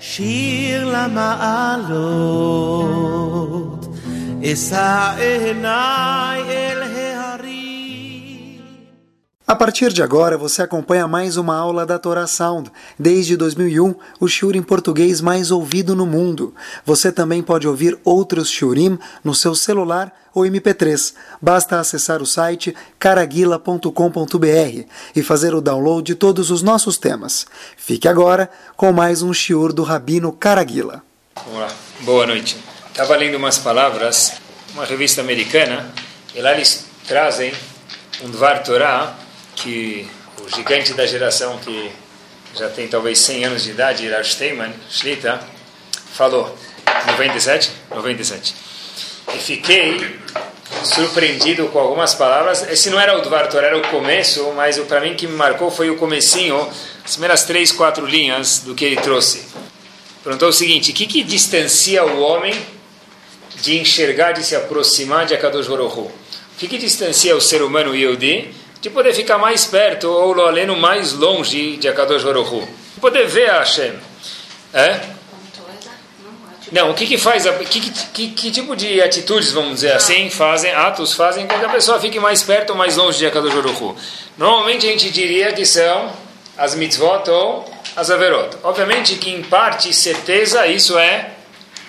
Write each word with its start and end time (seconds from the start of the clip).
שיר 0.00 0.84
למעלות, 0.92 1.96
אשא 4.44 5.14
עיניי 5.18 6.42
אל 6.48 6.82
ההרים. 6.82 6.97
A 9.49 9.55
partir 9.55 9.91
de 9.91 10.03
agora, 10.03 10.37
você 10.37 10.61
acompanha 10.61 11.07
mais 11.07 11.35
uma 11.35 11.57
aula 11.57 11.83
da 11.83 11.97
Torá 11.97 12.27
Sound. 12.27 12.71
Desde 12.99 13.35
2001, 13.35 13.95
o 14.19 14.27
shiur 14.27 14.55
em 14.55 14.61
português 14.61 15.21
mais 15.21 15.49
ouvido 15.49 15.95
no 15.95 16.05
mundo. 16.05 16.53
Você 16.85 17.11
também 17.11 17.41
pode 17.41 17.67
ouvir 17.67 17.97
outros 18.03 18.47
shiurim 18.47 18.99
no 19.23 19.33
seu 19.33 19.55
celular 19.55 20.13
ou 20.35 20.43
MP3. 20.43 21.15
Basta 21.41 21.79
acessar 21.79 22.21
o 22.21 22.27
site 22.27 22.75
caraguila.com.br 22.99 24.83
e 25.15 25.23
fazer 25.23 25.55
o 25.55 25.61
download 25.61 26.05
de 26.05 26.13
todos 26.13 26.51
os 26.51 26.61
nossos 26.61 26.99
temas. 26.99 27.47
Fique 27.75 28.07
agora 28.07 28.51
com 28.77 28.91
mais 28.91 29.23
um 29.23 29.33
shiur 29.33 29.73
do 29.73 29.81
Rabino 29.81 30.31
Caraguila. 30.31 31.01
Vamos 31.43 31.61
lá. 31.61 31.69
Boa 32.01 32.27
noite. 32.27 32.55
Estava 32.91 33.15
lendo 33.15 33.37
umas 33.37 33.57
palavras, 33.57 34.33
uma 34.75 34.85
revista 34.85 35.21
americana, 35.21 35.91
e 36.35 36.39
lá 36.39 36.53
eles 36.53 36.85
trazem 37.07 37.51
um 38.23 38.29
Dvar 38.29 38.61
Torah 38.61 39.27
que 39.61 40.09
o 40.41 40.49
gigante 40.55 40.93
da 40.93 41.05
geração 41.05 41.57
que 41.59 41.91
já 42.55 42.69
tem 42.69 42.87
talvez 42.87 43.19
100 43.19 43.45
anos 43.45 43.63
de 43.63 43.71
idade, 43.71 44.05
Irad 44.05 44.27
Steinman, 44.27 44.73
Shlita, 44.89 45.39
falou, 46.13 46.57
97? 47.07 47.71
97. 47.91 48.55
E 49.35 49.37
fiquei 49.37 50.19
surpreendido 50.83 51.67
com 51.67 51.79
algumas 51.79 52.13
palavras. 52.13 52.67
Esse 52.69 52.89
não 52.89 52.99
era 52.99 53.17
o 53.17 53.21
Dvar 53.21 53.47
Torah, 53.47 53.67
era 53.67 53.77
o 53.77 53.87
começo, 53.89 54.51
mas 54.55 54.77
para 54.79 54.99
mim 54.99 55.15
que 55.15 55.27
me 55.27 55.35
marcou 55.35 55.69
foi 55.69 55.89
o 55.89 55.97
comecinho, 55.97 56.67
as 57.03 57.11
primeiras 57.11 57.43
três, 57.43 57.71
quatro 57.71 58.05
linhas 58.05 58.59
do 58.59 58.73
que 58.73 58.85
ele 58.85 58.97
trouxe. 58.97 59.45
Perguntou 60.23 60.49
o 60.49 60.53
seguinte, 60.53 60.91
o 60.91 60.93
que, 60.93 61.05
que 61.05 61.23
distancia 61.23 62.03
o 62.03 62.21
homem 62.21 62.53
de 63.61 63.77
enxergar, 63.79 64.31
de 64.31 64.43
se 64.43 64.55
aproximar 64.55 65.25
de 65.25 65.33
Akadosh 65.33 65.67
Baruch? 65.67 65.99
O 65.99 66.11
que, 66.57 66.67
que 66.67 66.77
distancia 66.77 67.35
o 67.35 67.41
ser 67.41 67.61
humano 67.61 67.95
Yehudi 67.95 68.53
de 68.81 68.89
poder 68.89 69.13
ficar 69.13 69.37
mais 69.37 69.65
perto 69.65 70.09
ou 70.09 70.33
lo 70.33 70.77
mais 70.77 71.13
longe 71.13 71.77
de 71.77 71.87
Akadosh 71.87 72.23
Baruch 72.23 72.53
Hu. 72.53 72.67
Poder 73.01 73.27
ver 73.27 73.49
a 73.49 73.59
Hashem. 73.59 73.93
É? 74.73 74.99
Não, 76.71 76.91
o 76.91 76.93
que 76.93 77.07
que 77.07 77.17
faz, 77.17 77.45
que, 77.67 77.79
que, 78.13 78.27
que, 78.29 78.51
tipo 78.51 78.75
de 78.75 79.01
atitudes, 79.01 79.51
vamos 79.51 79.75
dizer 79.75 79.93
assim, 79.93 80.29
fazem, 80.29 80.71
atos 80.71 81.13
fazem 81.13 81.47
com 81.47 81.57
que 81.57 81.65
a 81.65 81.69
pessoa 81.69 81.99
fique 81.99 82.19
mais 82.19 82.43
perto 82.43 82.71
ou 82.71 82.75
mais 82.75 82.95
longe 82.95 83.17
de 83.17 83.25
Akadosh 83.25 83.53
Baruch? 83.53 83.95
Normalmente 84.37 84.85
a 84.85 84.91
gente 84.91 85.09
diria 85.09 85.51
que 85.51 85.65
são 85.65 86.11
as 86.55 86.75
mitzvot 86.75 87.27
ou 87.29 87.65
as 87.95 88.11
averot. 88.11 88.55
Obviamente 88.63 89.15
que 89.15 89.31
em 89.31 89.41
parte, 89.41 89.91
certeza, 89.93 90.67
isso 90.67 90.97
é 90.97 91.31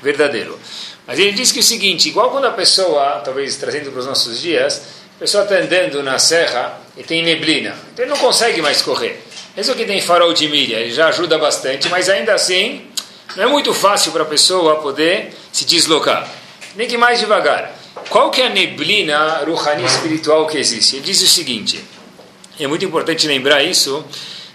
verdadeiro. 0.02 0.58
Mas 1.06 1.18
ele 1.18 1.32
diz 1.32 1.52
que 1.52 1.58
é 1.58 1.60
o 1.60 1.64
seguinte, 1.64 2.08
igual 2.08 2.30
quando 2.30 2.46
a 2.46 2.52
pessoa, 2.52 3.20
talvez 3.24 3.56
trazendo 3.56 3.90
para 3.90 4.00
os 4.00 4.06
nossos 4.06 4.40
dias, 4.40 4.99
a 5.20 5.24
pessoa 5.28 5.42
está 5.42 5.56
andando 5.56 6.02
na 6.02 6.18
serra 6.18 6.80
e 6.96 7.02
tem 7.02 7.22
neblina, 7.22 7.76
então 7.92 8.06
ele 8.06 8.10
não 8.10 8.16
consegue 8.16 8.62
mais 8.62 8.80
correr. 8.80 9.22
Mesmo 9.54 9.74
que 9.74 9.84
tem 9.84 10.00
farol 10.00 10.32
de 10.32 10.48
milha, 10.48 10.76
ele 10.76 10.92
já 10.92 11.08
ajuda 11.08 11.36
bastante, 11.36 11.90
mas 11.90 12.08
ainda 12.08 12.32
assim 12.32 12.86
não 13.36 13.44
é 13.44 13.46
muito 13.46 13.74
fácil 13.74 14.12
para 14.12 14.22
a 14.22 14.24
pessoa 14.24 14.80
poder 14.80 15.34
se 15.52 15.66
deslocar. 15.66 16.26
Nem 16.74 16.88
que 16.88 16.96
mais 16.96 17.20
devagar. 17.20 17.70
Qual 18.08 18.30
que 18.30 18.40
é 18.40 18.46
a 18.46 18.48
neblina 18.48 19.44
ruhani 19.44 19.84
espiritual 19.84 20.46
que 20.46 20.56
existe? 20.56 20.96
Ele 20.96 21.04
diz 21.04 21.20
o 21.20 21.28
seguinte, 21.28 21.84
é 22.58 22.66
muito 22.66 22.86
importante 22.86 23.26
lembrar 23.26 23.62
isso, 23.62 24.02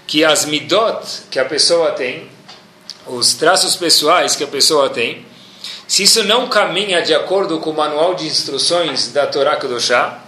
que 0.08 0.26
as 0.26 0.46
midot 0.46 1.06
que 1.30 1.38
a 1.38 1.46
pessoa 1.46 1.92
tem, 1.92 2.28
os 3.06 3.36
traços 3.36 3.76
pessoais 3.76 4.36
que 4.36 4.44
a 4.44 4.48
pessoa 4.48 4.90
tem, 4.90 5.28
se 5.88 6.02
isso 6.02 6.24
não 6.24 6.50
caminha 6.50 7.04
de 7.04 7.14
acordo 7.14 7.60
com 7.60 7.70
o 7.70 7.76
manual 7.76 8.16
de 8.16 8.26
instruções 8.26 9.10
da 9.10 9.28
Torá 9.28 9.58
Kedoshá, 9.58 10.25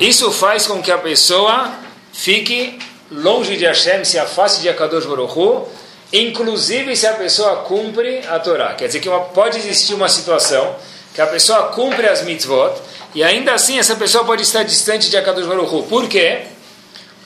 isso 0.00 0.30
faz 0.32 0.66
com 0.66 0.82
que 0.82 0.90
a 0.90 0.98
pessoa 0.98 1.72
fique 2.12 2.78
longe 3.10 3.56
de 3.56 3.64
Hashem, 3.64 4.04
se 4.04 4.18
afaste 4.18 4.60
de 4.60 4.68
Akadosh 4.68 5.06
Baruch 5.06 5.38
Hu, 5.38 5.68
inclusive 6.12 6.96
se 6.96 7.06
a 7.06 7.14
pessoa 7.14 7.56
cumpre 7.56 8.20
a 8.28 8.38
Torá. 8.38 8.74
Quer 8.74 8.86
dizer 8.86 9.00
que 9.00 9.08
uma, 9.08 9.20
pode 9.20 9.58
existir 9.58 9.94
uma 9.94 10.08
situação 10.08 10.76
que 11.14 11.20
a 11.20 11.26
pessoa 11.26 11.68
cumpre 11.68 12.08
as 12.08 12.22
mitzvot 12.22 12.72
e 13.14 13.22
ainda 13.22 13.54
assim 13.54 13.78
essa 13.78 13.94
pessoa 13.96 14.24
pode 14.24 14.42
estar 14.42 14.62
distante 14.62 15.10
de 15.10 15.16
Akadosh 15.16 15.46
Baruch 15.46 15.74
Hu. 15.74 15.82
Por 15.84 16.08
quê? 16.08 16.42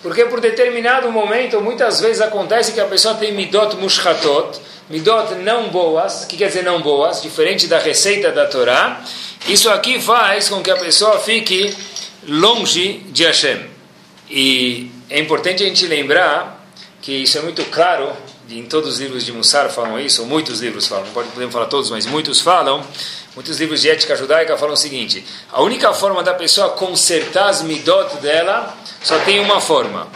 Porque 0.02 0.24
por 0.26 0.40
determinado 0.40 1.10
momento, 1.10 1.60
muitas 1.60 2.00
vezes 2.00 2.20
acontece 2.20 2.72
que 2.72 2.80
a 2.80 2.84
pessoa 2.84 3.14
tem 3.14 3.32
midot 3.32 3.74
mushchatot, 3.76 4.60
midot 4.88 5.34
não 5.36 5.68
boas, 5.70 6.24
que 6.24 6.36
quer 6.36 6.48
dizer 6.48 6.62
não 6.62 6.80
boas? 6.80 7.20
Diferente 7.20 7.66
da 7.66 7.78
receita 7.78 8.30
da 8.30 8.46
Torá. 8.46 9.00
Isso 9.48 9.68
aqui 9.70 10.00
faz 10.00 10.48
com 10.48 10.62
que 10.62 10.70
a 10.70 10.76
pessoa 10.76 11.18
fique 11.18 11.76
longe 12.28 12.98
de 13.08 13.24
Hashem. 13.24 13.58
E 14.30 14.90
é 15.08 15.18
importante 15.18 15.64
a 15.64 15.66
gente 15.66 15.86
lembrar 15.86 16.62
que 17.00 17.12
isso 17.12 17.38
é 17.38 17.40
muito 17.40 17.64
claro, 17.66 18.12
em 18.50 18.64
todos 18.64 18.94
os 18.94 19.00
livros 19.00 19.24
de 19.24 19.32
Mussar 19.32 19.70
falam 19.70 19.98
isso, 19.98 20.22
ou 20.22 20.28
muitos 20.28 20.60
livros 20.60 20.86
falam, 20.86 21.06
não 21.06 21.12
podemos 21.12 21.52
falar 21.52 21.66
todos, 21.66 21.90
mas 21.90 22.04
muitos 22.06 22.40
falam, 22.40 22.84
muitos 23.34 23.58
livros 23.58 23.80
de 23.80 23.88
ética 23.88 24.14
judaica 24.14 24.56
falam 24.58 24.74
o 24.74 24.76
seguinte, 24.76 25.24
a 25.50 25.62
única 25.62 25.92
forma 25.94 26.22
da 26.22 26.34
pessoa 26.34 26.70
consertar 26.70 27.48
as 27.48 27.62
midot 27.62 28.16
dela 28.16 28.76
só 29.02 29.18
tem 29.20 29.40
uma 29.40 29.60
forma, 29.60 30.06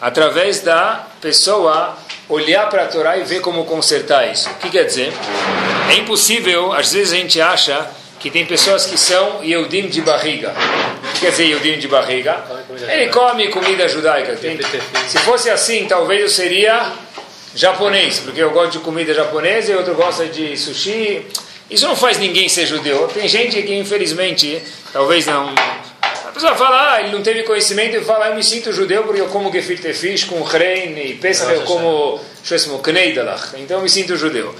através 0.00 0.60
da 0.60 1.06
pessoa 1.20 1.96
olhar 2.28 2.68
para 2.68 2.84
a 2.84 2.86
Torá 2.86 3.16
e 3.18 3.24
ver 3.24 3.40
como 3.40 3.64
consertar 3.64 4.32
isso. 4.32 4.48
O 4.48 4.54
que 4.54 4.70
quer 4.70 4.84
dizer? 4.84 5.12
É 5.90 5.96
impossível, 5.96 6.72
às 6.72 6.92
vezes 6.92 7.12
a 7.12 7.16
gente 7.16 7.40
acha 7.40 7.88
que 8.22 8.30
tem 8.30 8.46
pessoas 8.46 8.86
que 8.86 8.96
são 8.96 9.42
Yehudim 9.42 9.88
de 9.88 10.00
barriga. 10.00 10.50
O 10.50 11.12
que 11.12 11.20
quer 11.20 11.30
dizer 11.32 11.46
Yehudim 11.46 11.78
de 11.80 11.88
barriga? 11.88 12.40
Ele 12.88 13.08
come 13.08 13.48
comida 13.48 13.88
judaica. 13.88 14.36
Tem, 14.36 14.56
se 15.08 15.18
fosse 15.18 15.50
assim, 15.50 15.86
talvez 15.88 16.20
eu 16.20 16.28
seria 16.28 16.92
japonês, 17.52 18.20
porque 18.20 18.40
eu 18.40 18.50
gosto 18.52 18.72
de 18.72 18.78
comida 18.78 19.12
japonesa 19.12 19.72
e 19.72 19.74
outro 19.74 19.96
gosta 19.96 20.26
de 20.26 20.56
sushi. 20.56 21.26
Isso 21.68 21.84
não 21.88 21.96
faz 21.96 22.16
ninguém 22.18 22.48
ser 22.48 22.64
judeu. 22.64 23.08
Tem 23.08 23.26
gente 23.26 23.60
que, 23.60 23.74
infelizmente, 23.74 24.62
talvez 24.92 25.26
não. 25.26 25.52
A 26.00 26.30
pessoa 26.32 26.54
fala, 26.54 26.92
ah, 26.92 27.00
ele 27.00 27.10
não 27.10 27.22
teve 27.22 27.42
conhecimento 27.42 27.96
e 27.96 28.04
fala, 28.04 28.28
eu 28.28 28.36
me 28.36 28.44
sinto 28.44 28.72
judeu 28.72 29.02
porque 29.02 29.20
eu 29.20 29.26
como 29.26 29.50
gefilte 29.52 29.92
fish 29.92 30.24
com 30.24 30.40
rein 30.42 30.96
e 30.96 31.14
pensa 31.14 31.44
que 31.44 31.52
eu 31.52 31.62
como, 31.62 32.20
então 33.58 33.78
eu 33.78 33.82
me 33.82 33.90
sinto 33.90 34.16
judeu. 34.16 34.54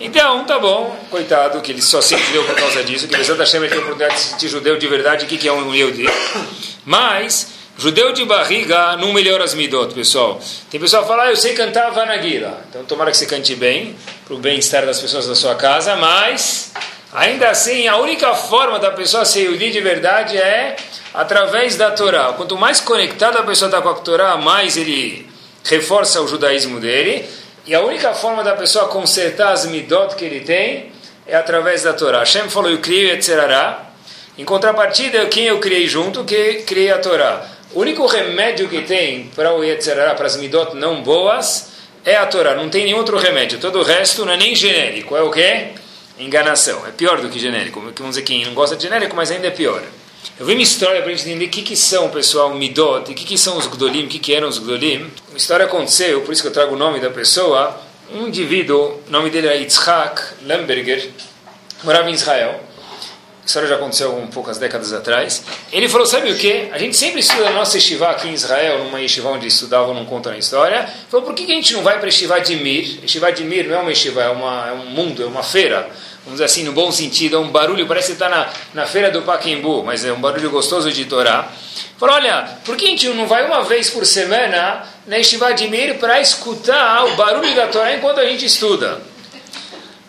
Então, 0.00 0.44
tá 0.44 0.60
bom, 0.60 0.96
coitado, 1.10 1.60
que 1.60 1.72
ele 1.72 1.82
só 1.82 2.00
se 2.00 2.16
judeu 2.16 2.44
por 2.44 2.54
causa 2.54 2.84
disso, 2.84 3.08
que 3.08 3.16
da 3.16 3.34
Hashem 3.34 3.60
tem 3.68 3.78
a 3.78 3.80
oportunidade 3.80 4.14
de 4.14 4.20
se 4.20 4.30
sentir 4.30 4.48
judeu 4.48 4.78
de 4.78 4.86
verdade, 4.86 5.24
o 5.24 5.28
que, 5.28 5.36
que 5.36 5.48
é 5.48 5.52
um 5.52 5.74
Yehudi? 5.74 6.04
Mas, 6.86 7.48
judeu 7.76 8.12
de 8.12 8.24
barriga 8.24 8.96
não 8.96 9.12
melhora 9.12 9.42
as 9.42 9.54
midot, 9.54 9.92
pessoal. 9.92 10.40
Tem 10.70 10.78
pessoal 10.78 11.02
que 11.02 11.08
fala, 11.08 11.24
ah, 11.24 11.30
eu 11.30 11.36
sei 11.36 11.52
cantar 11.54 11.90
Vanagira. 11.90 12.58
Então, 12.70 12.84
tomara 12.84 13.10
que 13.10 13.16
você 13.16 13.26
cante 13.26 13.56
bem, 13.56 13.96
para 14.24 14.34
o 14.34 14.38
bem-estar 14.38 14.86
das 14.86 15.00
pessoas 15.00 15.26
da 15.26 15.34
sua 15.34 15.56
casa, 15.56 15.96
mas, 15.96 16.72
ainda 17.12 17.50
assim, 17.50 17.88
a 17.88 17.96
única 17.96 18.32
forma 18.34 18.78
da 18.78 18.92
pessoa 18.92 19.24
ser 19.24 19.40
Yehudi 19.40 19.72
de 19.72 19.80
verdade 19.80 20.36
é 20.36 20.76
através 21.12 21.74
da 21.76 21.90
Torá. 21.90 22.34
Quanto 22.34 22.56
mais 22.56 22.80
conectada 22.80 23.40
a 23.40 23.42
pessoa 23.42 23.68
está 23.68 23.82
com 23.82 23.88
a 23.88 23.94
Torá, 23.94 24.36
mais 24.36 24.76
ele 24.76 25.28
reforça 25.64 26.20
o 26.22 26.28
judaísmo 26.28 26.78
dele. 26.78 27.28
E 27.68 27.74
a 27.74 27.82
única 27.82 28.14
forma 28.14 28.42
da 28.42 28.54
pessoa 28.54 28.88
consertar 28.88 29.52
as 29.52 29.66
midot 29.66 30.16
que 30.16 30.24
ele 30.24 30.40
tem 30.40 30.90
é 31.26 31.36
através 31.36 31.82
da 31.82 31.92
Torá. 31.92 32.20
Hashem 32.20 32.48
falou, 32.48 32.70
eu 32.70 32.78
criei 32.78 33.10
Yetzerará. 33.10 33.90
Em 34.38 34.44
contrapartida, 34.44 35.26
quem 35.26 35.44
eu 35.44 35.58
criei 35.58 35.86
junto, 35.86 36.24
que 36.24 36.62
criei 36.62 36.90
a 36.90 36.98
Torá. 36.98 37.46
O 37.74 37.80
único 37.80 38.06
remédio 38.06 38.70
que 38.70 38.80
tem 38.80 39.30
para 39.36 39.52
o 39.52 39.62
Yetzerará, 39.62 40.14
para 40.14 40.24
as 40.24 40.38
midot 40.38 40.74
não 40.74 41.02
boas, 41.02 41.68
é 42.06 42.16
a 42.16 42.24
Torá. 42.24 42.54
Não 42.54 42.70
tem 42.70 42.86
nenhum 42.86 42.96
outro 42.96 43.18
remédio. 43.18 43.58
Todo 43.58 43.80
o 43.80 43.82
resto 43.82 44.24
não 44.24 44.32
é 44.32 44.38
nem 44.38 44.56
genérico. 44.56 45.14
É 45.14 45.20
o 45.20 45.30
quê? 45.30 45.72
Enganação. 46.18 46.86
É 46.86 46.90
pior 46.90 47.20
do 47.20 47.28
que 47.28 47.38
genérico. 47.38 47.80
Vamos 47.80 48.16
dizer, 48.16 48.22
quem 48.22 48.46
não 48.46 48.54
gosta 48.54 48.76
de 48.76 48.84
genérico, 48.84 49.14
mas 49.14 49.30
ainda 49.30 49.48
é 49.48 49.50
pior. 49.50 49.82
Eu 50.38 50.46
vi 50.46 50.52
uma 50.54 50.62
história 50.62 51.02
para 51.02 51.10
a 51.10 51.14
gente 51.14 51.28
entender 51.28 51.46
o 51.46 51.48
que, 51.48 51.62
que 51.62 51.76
são, 51.76 52.10
pessoal, 52.10 52.54
Midot, 52.54 53.10
e 53.10 53.12
o 53.12 53.16
que, 53.16 53.24
que 53.24 53.36
são 53.36 53.56
os 53.56 53.66
Gdolim, 53.66 54.04
o 54.04 54.08
que, 54.08 54.18
que 54.18 54.34
eram 54.34 54.48
os 54.48 54.58
Gdolim. 54.58 55.10
Uma 55.28 55.36
história 55.36 55.66
aconteceu, 55.66 56.20
por 56.22 56.32
isso 56.32 56.42
que 56.42 56.48
eu 56.48 56.52
trago 56.52 56.74
o 56.74 56.78
nome 56.78 57.00
da 57.00 57.10
pessoa. 57.10 57.76
Um 58.12 58.28
indivíduo, 58.28 59.00
o 59.06 59.10
nome 59.10 59.30
dele 59.30 59.48
era 59.48 59.56
Yitzhak 59.56 60.20
Lemberger, 60.42 61.10
morava 61.82 62.08
em 62.08 62.14
Israel. 62.14 62.60
A 63.42 63.46
história 63.46 63.68
já 63.68 63.76
aconteceu 63.76 64.14
um 64.14 64.26
poucas 64.26 64.58
décadas 64.58 64.92
atrás. 64.92 65.42
Ele 65.72 65.88
falou: 65.88 66.06
Sabe 66.06 66.30
o 66.30 66.36
que? 66.36 66.68
A 66.70 66.78
gente 66.78 66.96
sempre 66.96 67.20
estuda 67.20 67.48
a 67.48 67.52
nossa 67.52 67.76
yeshiva 67.76 68.08
aqui 68.08 68.28
em 68.28 68.34
Israel, 68.34 68.84
numa 68.84 69.00
yeshiva 69.00 69.30
onde 69.30 69.46
estudava, 69.46 69.92
não 69.94 70.04
conta 70.04 70.30
na 70.30 70.38
história. 70.38 70.80
Ele 70.80 71.06
falou: 71.10 71.26
Por 71.26 71.34
que, 71.34 71.46
que 71.46 71.52
a 71.52 71.54
gente 71.54 71.72
não 71.72 71.82
vai 71.82 71.94
para 71.94 72.04
a 72.04 72.08
yeshiva 72.08 72.40
de 72.40 72.56
Mir? 72.56 73.00
Yeshiva 73.02 73.32
de 73.32 73.44
Mir 73.44 73.66
não 73.66 73.76
é 73.76 73.78
uma 73.78 73.90
yeshiva, 73.90 74.22
é, 74.22 74.28
uma, 74.28 74.68
é 74.68 74.72
um 74.72 74.86
mundo, 74.86 75.22
é 75.22 75.26
uma 75.26 75.42
feira 75.42 75.90
vamos 76.24 76.34
dizer 76.34 76.44
assim, 76.44 76.64
no 76.64 76.72
bom 76.72 76.90
sentido, 76.92 77.36
é 77.36 77.38
um 77.38 77.48
barulho, 77.48 77.86
parece 77.86 78.08
que 78.08 78.12
está 78.14 78.28
na, 78.28 78.48
na 78.74 78.86
feira 78.86 79.10
do 79.10 79.22
Paquembu, 79.22 79.82
mas 79.82 80.04
é 80.04 80.12
um 80.12 80.20
barulho 80.20 80.50
gostoso 80.50 80.92
de 80.92 81.04
Torá. 81.04 81.48
Falou, 81.98 82.16
olha, 82.16 82.58
por 82.64 82.76
que 82.76 82.86
a 82.86 82.88
gente 82.88 83.08
não 83.08 83.26
vai 83.26 83.46
uma 83.46 83.62
vez 83.62 83.90
por 83.90 84.06
semana 84.06 84.84
na 85.06 85.16
Yeshiva 85.16 85.52
de 85.52 85.68
Mir 85.68 85.98
para 85.98 86.20
escutar 86.20 87.04
o 87.06 87.16
barulho 87.16 87.54
da 87.54 87.66
Torá 87.66 87.94
enquanto 87.94 88.20
a 88.20 88.24
gente 88.24 88.44
estuda? 88.44 89.00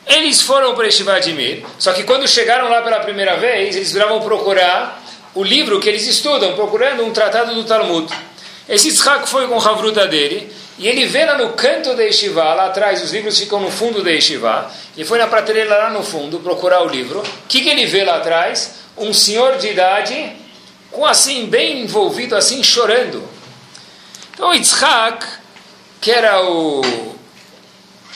Eles 0.06 0.42
foram 0.42 0.76
para 0.76 0.86
Yeshiva 0.86 1.20
de 1.20 1.34
Mir, 1.34 1.66
só 1.78 1.94
que 1.94 2.04
quando 2.04 2.28
chegaram 2.28 2.70
lá 2.70 2.82
pela 2.82 3.00
primeira 3.00 3.38
vez, 3.38 3.76
eles 3.76 3.92
viravam 3.92 4.20
procurar 4.22 5.02
o 5.36 5.44
livro 5.44 5.80
que 5.80 5.88
eles 5.88 6.06
estudam, 6.08 6.54
procurando 6.54 7.06
um 7.06 7.12
tratado 7.12 7.54
do 7.54 7.64
Talmud. 7.64 8.12
Esse 8.68 8.90
Yitzhak 8.90 9.28
foi 9.28 9.48
com 9.48 9.60
a 9.60 9.70
Havruta 9.70 10.08
dele, 10.08 10.52
e 10.80 10.88
ele 10.88 11.06
vê 11.06 11.26
lá 11.26 11.38
no 11.38 11.50
canto 11.50 11.94
da 11.94 12.04
Yeshiva, 12.04 12.42
lá 12.54 12.68
atrás, 12.68 13.04
os 13.04 13.12
livros 13.12 13.38
ficam 13.38 13.60
no 13.60 13.70
fundo 13.70 14.02
da 14.02 14.12
Yeshiva, 14.12 14.72
e 14.96 15.04
foi 15.04 15.20
na 15.20 15.28
prateleira 15.28 15.78
lá 15.78 15.90
no 15.90 16.02
fundo 16.02 16.40
procurar 16.40 16.81
o 16.84 16.88
livro. 16.88 17.20
O 17.20 17.48
que, 17.50 17.62
que 17.62 17.70
ele 17.70 17.86
vê 17.86 18.06
lá 18.06 18.16
atrás? 18.16 18.76
Um 18.98 19.14
senhor 19.14 19.58
de 19.58 19.68
idade, 19.68 20.31
com 20.90 21.06
assim, 21.06 21.48
bem 21.48 21.81
envolvido, 21.81 22.34
assim, 22.34 22.64
chorando. 22.64 23.28
Então 24.34 24.54
Yitzhak, 24.54 25.26
que 26.00 26.12
era 26.12 26.42
o 26.44 26.82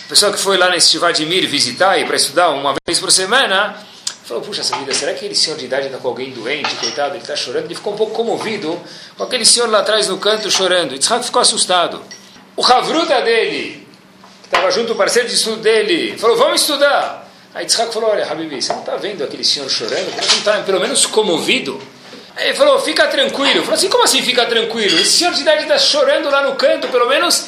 pessoa 0.07 0.31
que 0.31 0.39
foi 0.39 0.55
lá 0.57 0.69
na 0.69 0.75
Yeshiva 0.75 1.11
de 1.11 1.25
Mir 1.25 1.45
visitar 1.47 1.97
e 1.97 2.05
para 2.05 2.15
estudar 2.15 2.49
uma 2.51 2.73
vez 2.87 2.97
por 2.97 3.11
semana, 3.11 3.75
falou, 4.23 4.41
puxa 4.41 4.61
essa 4.61 4.77
vida, 4.77 4.93
será 4.93 5.11
que 5.11 5.17
aquele 5.17 5.35
senhor 5.35 5.57
de 5.57 5.65
idade 5.65 5.87
está 5.87 5.97
com 5.97 6.07
alguém 6.07 6.31
doente, 6.31 6.73
coitado, 6.75 7.15
ele 7.15 7.23
está 7.23 7.35
chorando? 7.35 7.65
Ele 7.65 7.75
ficou 7.75 7.93
um 7.93 7.97
pouco 7.97 8.13
comovido 8.13 8.79
com 9.17 9.23
aquele 9.23 9.43
senhor 9.43 9.69
lá 9.69 9.79
atrás 9.79 10.07
no 10.07 10.17
canto 10.17 10.49
chorando. 10.49 10.93
Yitzhak 10.93 11.25
ficou 11.25 11.41
assustado. 11.41 12.01
O 12.55 12.63
Havruta 12.63 13.21
dele, 13.21 13.87
que 14.41 14.47
estava 14.47 14.69
junto, 14.69 14.93
o 14.93 14.95
parceiro 14.95 15.27
de 15.27 15.33
estudo 15.33 15.57
dele, 15.57 16.15
falou: 16.17 16.37
Vamos 16.37 16.61
estudar. 16.61 17.27
Aí 17.53 17.63
Yitzhak 17.63 17.93
falou: 17.93 18.11
Olha, 18.11 18.29
Habibi, 18.29 18.61
você 18.61 18.71
não 18.73 18.81
está 18.81 18.95
vendo 18.95 19.23
aquele 19.23 19.43
senhor 19.43 19.69
chorando? 19.69 20.13
Você 20.15 20.31
não 20.31 20.37
está 20.37 20.61
pelo 20.61 20.79
menos 20.79 21.05
comovido? 21.07 21.81
Aí 22.35 22.49
ele 22.49 22.55
falou: 22.55 22.79
Fica 22.79 23.07
tranquilo. 23.07 23.61
Falou 23.61 23.73
assim: 23.73 23.89
Como 23.89 24.03
assim 24.03 24.21
fica 24.21 24.45
tranquilo? 24.45 24.99
Esse 24.99 25.17
senhor 25.17 25.33
de 25.33 25.41
idade 25.41 25.63
está 25.63 25.79
chorando 25.79 26.29
lá 26.29 26.43
no 26.43 26.55
canto, 26.55 26.87
pelo 26.89 27.07
menos 27.07 27.47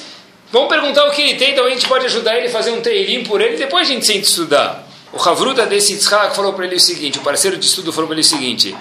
vamos 0.52 0.70
perguntar 0.70 1.06
o 1.06 1.12
que 1.12 1.22
ele 1.22 1.36
tem, 1.36 1.52
então 1.52 1.66
a 1.66 1.70
gente 1.70 1.88
pode 1.88 2.06
ajudar 2.06 2.38
ele 2.38 2.48
a 2.48 2.52
fazer 2.52 2.72
um 2.72 2.82
teirim 2.82 3.24
por 3.24 3.42
ele, 3.42 3.58
depois 3.58 3.88
a 3.88 3.92
gente 3.92 4.06
sente 4.06 4.28
estudar. 4.28 4.88
O 5.12 5.30
Havruta 5.30 5.66
desse 5.66 5.94
Yitzhak 5.94 6.36
falou 6.36 6.54
para 6.54 6.66
ele 6.66 6.76
o 6.76 6.80
seguinte: 6.80 7.20
o 7.20 7.22
parceiro 7.22 7.58
de 7.58 7.66
estudo 7.66 7.94
falou 7.94 8.08
para 8.08 8.16
ele 8.16 8.22
o 8.22 8.30
seguinte. 8.30 8.76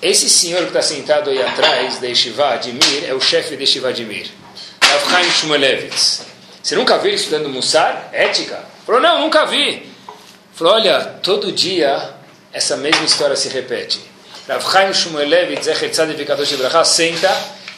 Esse 0.00 0.30
senhor 0.30 0.60
que 0.60 0.68
está 0.68 0.80
sentado 0.80 1.28
aí 1.28 1.42
atrás 1.42 1.98
da 1.98 2.06
Yeshiva 2.06 2.56
de 2.56 2.72
Mir 2.72 3.04
é 3.08 3.12
o 3.14 3.20
chefe 3.20 3.56
da 3.56 3.62
Yeshiva 3.62 3.92
de 3.92 4.04
Mir. 4.04 4.30
Rav 4.88 5.10
Chaim 5.10 5.30
Shmulevitz. 5.30 6.22
Você 6.62 6.74
nunca 6.74 6.96
viu 6.96 7.08
ele 7.08 7.16
estudando 7.16 7.50
Mussar? 7.50 8.08
Ética? 8.10 8.64
Falou, 8.86 9.02
não, 9.02 9.20
nunca 9.20 9.44
vi. 9.44 9.86
Falou, 10.54 10.72
olha, 10.72 11.00
todo 11.22 11.52
dia 11.52 12.14
essa 12.50 12.74
mesma 12.74 13.04
história 13.04 13.36
se 13.36 13.50
repete. 13.50 14.00
Rav 14.48 14.62
Chaim 14.72 14.94
Shmulevitz, 14.94 15.66
Zecher 15.66 15.90
Tzadik 15.90 16.24
Kadosh 16.24 16.52
Ibrahá, 16.52 16.84
senta, 16.84 17.30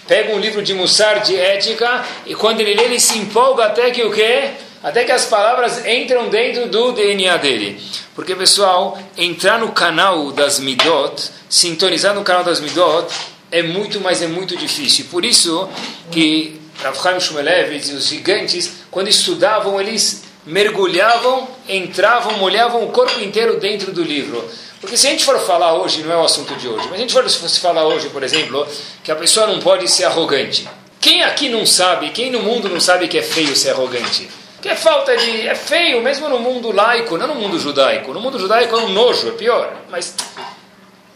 pega 0.06 0.32
um 0.32 0.38
livro 0.38 0.62
de 0.62 0.72
Mussar, 0.72 1.20
de 1.20 1.36
ética, 1.36 2.04
e 2.26 2.34
quando 2.36 2.60
ele 2.60 2.74
lê, 2.74 2.84
ele 2.84 3.00
se 3.00 3.18
empolga 3.18 3.64
até 3.64 3.90
que 3.90 4.04
o 4.04 4.12
quê? 4.12 4.50
Até 4.80 5.02
que 5.02 5.10
as 5.10 5.24
palavras 5.24 5.84
entram 5.84 6.28
dentro 6.28 6.68
do 6.68 6.92
DNA 6.92 7.36
dele. 7.38 7.82
Porque, 8.14 8.36
pessoal, 8.36 8.96
entrar 9.18 9.58
no 9.58 9.72
canal 9.72 10.30
das 10.30 10.60
Midot, 10.60 11.28
sintonizar 11.48 12.14
no 12.14 12.22
canal 12.22 12.44
das 12.44 12.60
Midot, 12.60 13.12
é 13.50 13.62
muito, 13.62 14.00
mas 14.00 14.22
é 14.22 14.28
muito 14.28 14.56
difícil. 14.56 15.06
Por 15.10 15.24
isso 15.24 15.68
que 16.12 16.59
Rav 16.82 16.97
Chaim 17.00 17.21
Shmulevitz 17.21 17.88
e 17.91 17.93
os 17.93 18.06
gigantes, 18.06 18.73
quando 18.91 19.09
estudavam, 19.09 19.81
eles 19.81 20.25
mergulhavam, 20.47 21.49
entravam, 21.69 22.38
molhavam 22.38 22.82
o 22.85 22.88
corpo 22.91 23.21
inteiro 23.21 23.61
dentro 23.61 23.93
do 23.93 24.03
livro. 24.03 24.43
Porque 24.81 24.97
se 24.97 25.06
a 25.06 25.11
gente 25.11 25.25
for 25.25 25.38
falar 25.41 25.75
hoje, 25.75 26.03
não 26.03 26.12
é 26.12 26.17
o 26.17 26.25
assunto 26.25 26.55
de 26.55 26.67
hoje, 26.67 26.87
mas 26.88 26.94
a 26.94 27.03
gente 27.03 27.12
for 27.12 27.29
se 27.29 27.61
falar 27.61 27.85
hoje, 27.87 28.09
por 28.09 28.23
exemplo, 28.23 28.67
que 29.05 29.12
a 29.12 29.17
pessoa 29.17 29.47
não 29.47 29.61
pode 29.61 29.87
ser 29.88 30.05
arrogante. 30.05 30.67
Quem 30.99 31.23
aqui 31.23 31.49
não 31.49 31.67
sabe, 31.67 32.11
quem 32.11 32.31
no 32.31 32.41
mundo 32.41 32.69
não 32.69 32.81
sabe 32.81 33.06
que 33.06 33.19
é 33.19 33.23
feio 33.23 33.55
ser 33.55 33.71
arrogante? 33.71 34.29
Que 34.61 34.69
é 34.69 34.77
falta 34.77 35.17
de. 35.17 35.49
É 35.49 35.55
feio, 35.55 36.03
mesmo 36.03 36.29
no 36.29 36.38
mundo 36.38 36.71
laico, 36.71 37.17
não 37.17 37.29
no 37.29 37.35
mundo 37.35 37.59
judaico. 37.59 38.12
No 38.12 38.21
mundo 38.21 38.38
judaico 38.38 38.77
é 38.77 38.79
um 38.81 38.88
nojo, 38.88 39.29
é 39.29 39.32
pior. 39.32 39.73
Mas 39.91 40.15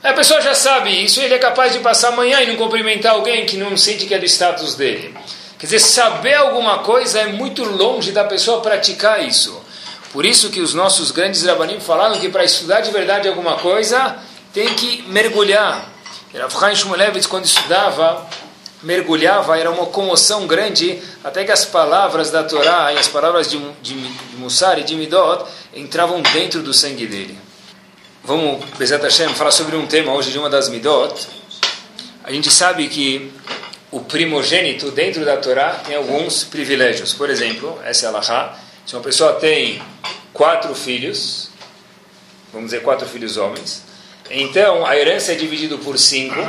a 0.02 0.12
pessoa 0.12 0.40
já 0.40 0.54
sabe 0.54 1.02
isso, 1.02 1.20
ele 1.20 1.34
é 1.34 1.38
capaz 1.38 1.72
de 1.72 1.78
passar 1.78 2.08
amanhã 2.08 2.40
e 2.42 2.46
não 2.46 2.56
cumprimentar 2.56 3.12
alguém 3.12 3.46
que 3.46 3.56
não 3.56 3.74
sente 3.76 4.04
que 4.04 4.14
é 4.14 4.18
do 4.18 4.26
status 4.26 4.74
dele. 4.74 5.14
Quer 5.64 5.76
dizer, 5.76 5.80
saber 5.80 6.34
alguma 6.34 6.80
coisa 6.80 7.20
é 7.20 7.26
muito 7.26 7.64
longe 7.64 8.12
da 8.12 8.22
pessoa 8.22 8.60
praticar 8.60 9.26
isso. 9.26 9.58
Por 10.12 10.26
isso 10.26 10.50
que 10.50 10.60
os 10.60 10.74
nossos 10.74 11.10
grandes 11.10 11.42
rabanim 11.42 11.80
falaram 11.80 12.20
que 12.20 12.28
para 12.28 12.44
estudar 12.44 12.82
de 12.82 12.90
verdade 12.90 13.26
alguma 13.26 13.56
coisa, 13.56 14.14
tem 14.52 14.74
que 14.74 15.00
mergulhar. 15.08 15.90
Rav 16.34 16.52
Chaim 16.52 16.76
Shmulevitz, 16.76 17.26
quando 17.26 17.46
estudava, 17.46 18.26
mergulhava, 18.82 19.58
era 19.58 19.70
uma 19.70 19.86
comoção 19.86 20.46
grande, 20.46 21.00
até 21.24 21.44
que 21.44 21.50
as 21.50 21.64
palavras 21.64 22.30
da 22.30 22.44
Torá 22.44 22.92
e 22.92 22.98
as 22.98 23.08
palavras 23.08 23.48
de, 23.48 23.58
de, 23.80 23.94
de 23.94 24.36
Mussar 24.36 24.78
e 24.78 24.84
de 24.84 24.94
Midot 24.94 25.46
entravam 25.74 26.20
dentro 26.20 26.60
do 26.60 26.74
sangue 26.74 27.06
dele. 27.06 27.38
Vamos, 28.22 28.62
Bezat 28.76 29.02
Hashem, 29.02 29.30
falar 29.30 29.50
sobre 29.50 29.76
um 29.76 29.86
tema 29.86 30.12
hoje 30.12 30.30
de 30.30 30.38
uma 30.38 30.50
das 30.50 30.68
Midot. 30.68 31.26
A 32.22 32.30
gente 32.30 32.50
sabe 32.50 32.86
que 32.88 33.32
o 33.94 34.00
primogênito 34.00 34.90
dentro 34.90 35.24
da 35.24 35.36
Torá 35.36 35.80
tem 35.86 35.94
alguns 35.94 36.42
privilégios. 36.42 37.14
Por 37.14 37.30
exemplo, 37.30 37.80
essa 37.84 38.06
é 38.06 38.08
a 38.08 38.10
Lahá. 38.10 38.58
Se 38.84 38.92
uma 38.96 39.02
pessoa 39.02 39.34
tem 39.34 39.80
quatro 40.32 40.74
filhos, 40.74 41.48
vamos 42.52 42.72
dizer 42.72 42.82
quatro 42.82 43.06
filhos 43.06 43.36
homens, 43.36 43.84
então 44.28 44.84
a 44.84 44.96
herança 44.96 45.30
é 45.30 45.36
dividida 45.36 45.78
por 45.78 45.96
cinco 45.96 46.44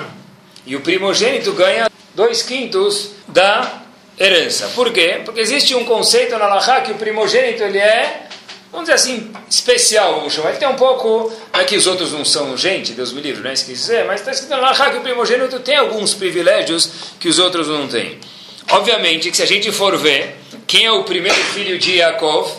e 0.66 0.76
o 0.76 0.82
primogênito 0.82 1.54
ganha 1.54 1.88
dois 2.16 2.42
quintos 2.42 3.12
da 3.28 3.84
herança. 4.20 4.70
Por 4.70 4.92
quê? 4.92 5.22
Porque 5.24 5.40
existe 5.40 5.76
um 5.76 5.86
conceito 5.86 6.36
na 6.40 6.48
Lahá 6.48 6.82
que 6.82 6.94
o 6.94 6.96
primogênito 6.96 7.62
ele 7.62 7.78
é 7.78 8.28
vamos 8.76 8.90
dizer 8.90 8.94
assim, 8.94 9.32
especial, 9.50 10.16
vamos 10.16 10.34
chamar. 10.34 10.50
Ele 10.50 10.58
tem 10.60 10.68
um 10.68 10.76
pouco, 10.76 11.32
não 11.54 11.60
é 11.60 11.64
que 11.64 11.76
os 11.76 11.88
outros 11.88 12.12
não 12.12 12.26
são 12.26 12.56
gente, 12.58 12.92
Deus 12.92 13.14
me 13.14 13.22
livre, 13.22 13.42
não 13.42 13.50
é 13.50 13.54
isso 13.54 13.66
que 13.66 13.72
dizer, 13.72 14.06
mas 14.06 14.20
está 14.20 14.32
escrito 14.32 14.52
lá 14.60 14.74
que 14.92 14.98
o 14.98 15.02
primogênito 15.02 15.60
tem 15.62 15.78
alguns 15.78 16.14
privilégios 16.14 16.92
que 17.20 17.28
os 17.28 17.40
outros 17.40 17.68
não 17.68 17.88
têm. 17.88 18.20
Obviamente 18.72 19.32
que 19.32 19.38
se 19.38 19.44
a 19.44 19.48
gente 19.48 19.72
for 19.72 19.98
ver, 19.98 20.36
quem 20.68 20.86
é 20.86 20.92
o 20.92 21.04
primeiro 21.04 21.38
filho 21.38 21.80
de 21.80 21.98
Yaakov? 21.98 22.52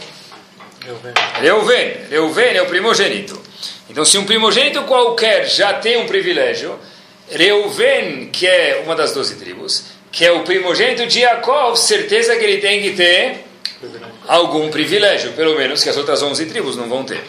Reuven. 1.40 1.96
Reuven 2.08 2.56
é 2.56 2.62
o 2.62 2.66
primogênito. 2.66 3.40
Então, 3.90 4.04
se 4.04 4.16
um 4.19 4.24
primogênito 4.24 4.82
qualquer 4.82 5.48
já 5.48 5.74
tem 5.74 5.96
um 5.96 6.06
privilégio, 6.06 6.78
Reuven, 7.30 8.30
que 8.32 8.46
é 8.46 8.82
uma 8.84 8.94
das 8.94 9.12
doze 9.12 9.34
tribos, 9.34 9.84
que 10.12 10.24
é 10.24 10.32
o 10.32 10.44
primogênito 10.44 11.06
de 11.06 11.20
Yaakov, 11.20 11.76
certeza 11.76 12.36
que 12.36 12.44
ele 12.44 12.58
tem 12.58 12.80
que 12.80 12.90
ter 12.92 13.45
algum 14.26 14.70
privilégio, 14.70 15.32
pelo 15.32 15.56
menos 15.56 15.82
que 15.82 15.88
as 15.88 15.96
outras 15.96 16.22
11 16.22 16.46
tribos 16.46 16.76
não 16.76 16.88
vão 16.88 17.05
ter. 17.05 17.22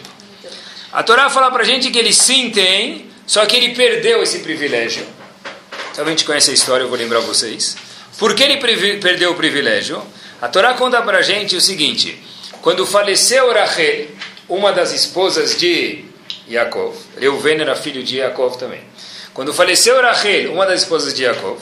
A 0.92 1.02
Torá 1.02 1.28
fala 1.28 1.50
para 1.50 1.64
gente 1.64 1.90
que 1.90 1.98
ele 1.98 2.12
sim 2.12 2.50
tem, 2.50 3.06
só 3.26 3.44
que 3.44 3.56
ele 3.56 3.74
perdeu 3.74 4.22
esse 4.22 4.38
privilégio. 4.40 5.06
Então 5.92 6.06
a 6.06 6.08
gente 6.08 6.24
conhece 6.24 6.50
a 6.50 6.54
história, 6.54 6.84
eu 6.84 6.88
vou 6.88 6.96
lembrar 6.96 7.20
vocês. 7.20 7.76
Por 8.18 8.34
que 8.34 8.42
ele 8.42 8.56
perdeu 8.98 9.32
o 9.32 9.34
privilégio? 9.34 10.02
A 10.40 10.48
Torá 10.48 10.74
conta 10.74 11.02
para 11.02 11.22
gente 11.22 11.56
o 11.56 11.60
seguinte: 11.60 12.22
quando 12.62 12.86
faleceu 12.86 13.52
Rachel, 13.52 14.06
uma 14.48 14.72
das 14.72 14.92
esposas 14.92 15.58
de 15.58 16.04
Yaakov, 16.48 16.96
Reuven 17.18 17.60
era 17.60 17.76
filho 17.76 18.02
de 18.02 18.18
Yaakov 18.18 18.56
também. 18.56 18.80
Quando 19.34 19.52
faleceu 19.52 20.00
Rachel, 20.00 20.52
uma 20.52 20.66
das 20.66 20.82
esposas 20.82 21.12
de 21.14 21.24
Yaakov, 21.24 21.60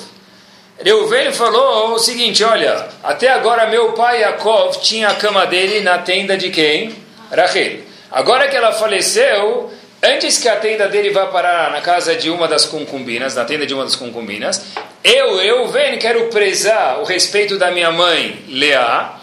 Reuven 0.82 1.32
falou 1.32 1.94
o 1.94 1.98
seguinte: 1.98 2.44
Olha, 2.44 2.88
até 3.02 3.28
agora 3.28 3.66
meu 3.66 3.92
pai 3.92 4.20
Yaakov 4.20 4.78
tinha 4.80 5.08
a 5.08 5.14
cama 5.14 5.46
dele 5.46 5.80
na 5.80 5.98
tenda 5.98 6.36
de 6.36 6.50
quem? 6.50 6.94
Rachel. 7.30 7.80
Agora 8.10 8.46
que 8.48 8.56
ela 8.56 8.72
faleceu, 8.72 9.70
antes 10.02 10.38
que 10.38 10.48
a 10.48 10.56
tenda 10.56 10.86
dele 10.86 11.10
vá 11.10 11.26
parar 11.26 11.70
na 11.70 11.80
casa 11.80 12.14
de 12.14 12.30
uma 12.30 12.46
das 12.46 12.66
concubinas, 12.66 13.34
na 13.34 13.44
tenda 13.44 13.66
de 13.66 13.74
uma 13.74 13.84
das 13.84 13.96
concubinas, 13.96 14.62
eu, 15.02 15.36
Reuven, 15.36 15.98
quero 15.98 16.26
prezar 16.26 17.00
o 17.00 17.04
respeito 17.04 17.58
da 17.58 17.70
minha 17.70 17.90
mãe 17.90 18.44
Leá, 18.48 19.18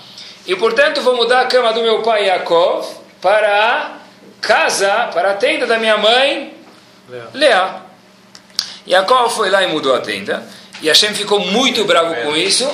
e 0.46 0.56
portanto 0.56 1.02
vou 1.02 1.16
mudar 1.16 1.42
a 1.42 1.46
cama 1.46 1.72
do 1.72 1.82
meu 1.82 2.02
pai 2.02 2.28
Yaakov 2.28 2.88
para 3.22 3.48
a 3.48 3.92
casa, 4.42 5.10
para 5.14 5.32
a 5.32 5.34
tenda 5.36 5.68
da 5.68 5.78
minha 5.78 5.98
mãe 5.98 6.54
Leá. 7.34 7.82
Yaakov 8.88 9.34
foi 9.36 9.50
lá 9.50 9.64
e 9.64 9.68
mudou 9.68 9.96
a 9.96 10.02
tenda. 10.02 10.44
E 10.84 10.90
Hashem 10.90 11.14
ficou 11.14 11.40
muito 11.40 11.86
bravo 11.86 12.14
com 12.24 12.36
isso. 12.36 12.70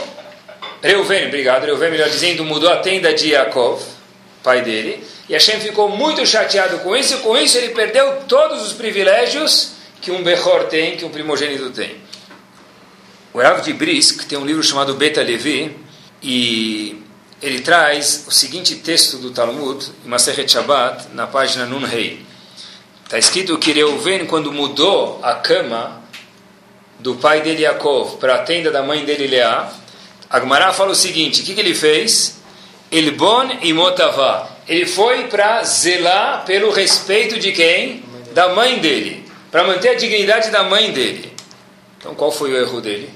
Reuven, 0.82 1.28
obrigado, 1.28 1.66
Reuven, 1.66 1.92
melhor 1.92 2.10
dizendo, 2.10 2.44
mudou 2.44 2.68
a 2.68 2.78
tenda 2.78 3.14
de 3.14 3.30
Yaakov, 3.30 3.84
pai 4.42 4.64
dele. 4.64 5.04
E 5.30 5.34
Hashem 5.34 5.60
ficou 5.60 5.90
muito 5.90 6.26
chateado 6.26 6.80
com 6.80 6.96
isso, 6.96 7.14
e 7.14 7.18
com 7.18 7.38
isso 7.38 7.56
ele 7.60 7.70
perdeu 7.70 8.22
todos 8.28 8.66
os 8.66 8.74
privilégios 8.74 9.74
que 10.02 10.10
um 10.10 10.24
Bechor 10.24 10.64
tem, 10.64 10.98
que 10.98 11.06
um 11.06 11.10
primogênito 11.10 11.70
tem. 11.70 11.98
O 13.32 13.40
Rav 13.40 13.62
de 13.62 13.74
Brisk 13.74 14.24
tem 14.28 14.40
um 14.40 14.46
livro 14.46 14.64
chamado 14.64 14.96
Beta 14.96 15.22
Levi, 15.22 15.78
e 16.24 17.04
ele 17.44 17.60
traz 17.60 18.26
o 18.28 18.32
seguinte 18.32 18.78
texto 18.78 19.18
do 19.18 19.30
Talmud, 19.30 19.86
em 20.04 20.10
Masechet 20.10 20.52
Shabbat, 20.52 21.10
na 21.14 21.28
página 21.28 21.68
Nun 21.68 21.86
Rei. 21.86 22.26
Está 23.06 23.20
escrito 23.20 23.56
que 23.60 23.72
Reuven, 23.72 24.26
quando 24.26 24.52
mudou 24.52 25.20
a 25.22 25.36
cama 25.36 25.99
do 27.00 27.16
pai 27.16 27.42
dele 27.42 27.64
Yaakov 27.64 28.18
para 28.18 28.36
a 28.36 28.40
tenda 28.40 28.70
da 28.70 28.84
mãe 28.84 29.04
dele 29.06 29.28
Leá, 29.28 29.72
Agmará 30.30 30.72
fala 30.72 30.92
o 30.92 30.96
seguinte: 30.96 31.42
o 31.42 31.46
que, 31.46 31.56
que 31.56 31.60
ele 31.60 31.74
fez? 31.74 32.40
Elbon 32.92 33.58
e 33.62 33.74
Motavá. 33.74 34.48
Ele 34.68 34.86
foi 34.86 35.24
para 35.28 35.64
zelar 35.64 36.46
pelo 36.46 36.70
respeito 36.70 37.40
de 37.40 37.52
quem? 37.52 38.04
Da 38.34 38.50
mãe 38.50 38.78
dele. 38.78 39.26
Para 39.50 39.64
manter 39.64 39.90
a 39.90 39.94
dignidade 39.96 40.52
da 40.52 40.64
mãe 40.64 40.92
dele. 40.92 41.34
Então 41.98 42.14
qual 42.14 42.32
foi 42.32 42.52
o 42.52 42.58
erro 42.58 42.80
dele? 42.80 43.10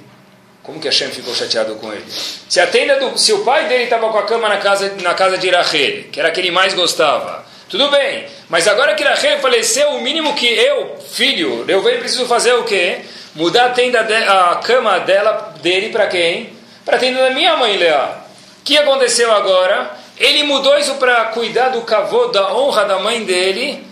Como 0.64 0.80
que 0.80 0.88
Hashem 0.88 1.10
ficou 1.10 1.36
chateado 1.36 1.76
com 1.76 1.92
ele? 1.92 2.06
Se 2.10 2.60
a 2.60 2.66
tenda 2.66 3.00
do, 3.00 3.18
se 3.18 3.34
o 3.34 3.40
pai 3.44 3.68
dele 3.68 3.84
estava 3.84 4.10
com 4.10 4.18
a 4.18 4.24
cama 4.24 4.50
na 4.50 4.58
casa, 4.58 4.96
na 5.02 5.14
casa 5.14 5.38
de 5.38 5.50
Rachel, 5.50 6.06
que 6.12 6.20
era 6.20 6.32
que 6.32 6.40
ele 6.40 6.52
mais 6.52 6.74
gostava, 6.74 7.46
tudo 7.70 7.90
bem. 7.90 8.26
Mas 8.50 8.68
agora 8.68 8.96
que 8.96 9.04
Rachel 9.04 9.40
faleceu, 9.40 9.90
o 9.90 10.02
mínimo 10.02 10.34
que 10.36 10.48
eu, 10.48 10.96
filho, 11.12 11.66
eu 11.68 11.82
venho 11.84 12.00
preciso 12.00 12.26
fazer 12.26 12.54
o 12.54 12.64
quê? 12.64 13.02
Mudar 13.36 13.68
a 13.68 13.70
tenda, 13.70 14.04
de, 14.04 14.14
a 14.14 14.56
cama 14.64 15.00
dela, 15.00 15.56
dele 15.62 15.90
para 15.90 16.08
quem? 16.08 16.54
Para 16.86 16.98
a 16.98 17.00
tenda 17.00 17.20
da 17.24 17.32
minha 17.32 17.58
mãe 17.58 17.78
Leá. 17.78 18.24
O 18.60 18.64
que 18.64 18.78
aconteceu 18.78 19.32
agora? 19.32 19.98
Ele 20.18 20.44
mudou 20.44 20.78
isso 20.78 20.96
para 20.96 21.26
cuidar 21.26 21.70
do 21.70 21.82
cavô, 21.82 22.28
da 22.28 22.54
honra 22.54 22.86
da 22.86 23.00
mãe 23.00 23.26
dele. 23.26 23.84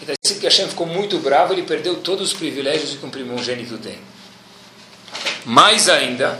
E 0.00 0.04
daí 0.04 0.16
que 0.16 0.46
Hashem 0.46 0.68
ficou 0.68 0.86
muito 0.86 1.18
bravo, 1.18 1.52
ele 1.52 1.62
perdeu 1.62 1.96
todos 1.96 2.32
os 2.32 2.34
privilégios 2.34 2.96
que 2.96 3.04
um 3.04 3.10
primogênito 3.10 3.76
tem. 3.78 3.98
Mais 5.44 5.88
ainda, 5.88 6.38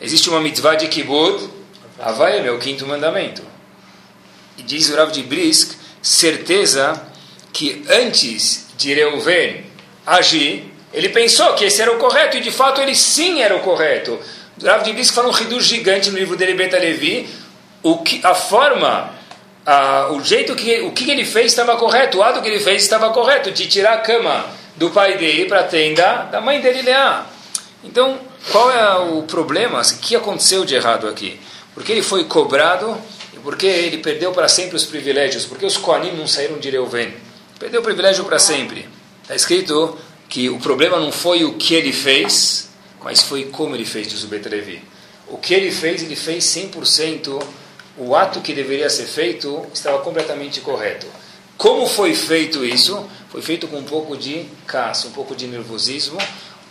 existe 0.00 0.28
uma 0.28 0.40
mitzvah 0.40 0.74
de 0.74 0.88
kibbutz, 0.88 1.48
Havaia 1.98 2.40
é 2.40 2.50
o 2.50 2.58
quinto 2.58 2.86
mandamento. 2.86 3.42
E 4.56 4.62
diz 4.62 4.88
o 4.88 4.96
Rav 4.96 5.10
de 5.10 5.22
Brisk, 5.22 5.76
certeza 6.00 7.00
que 7.52 7.84
antes 7.88 8.68
de 8.76 8.94
Reuven 8.94 9.64
agir, 10.06 10.72
ele 10.98 11.10
pensou 11.10 11.54
que 11.54 11.64
esse 11.64 11.80
era 11.80 11.92
o 11.92 11.96
correto, 11.96 12.36
e 12.36 12.40
de 12.40 12.50
fato 12.50 12.80
ele 12.80 12.92
sim 12.92 13.40
era 13.40 13.54
o 13.54 13.60
correto. 13.60 14.18
Rav 14.60 14.82
Brisk 14.92 15.14
fala 15.14 15.28
um 15.28 15.30
riduz 15.30 15.64
gigante 15.64 16.10
no 16.10 16.18
livro 16.18 16.36
dele, 16.36 16.54
Beta 16.54 16.76
Levi, 16.76 17.28
o 17.84 17.98
que, 17.98 18.20
a 18.24 18.34
forma, 18.34 19.14
a, 19.64 20.08
o 20.10 20.20
jeito 20.24 20.56
que, 20.56 20.80
o 20.80 20.90
que 20.90 21.08
ele 21.08 21.24
fez 21.24 21.52
estava 21.52 21.76
correto, 21.76 22.18
o 22.18 22.22
ato 22.24 22.42
que 22.42 22.48
ele 22.48 22.58
fez 22.58 22.82
estava 22.82 23.10
correto, 23.10 23.52
de 23.52 23.68
tirar 23.68 23.92
a 23.92 23.96
cama 23.98 24.44
do 24.74 24.90
pai 24.90 25.16
dele 25.16 25.44
para 25.44 25.60
a 25.60 25.62
tenda 25.62 26.24
da 26.32 26.40
mãe 26.40 26.60
dele, 26.60 26.82
Leá. 26.82 27.26
Então, 27.84 28.18
qual 28.50 28.68
é 28.72 28.96
o 28.96 29.22
problema? 29.22 29.80
O 29.80 29.98
que 30.00 30.16
aconteceu 30.16 30.64
de 30.64 30.74
errado 30.74 31.06
aqui? 31.06 31.38
Porque 31.74 31.92
ele 31.92 32.02
foi 32.02 32.24
cobrado 32.24 33.00
e 33.32 33.38
porque 33.38 33.66
ele 33.68 33.98
perdeu 33.98 34.32
para 34.32 34.48
sempre 34.48 34.74
os 34.74 34.84
privilégios? 34.84 35.44
Porque 35.44 35.64
os 35.64 35.76
Koanim 35.76 36.10
não 36.16 36.26
saíram 36.26 36.58
de 36.58 36.68
Reuven? 36.70 37.14
Perdeu 37.56 37.82
o 37.82 37.84
privilégio 37.84 38.24
para 38.24 38.40
sempre. 38.40 38.88
Está 39.22 39.36
escrito 39.36 39.96
que 40.28 40.48
o 40.48 40.58
problema 40.58 40.98
não 40.98 41.10
foi 41.10 41.44
o 41.44 41.54
que 41.54 41.74
ele 41.74 41.92
fez, 41.92 42.68
mas 43.02 43.22
foi 43.22 43.44
como 43.44 43.74
ele 43.74 43.84
fez, 43.84 44.08
diz 44.08 44.24
o 44.24 44.28
Betrevi. 44.28 44.82
O 45.26 45.38
que 45.38 45.54
ele 45.54 45.70
fez, 45.70 46.02
ele 46.02 46.16
fez 46.16 46.44
100%. 46.44 47.42
O 47.96 48.14
ato 48.14 48.40
que 48.40 48.52
deveria 48.52 48.88
ser 48.88 49.06
feito 49.06 49.66
estava 49.72 49.98
completamente 50.00 50.60
correto. 50.60 51.06
Como 51.56 51.86
foi 51.88 52.14
feito 52.14 52.64
isso? 52.64 53.08
Foi 53.30 53.42
feito 53.42 53.66
com 53.66 53.78
um 53.78 53.84
pouco 53.84 54.16
de 54.16 54.46
caça, 54.66 55.08
um 55.08 55.10
pouco 55.10 55.34
de 55.34 55.46
nervosismo, 55.48 56.16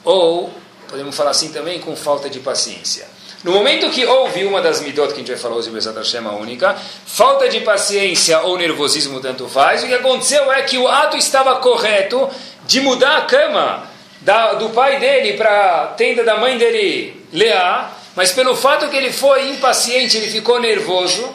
ou 0.04 0.50
podemos 0.88 1.16
falar 1.16 1.32
assim 1.32 1.50
também, 1.50 1.80
com 1.80 1.96
falta 1.96 2.30
de 2.30 2.40
paciência. 2.40 3.06
No 3.44 3.52
momento 3.52 3.90
que 3.92 4.04
houve 4.04 4.46
uma 4.46 4.62
das 4.62 4.82
midot 4.82 5.10
que 5.10 5.14
a 5.14 5.18
gente 5.18 5.28
vai 5.28 5.38
falar 5.38 5.56
hoje, 5.56 5.70
Bezat 5.70 5.96
Hashem, 5.96 6.26
única, 6.26 6.76
falta 7.06 7.48
de 7.48 7.60
paciência 7.62 8.42
ou 8.42 8.58
nervosismo, 8.58 9.20
tanto 9.20 9.48
faz, 9.48 9.84
o 9.84 9.88
que 9.88 9.94
aconteceu 9.94 10.52
é 10.52 10.64
que 10.64 10.78
o 10.78 10.88
ato 10.88 11.16
estava 11.18 11.56
correto 11.58 12.28
de 12.66 12.82
mudar 12.82 13.18
a 13.18 13.22
cama 13.22 13.88
da, 14.22 14.54
do 14.54 14.70
pai 14.70 15.00
dele 15.00 15.34
para 15.34 15.84
a 15.84 15.88
tenda 15.88 16.24
da 16.24 16.38
mãe 16.38 16.58
dele, 16.58 17.24
Leá, 17.32 17.92
mas 18.16 18.32
pelo 18.32 18.56
fato 18.56 18.90
que 18.90 18.96
ele 18.96 19.12
foi 19.12 19.50
impaciente, 19.50 20.18
ele 20.18 20.32
ficou 20.32 20.60
nervoso, 20.60 21.30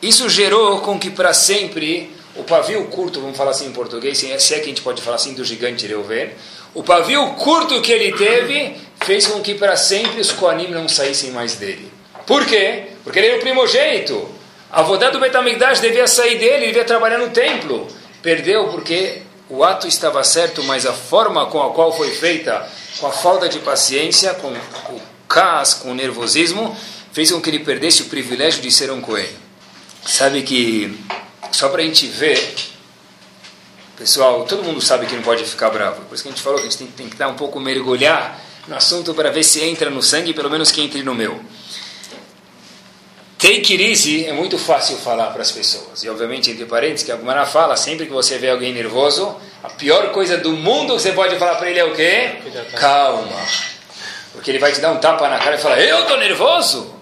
isso 0.00 0.28
gerou 0.28 0.80
com 0.82 0.98
que 0.98 1.10
para 1.10 1.34
sempre 1.34 2.14
o 2.36 2.44
pavio 2.44 2.84
curto, 2.86 3.20
vamos 3.20 3.36
falar 3.36 3.50
assim 3.50 3.66
em 3.66 3.72
português, 3.72 4.18
se 4.18 4.54
é 4.54 4.58
que 4.58 4.64
a 4.64 4.66
gente 4.66 4.82
pode 4.82 5.02
falar 5.02 5.16
assim 5.16 5.34
do 5.34 5.44
gigante 5.44 5.86
Reuven, 5.86 6.30
o 6.74 6.82
pavio 6.82 7.34
curto 7.34 7.80
que 7.80 7.90
ele 7.90 8.12
teve 8.12 8.76
fez 9.04 9.26
com 9.26 9.40
que 9.40 9.54
para 9.54 9.76
sempre 9.76 10.20
os 10.20 10.32
Koanim 10.32 10.68
não 10.68 10.88
saíssem 10.88 11.30
mais 11.30 11.54
dele. 11.56 11.92
Por 12.26 12.46
quê? 12.46 12.86
Porque 13.02 13.18
ele 13.18 13.28
era 13.28 13.36
o 13.36 13.40
primogênito. 13.40 14.28
A 14.70 14.82
vodá 14.82 15.10
do 15.10 15.20
Betamigdash 15.20 15.80
devia 15.80 16.06
sair 16.06 16.38
dele, 16.38 16.54
ele 16.54 16.66
devia 16.68 16.84
trabalhar 16.84 17.18
no 17.18 17.30
templo. 17.30 17.86
Perdeu 18.22 18.68
porque 18.68 19.22
o 19.48 19.62
ato 19.62 19.86
estava 19.86 20.24
certo, 20.24 20.62
mas 20.64 20.86
a 20.86 20.92
forma 20.92 21.46
com 21.46 21.62
a 21.62 21.72
qual 21.72 21.92
foi 21.92 22.10
feita, 22.10 22.66
com 22.98 23.06
a 23.06 23.12
falta 23.12 23.48
de 23.48 23.58
paciência, 23.58 24.34
com 24.34 24.48
o 24.48 25.00
caos, 25.28 25.74
com 25.74 25.92
o 25.92 25.94
nervosismo, 25.94 26.76
fez 27.12 27.30
com 27.30 27.40
que 27.40 27.50
ele 27.50 27.60
perdesse 27.60 28.02
o 28.02 28.06
privilégio 28.06 28.62
de 28.62 28.70
ser 28.70 28.90
um 28.90 29.00
coelho. 29.00 29.44
Sabe 30.06 30.42
que, 30.42 30.98
só 31.52 31.68
para 31.68 31.82
a 31.82 31.84
gente 31.84 32.06
ver 32.06 32.54
Pessoal, 33.96 34.44
todo 34.44 34.64
mundo 34.64 34.80
sabe 34.80 35.06
que 35.06 35.14
não 35.14 35.22
pode 35.22 35.44
ficar 35.44 35.70
bravo. 35.70 36.02
Por 36.06 36.14
isso 36.14 36.24
que 36.24 36.28
a 36.28 36.32
gente 36.32 36.42
falou 36.42 36.58
que 36.58 36.66
a 36.66 36.70
gente 36.70 36.78
tem, 36.78 36.86
tem 36.88 37.08
que 37.08 37.16
dar 37.16 37.28
um 37.28 37.34
pouco 37.34 37.60
mergulhar 37.60 38.40
no 38.66 38.76
assunto 38.76 39.14
para 39.14 39.30
ver 39.30 39.44
se 39.44 39.62
entra 39.62 39.90
no 39.90 40.02
sangue, 40.02 40.32
pelo 40.32 40.50
menos 40.50 40.70
que 40.70 40.80
entre 40.80 41.02
no 41.02 41.14
meu. 41.14 41.40
Take 43.38 43.74
it 43.74 43.82
easy 43.82 44.26
é 44.26 44.32
muito 44.32 44.56
fácil 44.56 44.96
falar 44.96 45.26
para 45.26 45.42
as 45.42 45.52
pessoas. 45.52 46.02
E 46.02 46.08
obviamente, 46.08 46.50
entre 46.50 46.64
parênteses, 46.64 47.04
que 47.04 47.12
a 47.12 47.16
Gumara 47.16 47.44
fala, 47.44 47.76
sempre 47.76 48.06
que 48.06 48.12
você 48.12 48.38
vê 48.38 48.48
alguém 48.48 48.72
nervoso, 48.72 49.36
a 49.62 49.68
pior 49.68 50.12
coisa 50.12 50.38
do 50.38 50.52
mundo 50.52 50.96
que 50.96 51.02
você 51.02 51.12
pode 51.12 51.36
falar 51.36 51.56
para 51.56 51.68
ele 51.68 51.78
é 51.78 51.84
o 51.84 51.94
quê? 51.94 52.36
Calma. 52.78 53.38
Porque 54.32 54.50
ele 54.50 54.58
vai 54.58 54.72
te 54.72 54.80
dar 54.80 54.92
um 54.92 54.96
tapa 54.96 55.28
na 55.28 55.38
cara 55.38 55.56
e 55.56 55.58
falar, 55.58 55.80
eu 55.80 56.00
estou 56.00 56.16
nervoso? 56.16 56.94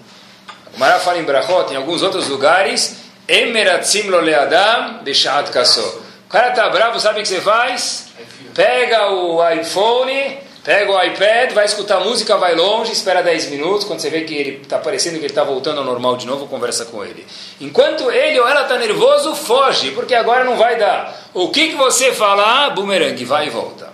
A 0.66 0.70
Gumara 0.70 0.98
fala 0.98 1.18
em 1.18 1.24
Brachot, 1.24 1.72
em 1.72 1.76
alguns 1.76 2.02
outros 2.02 2.26
lugares, 2.28 2.96
Emeratzim 3.28 4.08
lo 4.08 4.20
leadam 4.20 5.04
beshat 5.04 5.48
kassor 5.52 6.02
cara 6.32 6.50
tá 6.52 6.70
bravo, 6.70 6.98
sabe 6.98 7.20
o 7.20 7.22
que 7.22 7.28
você 7.28 7.42
faz? 7.42 8.06
Pega 8.54 9.10
o 9.12 9.38
iPhone, 9.50 10.38
pega 10.64 10.92
o 10.92 11.02
iPad, 11.02 11.52
vai 11.52 11.64
escutar 11.64 12.00
música, 12.00 12.36
vai 12.36 12.54
longe, 12.54 12.92
espera 12.92 13.22
10 13.22 13.50
minutos, 13.50 13.84
quando 13.84 14.00
você 14.00 14.10
vê 14.10 14.22
que 14.22 14.34
ele 14.34 14.60
está 14.62 14.78
parecendo 14.78 15.16
que 15.16 15.24
ele 15.24 15.32
está 15.32 15.42
voltando 15.42 15.78
ao 15.78 15.84
normal 15.84 16.16
de 16.16 16.26
novo, 16.26 16.46
conversa 16.46 16.84
com 16.84 17.04
ele. 17.04 17.26
Enquanto 17.60 18.10
ele 18.10 18.38
ou 18.38 18.48
ela 18.48 18.62
está 18.62 18.78
nervoso, 18.78 19.34
foge, 19.34 19.90
porque 19.90 20.14
agora 20.14 20.44
não 20.44 20.56
vai 20.56 20.78
dar. 20.78 21.30
O 21.34 21.50
que, 21.50 21.68
que 21.68 21.74
você 21.74 22.12
falar, 22.12 22.70
bumerangue, 22.70 23.24
vai 23.24 23.48
e 23.48 23.50
volta. 23.50 23.92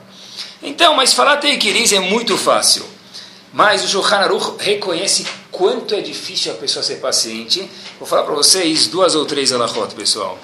Então, 0.63 0.95
mas 0.95 1.15
falar 1.15 1.39
Teikiriz 1.39 1.93
é 1.93 2.01
muito 2.01 2.37
fácil. 2.37 2.85
Mas 3.53 3.83
o 3.83 3.89
Shulchan 3.89 4.17
Aruch 4.17 4.53
reconhece 4.59 5.27
quanto 5.51 5.95
é 5.95 6.01
difícil 6.01 6.53
a 6.53 6.55
pessoa 6.57 6.83
ser 6.83 6.97
paciente. 6.97 7.69
Vou 7.99 8.07
falar 8.07 8.25
para 8.25 8.35
vocês 8.35 8.89
duas 8.89 9.15
ou 9.15 9.25
três 9.25 9.53
alahot, 9.53 9.95
pessoal. 9.95 10.39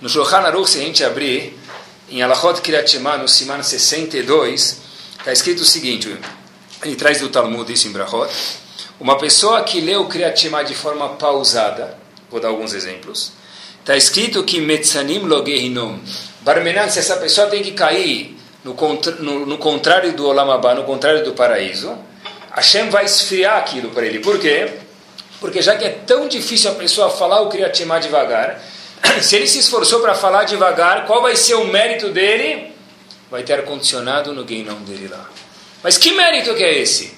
No 0.00 0.08
Shulchan 0.08 0.38
Aruch, 0.38 0.68
se 0.68 0.78
a 0.78 0.82
gente 0.82 1.02
abrir, 1.02 1.58
em 2.10 2.22
Alachot 2.22 2.60
Kriyat 2.60 2.98
no 2.98 3.28
Siman 3.28 3.62
62, 3.62 4.89
está 5.20 5.32
escrito 5.32 5.60
o 5.60 5.64
seguinte, 5.64 6.16
ele 6.82 6.96
traz 6.96 7.20
do 7.20 7.28
Talmud 7.28 7.70
isso 7.70 7.86
em 7.86 7.92
Brachot, 7.92 8.30
uma 8.98 9.18
pessoa 9.18 9.62
que 9.62 9.80
lê 9.80 9.94
o 9.94 10.06
Kriyat 10.06 10.40
Shema 10.40 10.64
de 10.64 10.74
forma 10.74 11.10
pausada, 11.10 11.98
vou 12.30 12.40
dar 12.40 12.48
alguns 12.48 12.72
exemplos, 12.72 13.32
está 13.80 13.96
escrito 13.96 14.42
que 14.44 14.60
Metzanim 14.60 15.20
Logehinom, 15.20 15.98
Barmenan, 16.40 16.88
se 16.88 16.98
essa 16.98 17.16
pessoa 17.16 17.48
tem 17.48 17.62
que 17.62 17.72
cair 17.72 18.36
no, 18.64 18.74
no, 19.20 19.46
no 19.46 19.58
contrário 19.58 20.14
do 20.14 20.26
Olamabá, 20.26 20.74
no 20.74 20.84
contrário 20.84 21.22
do 21.22 21.32
paraíso, 21.32 21.96
Hashem 22.52 22.88
vai 22.88 23.04
esfriar 23.04 23.58
aquilo 23.58 23.90
para 23.90 24.06
ele. 24.06 24.20
Por 24.20 24.38
quê? 24.38 24.70
Porque 25.38 25.62
já 25.62 25.76
que 25.76 25.84
é 25.84 25.90
tão 25.90 26.28
difícil 26.28 26.70
a 26.70 26.74
pessoa 26.74 27.10
falar 27.10 27.42
o 27.42 27.48
Kriyat 27.48 27.76
Shema 27.76 28.00
devagar, 28.00 28.60
se 29.20 29.36
ele 29.36 29.46
se 29.46 29.58
esforçou 29.58 30.00
para 30.00 30.14
falar 30.14 30.44
devagar, 30.44 31.06
qual 31.06 31.20
vai 31.20 31.36
ser 31.36 31.54
o 31.54 31.66
mérito 31.66 32.08
dele? 32.08 32.69
Vai 33.30 33.42
ter 33.42 33.54
ar-condicionado 33.54 34.32
no 34.32 34.44
guinão 34.44 34.82
dele 34.82 35.08
lá. 35.08 35.28
Mas 35.82 35.96
que 35.96 36.12
mérito 36.12 36.54
que 36.54 36.62
é 36.62 36.78
esse? 36.78 37.14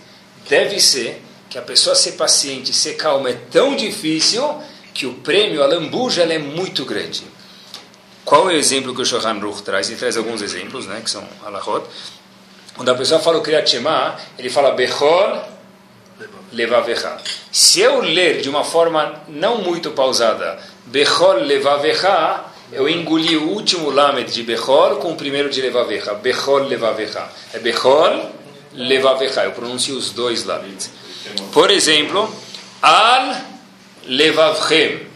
Deve 0.49 0.79
ser 0.79 1.23
que 1.49 1.59
a 1.59 1.63
pessoa 1.63 1.95
ser 1.95 2.13
paciente, 2.13 2.73
ser 2.73 2.95
calma 2.95 3.31
é 3.31 3.39
tão 3.51 3.75
difícil 3.75 4.63
que 4.95 5.07
o 5.07 5.15
prêmio, 5.15 5.63
a 5.63 5.67
lambuja, 5.67 6.23
é 6.23 6.39
muito 6.39 6.85
grande. 6.85 7.25
Qual 8.25 8.49
é 8.51 8.55
o 8.55 8.57
exemplo 8.57 8.95
que 8.95 9.03
o 9.03 9.05
Shohan 9.05 9.39
Ruch 9.39 9.63
traz? 9.63 9.89
Ele 9.89 9.99
traz 9.99 10.17
alguns 10.17 10.43
exemplos, 10.43 10.87
né, 10.87 11.01
que 11.03 11.11
são 11.11 11.27
alahot. 11.45 11.87
Quando 12.75 12.89
a 12.89 12.95
pessoa 12.95 13.21
fala 13.21 13.39
o 13.39 13.43
Kriyat 13.43 13.69
Shema, 13.69 14.17
ele 14.39 14.49
fala 14.49 14.71
Bechol 14.71 15.43
Levavecha. 16.53 17.19
Se 17.51 17.81
eu 17.81 18.01
ler 18.01 18.41
de 18.41 18.49
uma 18.49 18.65
forma 18.65 19.23
não 19.29 19.59
muito 19.59 19.91
pausada, 19.91 20.59
Bechol 20.87 21.35
Levavecha, 21.35 22.45
eu 22.73 22.89
engoli 22.89 23.37
o 23.37 23.51
último 23.51 23.91
lamed 23.91 24.33
de 24.33 24.43
Bechol 24.43 24.97
com 24.97 25.13
o 25.13 25.17
primeiro 25.17 25.51
de 25.51 25.61
Levavecha. 25.61 26.15
Bechol 26.15 26.61
Levavecha. 26.61 27.29
É 27.53 27.59
Bechol 27.59 28.33
Levavecha. 28.73 29.45
Eu 29.45 29.53
pronuncio 29.53 29.95
os 29.95 30.11
dois 30.11 30.45
lameds. 30.45 30.91
Por 31.53 31.71
exemplo, 31.71 32.35
Al 32.81 33.37
Levavchem. 34.07 35.07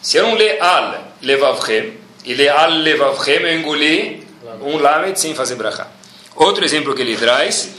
Se 0.00 0.18
eu 0.18 0.22
não 0.22 0.34
ler 0.34 0.62
Al 0.62 1.12
Levavchem 1.20 1.94
e 2.24 2.32
ler 2.34 2.48
Al 2.48 2.70
Levavchem, 2.70 3.42
eu 3.42 3.58
engoli 3.58 4.26
um 4.62 4.78
lamed 4.78 5.18
sem 5.18 5.34
fazer 5.34 5.56
brachá. 5.56 5.88
Outro 6.36 6.64
exemplo 6.64 6.94
que 6.94 7.02
ele 7.02 7.16
traz, 7.16 7.70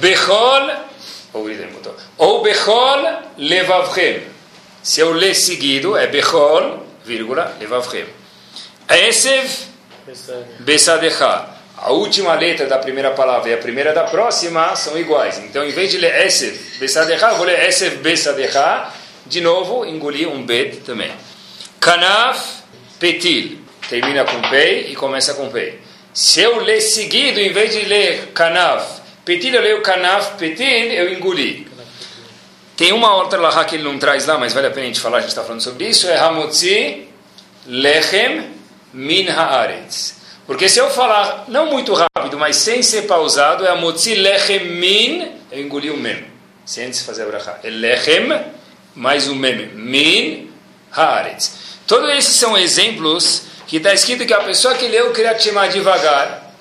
Bechol, 0.00 0.70
ou 2.16 2.42
Bechol 2.42 3.02
Levavchem. 3.36 4.22
Se 4.82 5.00
eu 5.00 5.12
ler 5.12 5.34
seguido, 5.34 5.96
é 5.96 6.06
Bechol, 6.06 6.82
vírgula, 7.04 7.54
Levavchem. 7.60 8.23
Esev 8.88 9.50
Besadecha. 10.60 11.54
A 11.76 11.92
última 11.92 12.34
letra 12.34 12.66
da 12.66 12.78
primeira 12.78 13.10
palavra 13.10 13.50
e 13.50 13.54
a 13.54 13.58
primeira 13.58 13.92
da 13.92 14.04
próxima 14.04 14.74
são 14.76 14.98
iguais. 14.98 15.38
Então, 15.38 15.64
em 15.64 15.70
vez 15.70 15.90
de 15.90 15.98
ler 15.98 16.26
Esev 16.26 16.56
Besadecha, 16.78 17.26
eu 17.26 17.36
vou 17.36 17.46
ler 17.46 17.68
Esev 17.68 17.96
Besadecha. 17.96 18.92
De 19.26 19.40
novo, 19.40 19.84
engolir 19.84 20.28
um 20.28 20.44
Bet 20.44 20.78
também. 20.78 21.10
Kanaf 21.80 22.62
Petil. 22.98 23.58
Termina 23.88 24.24
com 24.24 24.40
Pei 24.48 24.92
e 24.92 24.96
começa 24.96 25.34
com 25.34 25.50
Pei. 25.50 25.80
Se 26.12 26.40
eu 26.40 26.60
ler 26.60 26.80
seguido, 26.80 27.40
em 27.40 27.52
vez 27.52 27.72
de 27.72 27.84
ler 27.84 28.32
Kanaf 28.32 29.00
Petil, 29.24 29.54
eu 29.54 29.62
leio 29.62 29.82
Kanaf 29.82 30.36
Petil, 30.38 30.92
eu 30.92 31.12
engoli. 31.12 31.66
Tem 32.76 32.92
uma 32.92 33.14
outra 33.16 33.40
lahá 33.40 33.64
que 33.64 33.76
ele 33.76 33.84
não 33.84 33.98
traz 33.98 34.26
lá, 34.26 34.36
mas 34.36 34.52
vale 34.52 34.66
a 34.66 34.70
pena 34.70 34.82
a 34.82 34.86
gente 34.86 35.00
falar, 35.00 35.18
a 35.18 35.20
gente 35.20 35.30
está 35.30 35.42
falando 35.42 35.60
sobre 35.60 35.88
isso, 35.88 36.08
é 36.08 36.18
Hamotzi 36.18 37.08
Lechem 37.66 38.53
Min 38.94 39.28
Haaretz. 39.28 40.14
Porque 40.46 40.68
se 40.68 40.78
eu 40.78 40.88
falar, 40.90 41.44
não 41.48 41.66
muito 41.66 41.92
rápido, 41.94 42.38
mas 42.38 42.56
sem 42.56 42.82
ser 42.82 43.02
pausado, 43.02 43.66
é 43.66 43.70
Hamotzi 43.70 44.14
Lechem 44.14 44.64
Min, 44.76 45.32
eu 45.50 45.60
engoli 45.60 45.90
o 45.90 45.96
mem, 45.96 46.24
sem 46.64 46.86
antes 46.86 47.02
fazer 47.02 47.22
a 47.22 47.26
brachá. 47.26 47.58
É 47.64 47.70
Lechem, 47.70 48.28
mais 48.94 49.26
o 49.26 49.34
mem, 49.34 49.68
Min 49.74 50.50
Haaretz. 50.92 51.52
Todos 51.86 52.10
esses 52.10 52.36
são 52.36 52.56
exemplos 52.56 53.42
que 53.66 53.78
está 53.78 53.92
escrito 53.92 54.24
que 54.26 54.34
a 54.34 54.40
pessoa 54.40 54.74
que 54.74 54.86
leu 54.86 55.10
o 55.10 55.12
Kriyat 55.12 55.42
Shema 55.42 55.66
devagar, 55.68 56.54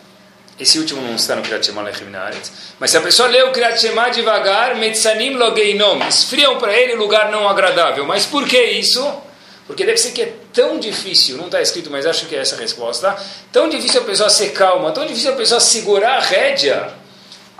esse 0.59 0.79
último 0.79 1.01
não 1.01 1.15
está 1.15 1.35
no 1.35 1.41
Kriyat 1.41 1.65
Shema 1.65 1.81
Lechem 1.81 2.15
Haaretz, 2.15 2.51
mas 2.79 2.89
se 2.89 2.97
a 2.97 3.01
pessoa 3.01 3.27
lê 3.27 3.43
o 3.43 3.51
Kriyat 3.51 3.79
Shema 3.79 4.09
devagar, 4.09 4.75
Metzanim 4.75 5.35
Logeinom, 5.35 5.99
esfriam 6.07 6.57
para 6.57 6.73
ele 6.73 6.95
lugar 6.95 7.29
não 7.29 7.47
agradável. 7.47 8.05
Mas 8.05 8.25
por 8.25 8.47
que 8.47 8.61
isso? 8.63 9.05
Porque 9.65 9.85
deve 9.85 9.97
ser 9.97 10.11
que 10.11 10.21
é 10.21 10.33
tão 10.51 10.77
difícil, 10.77 11.37
não 11.37 11.45
está 11.45 11.61
escrito, 11.61 11.89
mas 11.89 12.05
acho 12.05 12.25
que 12.25 12.35
é 12.35 12.39
essa 12.39 12.55
a 12.55 12.59
resposta, 12.59 13.15
tão 13.51 13.69
difícil 13.69 14.01
a 14.01 14.03
pessoa 14.03 14.29
ser 14.29 14.49
calma, 14.49 14.91
tão 14.91 15.05
difícil 15.05 15.31
a 15.31 15.35
pessoa 15.35 15.59
segurar 15.59 16.17
a 16.17 16.19
rédea, 16.19 16.93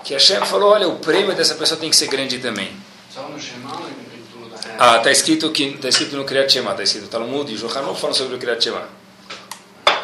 que 0.03 0.13
a 0.13 0.19
Shem 0.19 0.45
falou, 0.45 0.72
olha, 0.72 0.88
o 0.88 0.98
prêmio 0.98 1.33
dessa 1.33 1.55
pessoa 1.55 1.79
tem 1.79 1.89
que 1.89 1.95
ser 1.95 2.07
grande 2.07 2.39
também. 2.39 2.72
Só 3.13 3.22
no 3.29 3.39
Shema 3.39 3.72
ou 3.72 4.50
da 4.50 4.57
Ah, 4.77 4.98
está 4.98 5.12
escrito, 5.12 5.50
que, 5.51 5.77
tá 5.77 5.88
escrito 5.88 6.17
no 6.17 6.25
Kriyat 6.25 6.51
Shema, 6.51 6.72
está 6.72 6.83
escrito 6.83 7.07
Talmud 7.07 7.53
e 7.53 7.55
Johanov 7.55 7.98
falam 7.98 8.13
sobre 8.13 8.36
o 8.36 8.38
Kriyat 8.38 8.62
Shema. 8.62 8.83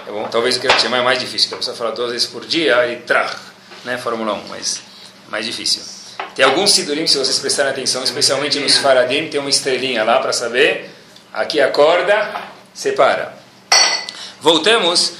É 0.07 0.11
bom? 0.11 0.25
Talvez 0.29 0.55
o 0.55 0.59
Kriyat 0.59 0.81
Shema 0.81 0.97
é 0.97 1.01
mais 1.01 1.19
difícil, 1.19 1.49
que 1.49 1.55
a 1.55 1.57
pessoa 1.57 1.75
fala 1.75 1.91
duas 1.91 2.13
vezes 2.13 2.27
por 2.27 2.45
dia 2.45 2.87
e 2.89 2.97
trach, 2.97 3.35
né, 3.83 3.97
Fórmula 3.97 4.33
1, 4.33 4.47
mas 4.47 4.81
é 5.27 5.31
mais 5.31 5.45
difícil. 5.45 5.81
Tem 6.33 6.45
alguns 6.45 6.71
sidurim, 6.71 7.05
se 7.05 7.17
vocês 7.17 7.39
prestarem 7.39 7.71
atenção, 7.71 8.01
especialmente 8.03 8.57
nos 8.59 8.77
Faradim, 8.77 9.27
tem 9.27 9.39
uma 9.39 9.49
estrelinha 9.49 10.03
lá 10.05 10.19
para 10.19 10.31
saber, 10.31 10.89
aqui 11.33 11.59
acorda, 11.59 12.43
separa. 12.73 13.33
Voltamos. 14.41 15.13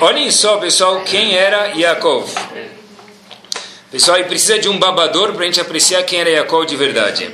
Olhem 0.00 0.30
só, 0.30 0.58
pessoal, 0.58 1.02
quem 1.02 1.34
era 1.34 1.68
Yaakov. 1.76 2.28
Pessoal, 3.90 4.18
e 4.18 4.24
precisa 4.24 4.58
de 4.58 4.68
um 4.68 4.78
babador 4.78 5.32
para 5.32 5.42
a 5.42 5.46
gente 5.46 5.60
apreciar 5.60 6.02
quem 6.04 6.20
era 6.20 6.30
Yaakov 6.30 6.66
de 6.66 6.76
verdade. 6.76 7.30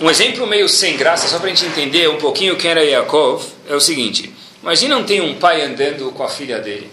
Um 0.00 0.08
exemplo 0.08 0.46
meio 0.46 0.68
sem 0.68 0.96
graça, 0.96 1.28
só 1.28 1.38
para 1.38 1.46
a 1.46 1.50
gente 1.50 1.66
entender 1.66 2.08
um 2.08 2.18
pouquinho 2.18 2.56
quem 2.56 2.70
era 2.70 2.84
Yaakov, 2.84 3.44
é 3.68 3.74
o 3.74 3.80
seguinte. 3.80 4.34
Imagina 4.62 4.96
um 4.96 5.04
tem 5.04 5.20
um 5.20 5.34
pai 5.38 5.62
andando 5.62 6.10
com 6.12 6.22
a 6.22 6.28
filha 6.28 6.58
dele. 6.58 6.90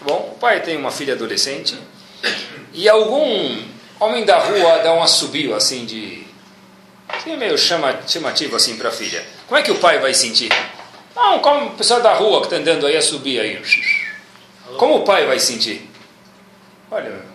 Bom, 0.00 0.32
o 0.34 0.38
pai 0.38 0.60
tem 0.60 0.76
uma 0.76 0.90
filha 0.90 1.14
adolescente 1.14 1.76
e 2.72 2.88
algum 2.88 3.62
homem 4.00 4.24
da 4.24 4.38
rua 4.38 4.78
dá 4.78 4.94
um 4.94 5.02
assobio 5.02 5.54
assim 5.54 5.84
de... 5.84 6.26
Assim, 7.12 7.36
meio 7.36 7.56
chama, 7.58 8.00
chamativo 8.06 8.56
assim 8.56 8.76
para 8.76 8.88
a 8.88 8.92
filha. 8.92 9.24
Como 9.46 9.58
é 9.58 9.62
que 9.62 9.70
o 9.70 9.78
pai 9.78 9.98
vai 9.98 10.14
sentir? 10.14 10.50
Não, 11.14 11.38
como 11.40 11.66
o 11.66 11.70
pessoal 11.70 12.00
da 12.00 12.14
rua 12.14 12.40
que 12.40 12.46
está 12.46 12.56
andando 12.56 12.86
aí 12.86 12.96
a 12.96 13.02
subir 13.02 13.40
aí. 13.40 13.62
Como 14.76 14.96
o 14.96 15.04
pai 15.04 15.26
vai 15.26 15.38
sentir? 15.38 15.88
Olha, 16.90 17.32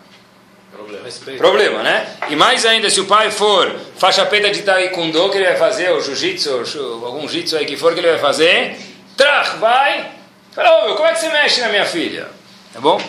problema, 1.38 1.84
né? 1.84 2.18
E 2.30 2.36
mais 2.36 2.66
ainda, 2.66 2.90
se 2.90 3.00
o 3.00 3.06
pai 3.06 3.32
for 3.32 3.76
faixa 3.98 4.26
preta 4.26 4.50
de 4.50 4.62
taekwondo, 4.62 5.30
que 5.30 5.38
ele 5.38 5.46
vai 5.46 5.58
fazer, 5.58 5.90
ou 5.92 6.02
jiu-jitsu, 6.02 6.80
ou 6.80 7.06
algum 7.06 7.28
jitsu 7.28 7.58
aí 7.58 7.66
que 7.66 7.78
for, 7.78 7.94
que 7.94 8.00
ele 8.00 8.12
vai 8.12 8.20
fazer, 8.20 8.78
trach, 9.16 9.58
vai, 9.58 10.12
fala, 10.52 10.92
ô, 10.92 10.96
como 10.96 11.08
é 11.08 11.14
que 11.14 11.20
você 11.20 11.30
mexe 11.30 11.62
na 11.62 11.70
minha 11.70 11.86
filha? 11.86 12.28
Tá 12.74 12.80
bom? 12.80 13.02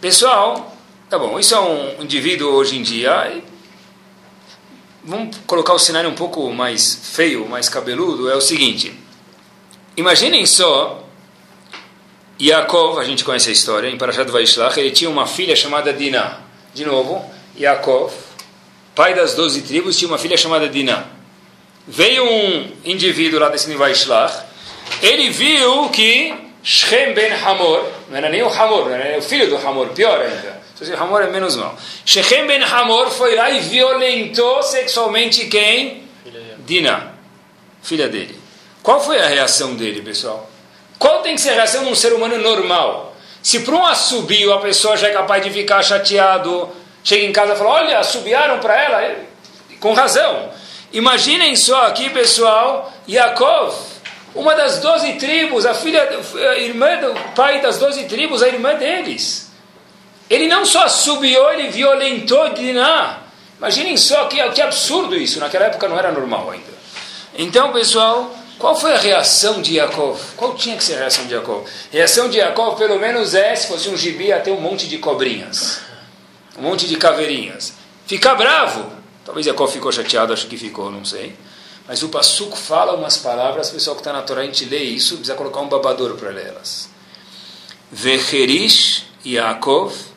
Pessoal, 0.00 0.76
tá 1.08 1.18
bom, 1.18 1.38
isso 1.38 1.54
é 1.54 1.60
um 1.60 2.02
indivíduo 2.02 2.52
hoje 2.52 2.76
em 2.76 2.82
dia, 2.82 3.32
e 3.34 3.51
vamos 5.04 5.36
colocar 5.46 5.74
o 5.74 5.78
cenário 5.78 6.08
um 6.08 6.14
pouco 6.14 6.52
mais 6.52 7.10
feio, 7.14 7.48
mais 7.48 7.68
cabeludo, 7.68 8.30
é 8.30 8.36
o 8.36 8.40
seguinte, 8.40 8.92
imaginem 9.96 10.46
só, 10.46 11.06
Yaakov, 12.40 12.98
a 12.98 13.04
gente 13.04 13.24
conhece 13.24 13.48
a 13.50 13.52
história, 13.52 13.88
em 13.88 13.96
Parashat 13.96 14.30
Vaishlach, 14.30 14.78
ele 14.78 14.90
tinha 14.90 15.10
uma 15.10 15.26
filha 15.26 15.54
chamada 15.54 15.92
Dinah. 15.92 16.40
De 16.74 16.84
novo, 16.84 17.24
Yaakov, 17.58 18.12
pai 18.94 19.14
das 19.14 19.34
doze 19.34 19.62
tribos, 19.62 19.98
tinha 19.98 20.08
uma 20.08 20.18
filha 20.18 20.36
chamada 20.36 20.68
Dinah. 20.68 21.04
Veio 21.86 22.24
um 22.24 22.70
indivíduo 22.84 23.38
lá 23.38 23.48
desse 23.48 23.72
Vaishlach, 23.74 24.44
ele 25.02 25.30
viu 25.30 25.88
que 25.90 26.34
Shem 26.62 27.12
ben 27.12 27.32
Hamor, 27.32 27.84
não 28.08 28.16
era 28.16 28.28
nem 28.28 28.42
o 28.42 28.48
Hamor, 28.48 28.90
era 28.90 29.18
o 29.18 29.22
filho 29.22 29.48
do 29.48 29.56
Hamor, 29.56 29.88
pior 29.88 30.20
ainda. 30.20 30.62
Se 30.74 30.90
o 30.90 31.02
Hamor 31.02 31.22
é 31.22 31.26
menos 31.28 31.56
mal. 31.56 31.76
Shem 32.04 32.46
ben 32.46 32.62
Hamor 32.62 33.10
foi 33.10 33.36
lá 33.36 33.50
e 33.50 33.60
violentou 33.60 34.62
sexualmente 34.62 35.46
quem? 35.46 36.04
Dinah, 36.66 37.12
filha 37.82 38.08
dele. 38.08 38.38
Qual 38.82 39.00
foi 39.00 39.20
a 39.20 39.26
reação 39.26 39.74
dele, 39.74 40.02
pessoal? 40.02 40.50
Qual 40.98 41.22
tem 41.22 41.34
que 41.34 41.40
ser 41.40 41.50
a 41.50 41.54
reação 41.54 41.84
de 41.84 41.90
um 41.90 41.94
ser 41.94 42.12
humano 42.12 42.38
normal? 42.38 43.14
Se 43.42 43.60
para 43.60 43.74
um 43.74 43.84
assobio 43.84 44.52
a 44.52 44.60
pessoa 44.60 44.96
já 44.96 45.08
é 45.08 45.12
capaz 45.12 45.42
de 45.42 45.50
ficar 45.50 45.82
chateado, 45.82 46.70
chega 47.02 47.24
em 47.24 47.32
casa 47.32 47.54
e 47.54 47.56
fala, 47.56 47.70
olha, 47.70 47.98
assobiaram 47.98 48.60
para 48.60 48.80
ela, 48.80 49.16
com 49.80 49.92
razão. 49.92 50.50
Imaginem 50.92 51.56
só 51.56 51.86
aqui, 51.86 52.10
pessoal, 52.10 52.92
Yaakov, 53.08 53.74
uma 54.34 54.54
das 54.54 54.78
doze 54.78 55.14
tribos, 55.14 55.66
a 55.66 55.74
filha, 55.74 56.08
a 56.50 56.58
irmã 56.58 56.96
do 56.98 57.14
pai 57.34 57.60
das 57.60 57.78
doze 57.78 58.04
tribos, 58.04 58.42
a 58.42 58.48
irmã 58.48 58.74
deles. 58.74 59.41
Ele 60.32 60.48
não 60.48 60.64
só 60.64 60.84
assobiou, 60.84 61.52
ele 61.52 61.68
violentou 61.68 62.54
Diná. 62.54 63.18
Imaginem 63.58 63.98
só 63.98 64.24
que, 64.24 64.42
que 64.52 64.62
absurdo 64.62 65.14
isso, 65.14 65.38
naquela 65.38 65.66
época 65.66 65.86
não 65.86 65.98
era 65.98 66.10
normal 66.10 66.50
ainda. 66.50 66.72
Então, 67.36 67.70
pessoal, 67.70 68.34
qual 68.58 68.74
foi 68.74 68.94
a 68.94 68.98
reação 68.98 69.60
de 69.60 69.74
Yaakov? 69.74 70.18
Qual 70.34 70.54
tinha 70.54 70.74
que 70.74 70.84
ser 70.84 70.94
a 70.94 71.00
reação 71.00 71.26
de 71.26 71.34
Yaakov? 71.34 71.66
A 71.66 71.92
reação 71.92 72.30
de 72.30 72.38
Yaakov, 72.38 72.78
pelo 72.78 72.98
menos, 72.98 73.34
é, 73.34 73.54
se 73.54 73.68
fosse 73.68 73.90
um 73.90 73.96
gibi, 73.96 74.32
ter 74.42 74.52
um 74.52 74.60
monte 74.60 74.88
de 74.88 74.96
cobrinhas. 74.96 75.82
Um 76.58 76.62
monte 76.62 76.88
de 76.88 76.96
caveirinhas. 76.96 77.74
Ficar 78.06 78.34
bravo. 78.34 78.90
Talvez 79.26 79.46
Yaakov 79.46 79.70
ficou 79.70 79.92
chateado, 79.92 80.32
acho 80.32 80.46
que 80.46 80.56
ficou, 80.56 80.90
não 80.90 81.04
sei. 81.04 81.36
Mas 81.86 82.02
o 82.02 82.08
Passuco 82.08 82.56
fala 82.56 82.94
umas 82.94 83.18
palavras, 83.18 83.68
o 83.68 83.74
pessoal 83.74 83.96
que 83.96 84.00
está 84.00 84.14
na 84.14 84.22
Torá, 84.22 84.40
a 84.40 84.44
gente 84.46 84.64
lê 84.64 84.78
isso, 84.78 85.16
precisa 85.16 85.34
colocar 85.34 85.60
um 85.60 85.68
babador 85.68 86.16
para 86.16 86.30
elas. 86.30 86.88
Vecherish 87.90 89.04
Yaakov 89.26 90.11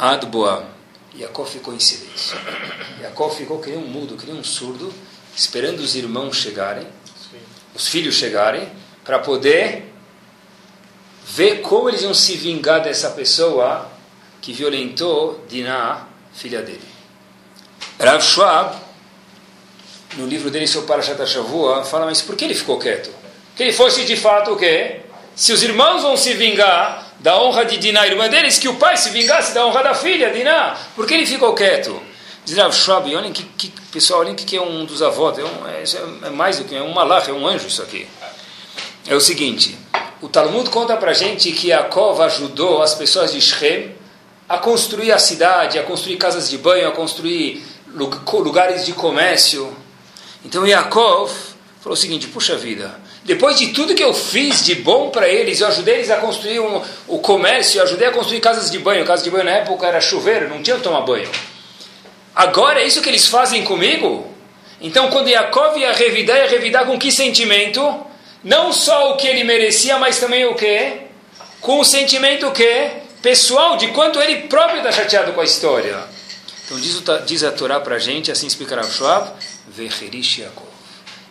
Ad 0.00 0.24
Boam. 0.26 0.64
Yaakov 1.14 1.46
ficou 1.46 1.74
em 1.74 1.78
silêncio. 1.78 2.34
Yaakov 3.02 3.36
ficou 3.36 3.58
que 3.58 3.68
nem 3.68 3.78
um 3.78 3.86
mudo, 3.86 4.16
que 4.16 4.24
nem 4.24 4.34
um 4.34 4.42
surdo, 4.42 4.90
esperando 5.36 5.80
os 5.80 5.94
irmãos 5.94 6.36
chegarem, 6.36 6.86
os 7.74 7.86
filhos 7.86 8.14
chegarem, 8.14 8.66
para 9.04 9.18
poder 9.18 9.92
ver 11.26 11.60
como 11.60 11.90
eles 11.90 12.00
iam 12.00 12.14
se 12.14 12.34
vingar 12.34 12.82
dessa 12.82 13.10
pessoa 13.10 13.90
que 14.40 14.54
violentou 14.54 15.44
Dinah, 15.46 16.08
filha 16.32 16.62
dele. 16.62 16.80
Rav 17.98 18.22
Schwab, 18.22 18.76
no 20.16 20.26
livro 20.26 20.50
dele 20.50 20.66
sobre 20.66 20.88
Parashat 20.88 21.26
Shavua, 21.26 21.84
fala, 21.84 22.06
mas 22.06 22.22
por 22.22 22.36
que 22.36 22.46
ele 22.46 22.54
ficou 22.54 22.78
quieto? 22.78 23.10
Que 23.54 23.64
ele 23.64 23.72
fosse 23.72 24.06
de 24.06 24.16
fato 24.16 24.52
o 24.52 24.56
quê? 24.56 25.02
Se 25.36 25.52
os 25.52 25.62
irmãos 25.62 26.02
vão 26.02 26.16
se 26.16 26.32
vingar 26.32 27.09
da 27.20 27.40
honra 27.40 27.64
de 27.64 27.76
Dinah, 27.76 28.06
irmã 28.06 28.28
deles, 28.28 28.58
que 28.58 28.68
o 28.68 28.76
pai 28.76 28.96
se 28.96 29.10
vingasse 29.10 29.52
da 29.52 29.66
honra 29.66 29.82
da 29.82 29.94
filha, 29.94 30.30
Dinah. 30.30 30.76
Por 30.96 31.06
que 31.06 31.14
ele 31.14 31.26
ficou 31.26 31.54
quieto? 31.54 32.00
Diz 32.44 32.56
Rav 32.56 32.74
Schwab, 32.74 33.14
olhem 33.14 33.32
que, 33.32 33.42
que 33.42 33.72
pessoal, 33.92 34.20
olhem 34.20 34.34
que 34.34 34.56
é 34.56 34.62
um 34.62 34.84
dos 34.86 35.02
avós, 35.02 35.38
é, 35.38 35.44
um, 35.44 35.68
é, 35.68 36.26
é 36.26 36.30
mais 36.30 36.58
do 36.58 36.64
que 36.64 36.74
é 36.74 36.82
um 36.82 36.92
malach, 36.92 37.28
é 37.28 37.32
um 37.32 37.46
anjo 37.46 37.66
isso 37.66 37.82
aqui. 37.82 38.08
É 39.06 39.14
o 39.14 39.20
seguinte, 39.20 39.78
o 40.22 40.28
Talmud 40.28 40.68
conta 40.70 40.96
para 40.96 41.12
gente 41.12 41.52
que 41.52 41.68
Yaakov 41.68 42.20
ajudou 42.22 42.82
as 42.82 42.94
pessoas 42.94 43.32
de 43.32 43.40
Shem 43.40 43.94
a 44.48 44.58
construir 44.58 45.12
a 45.12 45.18
cidade, 45.18 45.78
a 45.78 45.82
construir 45.82 46.16
casas 46.16 46.48
de 46.48 46.58
banho, 46.58 46.88
a 46.88 46.92
construir 46.92 47.64
lugares 47.94 48.86
de 48.86 48.92
comércio. 48.92 49.76
Então 50.44 50.66
Yaakov 50.66 51.30
falou 51.80 51.94
o 51.94 51.96
seguinte, 51.96 52.26
puxa 52.28 52.56
vida, 52.56 52.98
depois 53.24 53.58
de 53.58 53.68
tudo 53.68 53.94
que 53.94 54.02
eu 54.02 54.14
fiz 54.14 54.64
de 54.64 54.74
bom 54.76 55.10
para 55.10 55.28
eles, 55.28 55.60
eu 55.60 55.68
ajudei 55.68 55.96
eles 55.96 56.10
a 56.10 56.16
construir 56.16 56.60
um, 56.60 56.82
o 57.06 57.18
comércio, 57.18 57.78
eu 57.78 57.84
ajudei 57.84 58.08
a 58.08 58.12
construir 58.12 58.40
casas 58.40 58.70
de 58.70 58.78
banho. 58.78 59.04
Casas 59.04 59.24
de 59.24 59.30
banho 59.30 59.44
na 59.44 59.52
época 59.52 59.86
era 59.86 60.00
chuveiro, 60.00 60.48
não 60.48 60.62
tinha 60.62 60.76
que 60.76 60.82
tomar 60.82 61.02
banho. 61.02 61.28
Agora 62.34 62.80
é 62.80 62.86
isso 62.86 63.02
que 63.02 63.08
eles 63.08 63.26
fazem 63.26 63.64
comigo? 63.64 64.26
Então, 64.80 65.10
quando 65.10 65.28
Yaakov 65.28 65.78
ia 65.78 65.92
revidar, 65.92 66.36
ia 66.38 66.48
revidar 66.48 66.86
com 66.86 66.98
que 66.98 67.12
sentimento? 67.12 68.06
não 68.42 68.72
só 68.72 69.12
o 69.12 69.16
que 69.16 69.26
ele 69.26 69.44
merecia, 69.44 69.98
mas 69.98 70.18
também 70.18 70.44
o 70.46 70.54
que? 70.54 71.00
Com 71.60 71.80
o 71.80 71.84
sentimento 71.84 72.46
o 72.46 72.52
que? 72.52 72.90
Pessoal, 73.22 73.76
de 73.76 73.88
quanto 73.88 74.20
ele 74.20 74.48
próprio 74.48 74.78
está 74.78 74.90
chateado 74.90 75.32
com 75.32 75.40
a 75.40 75.44
história. 75.44 76.02
Então 76.64 76.80
diz, 76.80 77.02
diz 77.26 77.44
a 77.44 77.52
Torá 77.52 77.80
para 77.80 77.96
a 77.96 77.98
gente, 77.98 78.30
assim 78.30 78.46
explica 78.46 78.76
Rav 78.76 78.90
Schwab, 78.90 79.32
Vecherish 79.68 80.38
Yaakov. 80.38 80.68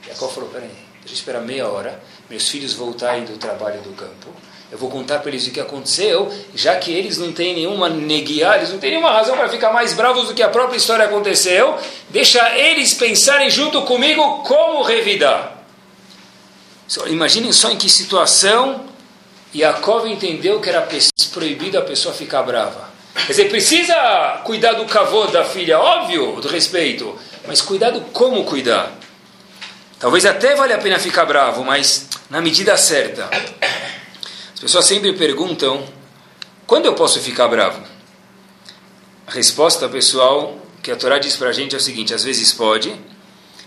Yaakov 0.07 0.33
falou, 0.33 0.49
peraí, 0.49 0.69
eu 1.09 1.15
esperar 1.15 1.41
meia 1.41 1.67
hora, 1.67 2.01
meus 2.29 2.47
filhos 2.47 2.73
voltarem 2.73 3.25
do 3.25 3.37
trabalho 3.37 3.81
do 3.81 3.91
campo, 3.91 4.29
eu 4.71 4.77
vou 4.77 4.89
contar 4.89 5.19
para 5.19 5.31
eles 5.31 5.47
o 5.47 5.51
que 5.51 5.59
aconteceu, 5.59 6.31
já 6.53 6.75
que 6.75 6.91
eles 6.91 7.17
não 7.17 7.31
têm 7.31 7.55
nenhuma 7.55 7.89
neguiar, 7.89 8.57
eles 8.57 8.71
não 8.71 8.77
têm 8.77 8.91
nenhuma 8.91 9.11
razão 9.11 9.35
para 9.35 9.49
ficar 9.49 9.73
mais 9.73 9.93
bravos 9.93 10.27
do 10.27 10.33
que 10.35 10.43
a 10.43 10.49
própria 10.49 10.77
história 10.77 11.05
aconteceu, 11.05 11.75
deixa 12.09 12.55
eles 12.55 12.93
pensarem 12.93 13.49
junto 13.49 13.81
comigo 13.81 14.43
como 14.43 14.83
revidar. 14.83 15.57
Imaginem 17.07 17.51
só 17.51 17.71
em 17.71 17.77
que 17.77 17.89
situação 17.89 18.85
Yaakov 19.55 20.07
entendeu 20.07 20.59
que 20.59 20.69
era 20.69 20.87
proibido 21.33 21.77
a 21.79 21.81
pessoa 21.81 22.13
ficar 22.13 22.43
brava. 22.43 22.89
Quer 23.13 23.27
dizer, 23.27 23.49
precisa 23.49 24.41
cuidar 24.43 24.73
do 24.73 24.85
cavô 24.85 25.25
da 25.27 25.43
filha, 25.43 25.79
óbvio, 25.79 26.39
do 26.39 26.47
respeito, 26.47 27.17
mas 27.47 27.59
cuidado 27.59 28.01
como 28.13 28.43
cuidar. 28.43 28.98
Talvez 29.99 30.25
até 30.25 30.55
valha 30.55 30.75
a 30.75 30.79
pena 30.79 30.97
ficar 30.97 31.25
bravo, 31.25 31.63
mas 31.65 32.07
na 32.29 32.41
medida 32.41 32.77
certa. 32.77 33.29
As 34.53 34.59
pessoas 34.59 34.85
sempre 34.85 35.11
perguntam: 35.13 35.85
quando 36.65 36.85
eu 36.85 36.93
posso 36.93 37.19
ficar 37.19 37.49
bravo? 37.49 37.83
A 39.27 39.31
resposta, 39.31 39.89
pessoal, 39.89 40.57
que 40.81 40.89
a 40.89 40.95
Torá 40.95 41.19
diz 41.19 41.35
para 41.35 41.49
a 41.49 41.51
gente 41.51 41.75
é 41.75 41.77
o 41.77 41.81
seguinte: 41.81 42.13
às 42.13 42.23
vezes 42.23 42.53
pode, 42.53 42.95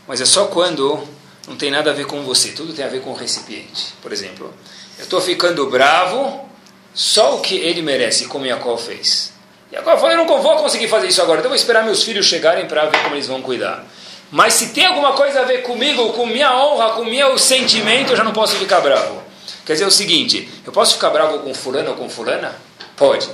mas 0.08 0.22
é 0.22 0.24
só 0.24 0.46
quando 0.46 1.06
não 1.46 1.56
tem 1.56 1.70
nada 1.70 1.90
a 1.90 1.94
ver 1.94 2.06
com 2.06 2.22
você, 2.22 2.52
tudo 2.52 2.72
tem 2.72 2.84
a 2.84 2.88
ver 2.88 3.02
com 3.02 3.10
o 3.10 3.14
recipiente. 3.14 3.92
Por 4.00 4.10
exemplo, 4.10 4.52
eu 4.98 5.04
estou 5.04 5.20
ficando 5.20 5.68
bravo 5.68 6.48
só 6.94 7.36
o 7.36 7.40
que 7.40 7.56
ele 7.56 7.82
merece, 7.82 8.26
como 8.26 8.46
Jacó 8.46 8.76
fez. 8.78 9.32
Jacó 9.70 9.96
falou: 9.96 10.12
eu 10.12 10.16
não 10.16 10.26
vou 10.26 10.56
conseguir 10.56 10.88
fazer 10.88 11.08
isso 11.08 11.20
agora, 11.20 11.40
então 11.40 11.50
vou 11.50 11.56
esperar 11.56 11.84
meus 11.84 12.02
filhos 12.02 12.24
chegarem 12.24 12.66
para 12.66 12.86
ver 12.86 13.02
como 13.02 13.14
eles 13.14 13.26
vão 13.26 13.42
cuidar. 13.42 13.86
Mas 14.32 14.54
se 14.54 14.70
tem 14.70 14.86
alguma 14.86 15.12
coisa 15.12 15.42
a 15.42 15.44
ver 15.44 15.58
comigo, 15.58 16.14
com 16.14 16.24
minha 16.24 16.56
honra, 16.56 16.92
com 16.94 17.04
meu 17.04 17.38
sentimento, 17.38 18.12
eu 18.12 18.16
já 18.16 18.24
não 18.24 18.32
posso 18.32 18.56
ficar 18.56 18.80
bravo. 18.80 19.22
Quer 19.66 19.74
dizer 19.74 19.84
o 19.84 19.90
seguinte, 19.90 20.48
eu 20.64 20.72
posso 20.72 20.94
ficar 20.94 21.10
bravo 21.10 21.40
com 21.40 21.52
fulano 21.52 21.90
ou 21.90 21.96
com 21.96 22.08
fulana? 22.08 22.56
Pode. 22.96 23.28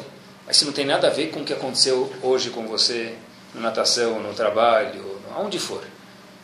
Mas 0.45 0.57
se 0.57 0.65
não 0.65 0.73
tem 0.73 0.85
nada 0.85 1.07
a 1.07 1.11
ver 1.11 1.29
com 1.31 1.41
o 1.41 1.45
que 1.45 1.53
aconteceu 1.53 2.13
hoje 2.21 2.51
com 2.51 2.67
você, 2.67 3.15
na 3.55 3.61
natação, 3.61 4.19
no 4.19 4.35
trabalho, 4.35 5.21
aonde 5.37 5.61
for. 5.61 5.85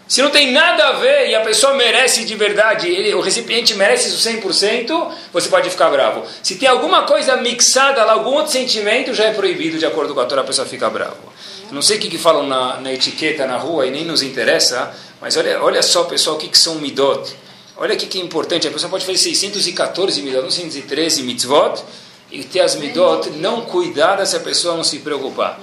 Se 0.07 0.23
não 0.23 0.31
tem 0.31 0.53
nada 0.53 0.87
a 0.87 0.93
ver 0.93 1.31
e 1.31 1.35
a 1.35 1.40
pessoa 1.40 1.75
merece 1.75 2.25
de 2.25 2.37
verdade, 2.37 2.88
ele, 2.88 3.12
o 3.12 3.21
recipiente 3.21 3.75
merece 3.75 4.09
isso 4.09 4.29
100%, 4.29 5.12
você 5.33 5.49
pode 5.49 5.69
ficar 5.69 5.90
bravo. 5.90 6.25
Se 6.45 6.55
tem 6.55 6.69
alguma 6.69 7.03
coisa 7.03 7.37
mixada 7.38 8.05
lá, 8.05 8.12
algum 8.12 8.35
outro 8.35 8.53
sentimento, 8.53 9.12
já 9.14 9.25
é 9.25 9.33
proibido, 9.33 9.79
de 9.79 9.87
acordo 9.87 10.14
com 10.14 10.21
a 10.21 10.27
Torá, 10.27 10.43
a 10.43 10.45
pessoa 10.45 10.69
fica 10.69 10.88
bravo. 10.88 11.34
Não 11.70 11.83
sei 11.83 11.96
o 11.96 12.00
que, 12.00 12.09
que 12.09 12.18
falam 12.18 12.46
na, 12.46 12.81
na, 12.81 12.92
etiqueta 12.92 13.46
na 13.46 13.57
rua 13.57 13.87
e 13.87 13.90
nem 13.90 14.05
nos 14.05 14.22
interessa, 14.22 14.94
mas 15.20 15.37
olha, 15.37 15.62
olha 15.62 15.83
só, 15.83 16.05
pessoal, 16.05 16.37
o 16.37 16.38
que, 16.38 16.48
que 16.48 16.59
são 16.59 16.77
midot. 16.77 17.35
Olha 17.77 17.94
aqui 17.94 18.07
que 18.07 18.20
é 18.20 18.22
importante, 18.22 18.68
a 18.68 18.70
pessoa 18.70 18.90
pode 18.90 19.05
fazer 19.05 19.18
614 19.18 20.22
midot, 20.22 20.53
613 20.53 21.22
mitzvot, 21.22 21.83
e 22.31 22.44
ter 22.44 22.61
as 22.61 22.77
midot 22.77 23.31
não 23.31 23.62
cuidadas 23.62 24.31
se 24.31 24.37
a 24.37 24.40
pessoa 24.40 24.77
não 24.77 24.85
se 24.85 24.98
preocupar. 25.00 25.61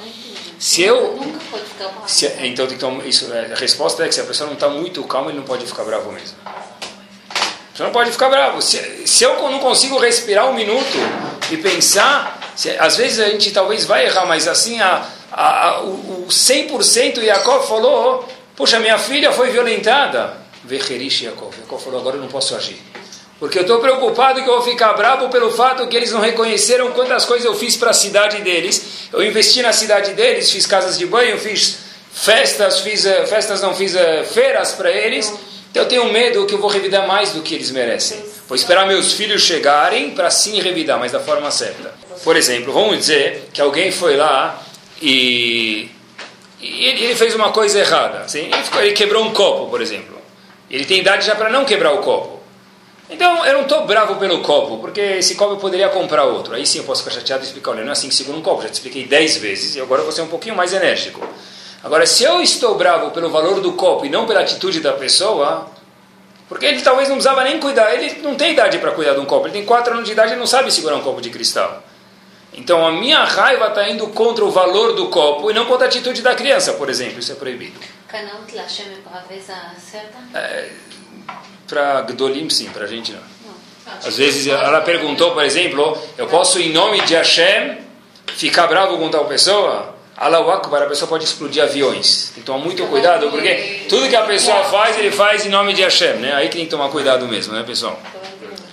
Se 0.59 0.83
eu. 0.83 1.19
Se, 2.05 2.27
então, 2.43 2.67
então 2.67 3.01
isso, 3.03 3.33
é, 3.33 3.53
a 3.53 3.55
resposta 3.55 4.03
é 4.05 4.07
que 4.07 4.13
se 4.13 4.21
a 4.21 4.25
pessoa 4.25 4.47
não 4.47 4.53
está 4.53 4.69
muito 4.69 5.03
calma, 5.05 5.31
ele 5.31 5.39
não 5.39 5.45
pode 5.45 5.65
ficar 5.65 5.83
bravo 5.83 6.11
mesmo. 6.11 6.37
Você 7.73 7.83
não 7.83 7.91
pode 7.91 8.11
ficar 8.11 8.29
bravo. 8.29 8.61
Se, 8.61 9.07
se 9.07 9.23
eu 9.23 9.41
não 9.49 9.59
consigo 9.59 9.97
respirar 9.97 10.47
um 10.49 10.53
minuto 10.53 10.97
e 11.49 11.57
pensar, 11.57 12.53
se, 12.55 12.69
às 12.77 12.95
vezes 12.95 13.19
a 13.19 13.29
gente 13.29 13.51
talvez 13.51 13.85
vai 13.85 14.05
errar, 14.05 14.27
mas 14.27 14.47
assim, 14.47 14.79
a, 14.79 15.03
a, 15.31 15.81
o, 15.81 16.25
o 16.25 16.27
100% 16.27 17.23
Yaakov 17.23 17.67
falou: 17.67 18.27
Poxa, 18.55 18.79
minha 18.79 18.97
filha 18.97 19.31
foi 19.31 19.49
violentada. 19.49 20.37
Vecherish 20.63 21.23
Yaakov. 21.23 21.55
Yaakov 21.57 21.83
falou, 21.83 21.99
agora 21.99 22.17
eu 22.17 22.21
não 22.21 22.27
posso 22.27 22.55
agir. 22.55 22.79
Porque 23.39 23.57
eu 23.57 23.63
estou 23.63 23.79
preocupado 23.79 24.43
que 24.43 24.47
eu 24.47 24.53
vou 24.53 24.61
ficar 24.61 24.93
bravo 24.93 25.29
pelo 25.29 25.49
fato 25.51 25.87
que 25.87 25.97
eles 25.97 26.11
não 26.11 26.21
reconheceram 26.21 26.91
quantas 26.91 27.25
coisas 27.25 27.45
eu 27.45 27.55
fiz 27.55 27.75
para 27.75 27.89
a 27.89 27.93
cidade 27.93 28.39
deles. 28.41 29.09
Eu 29.11 29.23
investi 29.23 29.63
na 29.63 29.73
cidade 29.73 30.13
deles, 30.13 30.51
fiz 30.51 30.67
casas 30.67 30.95
de 30.95 31.07
banho, 31.07 31.39
fiz 31.39 31.79
festas, 32.13 32.81
fiz 32.81 33.03
uh, 33.05 33.25
festas 33.25 33.61
não 33.61 33.73
fiz 33.73 33.95
uh, 33.95 34.23
feiras 34.31 34.73
para 34.73 34.91
eles. 34.91 35.33
Então 35.71 35.81
eu 35.81 35.89
tenho 35.89 36.13
medo 36.13 36.45
que 36.45 36.53
eu 36.53 36.59
vou 36.59 36.69
revidar 36.69 37.07
mais 37.07 37.31
do 37.31 37.41
que 37.41 37.55
eles 37.55 37.71
merecem. 37.71 38.23
Vou 38.47 38.55
esperar 38.55 38.85
meus 38.85 39.13
filhos 39.13 39.41
chegarem 39.41 40.11
para 40.11 40.29
sim 40.29 40.61
revidar, 40.61 40.99
mas 40.99 41.11
da 41.11 41.19
forma 41.19 41.49
certa. 41.49 41.95
Por 42.23 42.35
exemplo, 42.35 42.71
vamos 42.71 42.97
dizer 42.99 43.49
que 43.51 43.59
alguém 43.59 43.91
foi 43.91 44.17
lá 44.17 44.61
e, 45.01 45.89
e 46.59 46.85
ele, 46.85 47.05
ele, 47.05 47.15
fez 47.15 47.33
uma 47.33 47.51
coisa 47.51 47.79
errada. 47.79 48.19
Assim, 48.19 48.45
ele, 48.45 48.63
ficou, 48.63 48.81
ele 48.81 48.93
quebrou 48.93 49.23
um 49.23 49.33
copo, 49.33 49.69
por 49.69 49.81
exemplo. 49.81 50.19
Ele 50.69 50.85
tem 50.85 50.99
idade 50.99 51.25
já 51.25 51.35
para 51.35 51.49
não 51.49 51.65
quebrar 51.65 51.91
o 51.93 51.97
copo. 51.99 52.39
Então, 53.09 53.45
eu 53.45 53.53
não 53.55 53.61
estou 53.63 53.85
bravo 53.85 54.15
pelo 54.15 54.41
copo, 54.41 54.77
porque 54.77 55.01
esse 55.01 55.35
copo 55.35 55.55
eu 55.55 55.57
poderia 55.57 55.89
comprar 55.89 56.23
outro. 56.23 56.55
Aí 56.55 56.65
sim 56.65 56.77
eu 56.77 56.85
posso 56.85 57.03
ficar 57.03 57.15
chateado 57.15 57.43
e 57.43 57.45
explicar, 57.45 57.71
olha, 57.71 57.81
não 57.81 57.89
é 57.89 57.91
assim 57.91 58.07
que 58.07 58.15
segura 58.15 58.37
um 58.37 58.41
copo, 58.41 58.61
já 58.61 58.69
te 58.69 58.75
expliquei 58.75 59.05
dez 59.05 59.35
vezes, 59.35 59.75
e 59.75 59.81
agora 59.81 59.99
eu 59.99 60.05
vou 60.05 60.13
ser 60.13 60.21
um 60.21 60.27
pouquinho 60.27 60.55
mais 60.55 60.71
enérgico. 60.71 61.21
Agora, 61.83 62.05
se 62.05 62.23
eu 62.23 62.41
estou 62.41 62.75
bravo 62.75 63.11
pelo 63.11 63.29
valor 63.29 63.59
do 63.59 63.73
copo 63.73 64.05
e 64.05 64.09
não 64.09 64.25
pela 64.25 64.39
atitude 64.39 64.79
da 64.79 64.93
pessoa, 64.93 65.67
porque 66.47 66.65
ele 66.65 66.81
talvez 66.81 67.09
não 67.09 67.15
precisava 67.15 67.43
nem 67.43 67.59
cuidar, 67.59 67.93
ele 67.93 68.21
não 68.21 68.35
tem 68.35 68.53
idade 68.53 68.77
para 68.77 68.91
cuidar 68.91 69.13
de 69.13 69.19
um 69.19 69.25
copo, 69.25 69.47
ele 69.47 69.53
tem 69.53 69.65
quatro 69.65 69.93
anos 69.93 70.05
de 70.05 70.13
idade 70.13 70.33
e 70.33 70.35
não 70.37 70.47
sabe 70.47 70.71
segurar 70.71 70.95
um 70.95 71.01
copo 71.01 71.19
de 71.19 71.29
cristal. 71.29 71.83
Então 72.53 72.85
a 72.85 72.91
minha 72.91 73.23
raiva 73.23 73.67
está 73.67 73.89
indo 73.89 74.07
contra 74.07 74.43
o 74.43 74.51
valor 74.51 74.93
do 74.93 75.07
copo 75.07 75.49
e 75.49 75.53
não 75.53 75.65
contra 75.65 75.85
a 75.85 75.87
atitude 75.87 76.21
da 76.21 76.35
criança, 76.35 76.73
por 76.73 76.89
exemplo. 76.89 77.19
Isso 77.19 77.31
é 77.31 77.35
proibido. 77.35 77.79
É, 80.33 80.69
para 81.67 82.01
Gdolim, 82.01 82.49
sim, 82.49 82.69
para 82.69 82.83
a 82.83 82.87
gente 82.87 83.13
não. 83.13 83.21
Às 84.05 84.17
vezes 84.17 84.47
ela 84.47 84.81
perguntou, 84.81 85.31
por 85.31 85.43
exemplo, 85.43 85.97
eu 86.17 86.27
posso 86.27 86.59
em 86.59 86.71
nome 86.71 87.01
de 87.01 87.15
Hashem 87.15 87.77
ficar 88.35 88.67
bravo 88.67 88.97
com 88.97 89.09
tal 89.09 89.25
pessoa? 89.25 89.95
Allahu 90.17 90.51
Akbar, 90.51 90.83
a 90.83 90.85
pessoa 90.85 91.09
pode 91.09 91.23
explodir 91.23 91.63
aviões. 91.63 92.31
Tem 92.35 92.43
que 92.43 92.45
tomar 92.45 92.63
muito 92.63 92.85
cuidado, 92.87 93.29
porque 93.31 93.85
tudo 93.89 94.07
que 94.07 94.15
a 94.15 94.23
pessoa 94.23 94.63
faz, 94.65 94.97
ele 94.99 95.09
faz 95.11 95.45
em 95.45 95.49
nome 95.49 95.73
de 95.73 95.81
Hashem, 95.81 96.17
né? 96.17 96.35
Aí 96.35 96.47
que 96.47 96.57
tem 96.57 96.65
que 96.65 96.71
tomar 96.71 96.89
cuidado 96.89 97.27
mesmo, 97.27 97.53
né, 97.53 97.63
pessoal? 97.63 97.99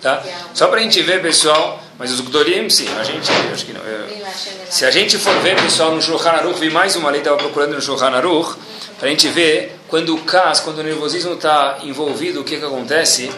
Tá? 0.02 0.22
Só 0.52 0.68
para 0.68 0.80
a 0.80 0.82
gente 0.82 1.00
ver, 1.00 1.22
pessoal, 1.22 1.82
mas 1.98 2.12
os 2.12 2.20
Gdorim, 2.20 2.70
sim, 2.70 2.86
a 2.96 3.02
gente, 3.02 3.28
acho 3.52 3.66
que 3.66 3.72
não. 3.72 3.80
É, 3.80 4.32
se 4.70 4.84
a 4.84 4.90
gente 4.90 5.18
for 5.18 5.34
ver, 5.40 5.60
pessoal, 5.60 5.92
no 5.92 6.00
Shulchan 6.00 6.30
Aruch, 6.30 6.60
vi 6.60 6.70
mais 6.70 6.94
uma 6.94 7.10
lei, 7.10 7.20
estava 7.20 7.36
procurando 7.36 7.74
no 7.74 7.82
Shulchan 7.82 8.10
Aruch, 8.10 8.56
para 8.96 9.08
a 9.08 9.10
gente 9.10 9.26
ver 9.28 9.76
quando 9.88 10.14
o 10.14 10.22
caso, 10.22 10.62
quando 10.62 10.78
o 10.78 10.82
nervosismo 10.84 11.34
está 11.34 11.80
envolvido, 11.82 12.40
o 12.40 12.44
que, 12.44 12.56
que 12.56 12.64
acontece? 12.64 13.32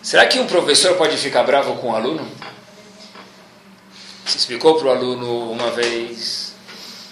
Será 0.00 0.24
que 0.26 0.38
um 0.38 0.46
professor 0.46 0.94
pode 0.94 1.16
ficar 1.16 1.42
bravo 1.42 1.74
com 1.78 1.88
o 1.88 1.90
um 1.90 1.96
aluno? 1.96 2.28
Se 4.24 4.38
explicou 4.38 4.76
para 4.76 4.86
o 4.86 4.90
aluno 4.90 5.50
uma 5.50 5.72
vez, 5.72 6.54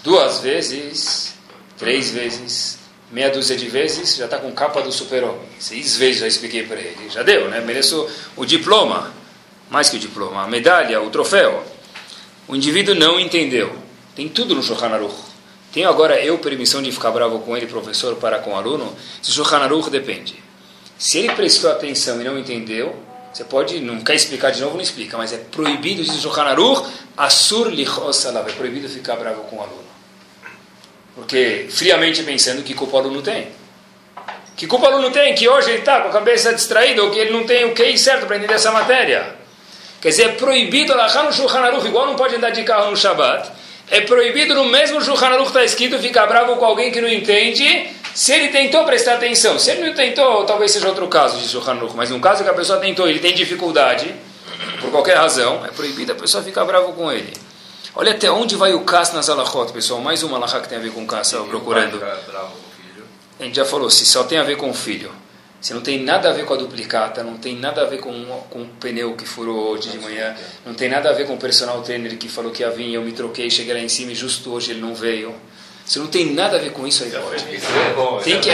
duas 0.01 0.39
vezes, 0.39 1.33
três 1.77 2.11
vezes, 2.11 2.79
meia 3.11 3.29
dúzia 3.29 3.57
de 3.57 3.67
vezes, 3.67 4.15
já 4.15 4.25
está 4.25 4.37
com 4.37 4.49
capa 4.53 4.81
do 4.81 4.93
super-homem. 4.93 5.41
Seis 5.59 5.97
vezes 5.97 6.21
já 6.21 6.27
expliquei 6.27 6.63
para 6.63 6.79
ele. 6.79 7.09
Já 7.09 7.21
deu, 7.21 7.49
né? 7.49 7.59
Mereço 7.59 8.09
o 8.37 8.45
diploma 8.45 9.24
mais 9.69 9.89
que 9.89 9.97
o 9.97 9.99
diploma, 9.99 10.43
a 10.43 10.47
medalha, 10.47 11.01
o 11.01 11.09
troféu. 11.09 11.63
O 12.47 12.55
indivíduo 12.55 12.95
não 12.95 13.19
entendeu. 13.19 13.75
Tem 14.15 14.29
tudo 14.29 14.55
no 14.55 14.63
Shulchan 14.63 14.89
Aruch. 14.89 15.15
Tenho 15.73 15.89
agora 15.89 16.19
eu 16.23 16.37
permissão 16.37 16.81
de 16.81 16.91
ficar 16.91 17.11
bravo 17.11 17.39
com 17.39 17.57
ele, 17.57 17.65
professor, 17.65 18.15
para 18.15 18.39
com 18.39 18.51
o 18.51 18.55
aluno? 18.55 18.95
Se 19.21 19.31
o 19.31 19.33
Shulchan 19.33 19.57
Aruch 19.57 19.89
depende. 19.89 20.41
Se 20.97 21.17
ele 21.17 21.33
prestou 21.33 21.69
atenção 21.69 22.21
e 22.21 22.23
não 22.23 22.37
entendeu, 22.37 22.95
você 23.33 23.43
pode, 23.43 23.81
não 23.81 23.99
quer 23.99 24.15
explicar 24.15 24.51
de 24.51 24.61
novo, 24.61 24.75
não 24.75 24.81
explica, 24.81 25.17
mas 25.17 25.33
é 25.33 25.37
proibido, 25.37 26.01
diz 26.01 26.15
o 26.15 26.21
Shulchan 26.21 26.43
Aruch, 26.43 26.87
asur 27.17 27.67
lichos 27.67 28.25
é 28.25 28.31
proibido 28.53 28.87
ficar 28.87 29.17
bravo 29.17 29.41
com 29.41 29.57
o 29.57 29.61
aluno. 29.61 29.83
Porque, 31.15 31.67
friamente 31.69 32.23
pensando, 32.23 32.63
que 32.63 32.73
culpa 32.73 32.97
o 32.97 32.99
aluno 32.99 33.21
tem? 33.21 33.47
Que 34.55 34.67
culpa 34.67 34.89
o 34.89 34.93
aluno 34.93 35.11
tem? 35.11 35.35
Que 35.35 35.49
hoje 35.49 35.71
ele 35.71 35.79
está 35.79 36.01
com 36.01 36.09
a 36.09 36.11
cabeça 36.11 36.53
distraída 36.53 37.03
ou 37.03 37.11
que 37.11 37.19
ele 37.19 37.31
não 37.31 37.45
tem 37.45 37.65
o 37.65 37.73
que 37.73 37.97
certo 37.97 38.25
para 38.25 38.37
entender 38.37 38.53
essa 38.53 38.71
matéria? 38.71 39.35
Quer 40.01 40.09
dizer, 40.09 40.23
é 40.23 40.29
proibido 40.33 40.93
alahá 40.93 41.23
no 41.23 41.33
Shulchan 41.33 41.59
Aruch, 41.59 41.85
igual 41.87 42.05
não 42.05 42.15
pode 42.15 42.35
andar 42.35 42.51
de 42.51 42.63
carro 42.63 42.91
no 42.91 42.97
Shabbat. 42.97 43.49
É 43.89 44.01
proibido 44.01 44.53
no 44.53 44.65
mesmo 44.65 45.01
Shulchan 45.01 45.27
Aruch 45.27 45.47
está 45.47 45.63
escrito 45.63 45.97
ficar 45.99 46.27
bravo 46.27 46.55
com 46.57 46.65
alguém 46.65 46.91
que 46.91 47.01
não 47.01 47.07
entende, 47.07 47.89
se 48.13 48.31
ele 48.31 48.49
tentou 48.49 48.83
prestar 48.85 49.15
atenção. 49.15 49.59
Se 49.59 49.71
ele 49.71 49.87
não 49.87 49.93
tentou, 49.93 50.43
talvez 50.45 50.71
seja 50.71 50.87
outro 50.87 51.07
caso 51.07 51.37
de 51.37 51.47
Shulchan 51.47 51.73
Aruch, 51.73 51.95
mas 51.95 52.09
no 52.09 52.19
caso 52.19 52.43
que 52.43 52.49
a 52.49 52.53
pessoa 52.53 52.79
tentou, 52.79 53.07
ele 53.07 53.19
tem 53.19 53.33
dificuldade, 53.33 54.13
por 54.79 54.91
qualquer 54.91 55.17
razão, 55.17 55.65
é 55.65 55.69
proibido 55.69 56.11
a 56.11 56.15
pessoa 56.15 56.43
ficar 56.43 56.65
bravo 56.65 56.93
com 56.93 57.11
ele. 57.11 57.33
Olha 57.95 58.11
até 58.11 58.29
onde 58.29 58.55
vai 58.55 58.73
o 58.73 58.81
Kas 58.81 59.13
nas 59.13 59.29
alahot, 59.29 59.71
pessoal. 59.71 60.01
Mais 60.01 60.21
uma 60.21 60.37
alahá 60.37 60.59
que 60.59 60.67
tem 60.67 60.77
a 60.77 60.81
ver 60.81 60.91
com 60.91 61.07
Kas, 61.07 61.31
procurando. 61.49 62.03
A 63.39 63.43
gente 63.43 63.55
já 63.55 63.65
falou, 63.65 63.89
se 63.89 64.05
só 64.05 64.23
tem 64.23 64.37
a 64.37 64.43
ver 64.43 64.57
com 64.57 64.69
o 64.69 64.73
filho. 64.73 65.11
Se 65.65 65.73
não 65.73 65.81
tem 65.81 66.03
nada 66.03 66.29
a 66.29 66.31
ver 66.31 66.45
com 66.45 66.53
a 66.53 66.57
duplicata, 66.57 67.23
não 67.23 67.37
tem 67.37 67.55
nada 67.57 67.81
a 67.81 67.85
ver 67.85 67.97
com, 67.97 68.13
com 68.51 68.61
o 68.61 68.67
pneu 68.79 69.15
que 69.15 69.25
furou 69.25 69.71
hoje 69.71 69.89
de 69.89 69.97
manhã, 69.97 70.35
não 70.63 70.75
tem 70.75 70.87
nada 70.87 71.09
a 71.09 71.11
ver 71.11 71.25
com 71.25 71.33
o 71.33 71.37
personal 71.39 71.81
trainer 71.81 72.15
que 72.19 72.29
falou 72.29 72.51
que 72.51 72.61
ia 72.61 72.69
vir, 72.69 72.93
eu 72.93 73.01
me 73.01 73.11
troquei, 73.11 73.49
cheguei 73.49 73.73
lá 73.73 73.79
em 73.79 73.89
cima 73.89 74.11
e 74.11 74.15
justo 74.15 74.53
hoje 74.53 74.69
ele 74.69 74.79
não 74.79 74.93
veio. 74.93 75.33
Se 75.83 75.97
não 75.97 76.05
tem 76.05 76.35
nada 76.35 76.57
a 76.57 76.59
ver 76.59 76.71
com 76.71 76.85
isso, 76.85 77.03
aí 77.03 77.09
pode. 77.09 78.23
Tem 78.23 78.39
que, 78.39 78.49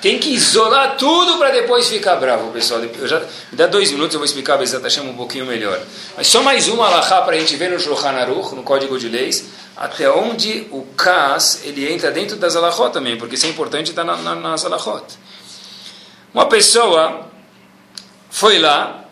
tem 0.00 0.18
que 0.18 0.30
isolar 0.30 0.96
tudo 0.96 1.36
para 1.36 1.50
depois 1.50 1.90
ficar 1.90 2.16
bravo, 2.16 2.50
pessoal. 2.50 2.80
Eu 2.80 3.06
já, 3.06 3.20
me 3.20 3.26
dá 3.52 3.66
dois 3.66 3.90
minutos, 3.90 4.14
eu 4.14 4.18
vou 4.18 4.24
explicar 4.24 4.54
a 4.54 4.56
Bezat 4.56 4.82
Hashem 4.82 5.06
um 5.06 5.14
pouquinho 5.14 5.44
melhor. 5.44 5.78
Mas 6.16 6.26
só 6.26 6.42
mais 6.42 6.68
uma 6.68 6.86
alahá 6.86 7.20
para 7.20 7.36
a 7.36 7.38
gente 7.38 7.54
ver 7.56 7.70
no 7.70 7.78
Shulchan 7.78 8.12
Aruch, 8.12 8.54
no 8.54 8.62
Código 8.62 8.98
de 8.98 9.10
Leis, 9.10 9.44
até 9.76 10.10
onde 10.10 10.68
o 10.70 10.86
Kas 10.96 11.60
ele 11.64 11.92
entra 11.92 12.10
dentro 12.10 12.36
das 12.36 12.56
alahot 12.56 12.94
também, 12.94 13.18
porque 13.18 13.34
isso 13.34 13.44
é 13.44 13.50
importante 13.50 13.90
estar 13.90 14.04
na, 14.04 14.16
na, 14.16 14.34
nas 14.34 14.64
alahot. 14.64 15.04
Uma 16.36 16.50
pessoa 16.50 17.30
foi 18.28 18.58
lá 18.58 19.06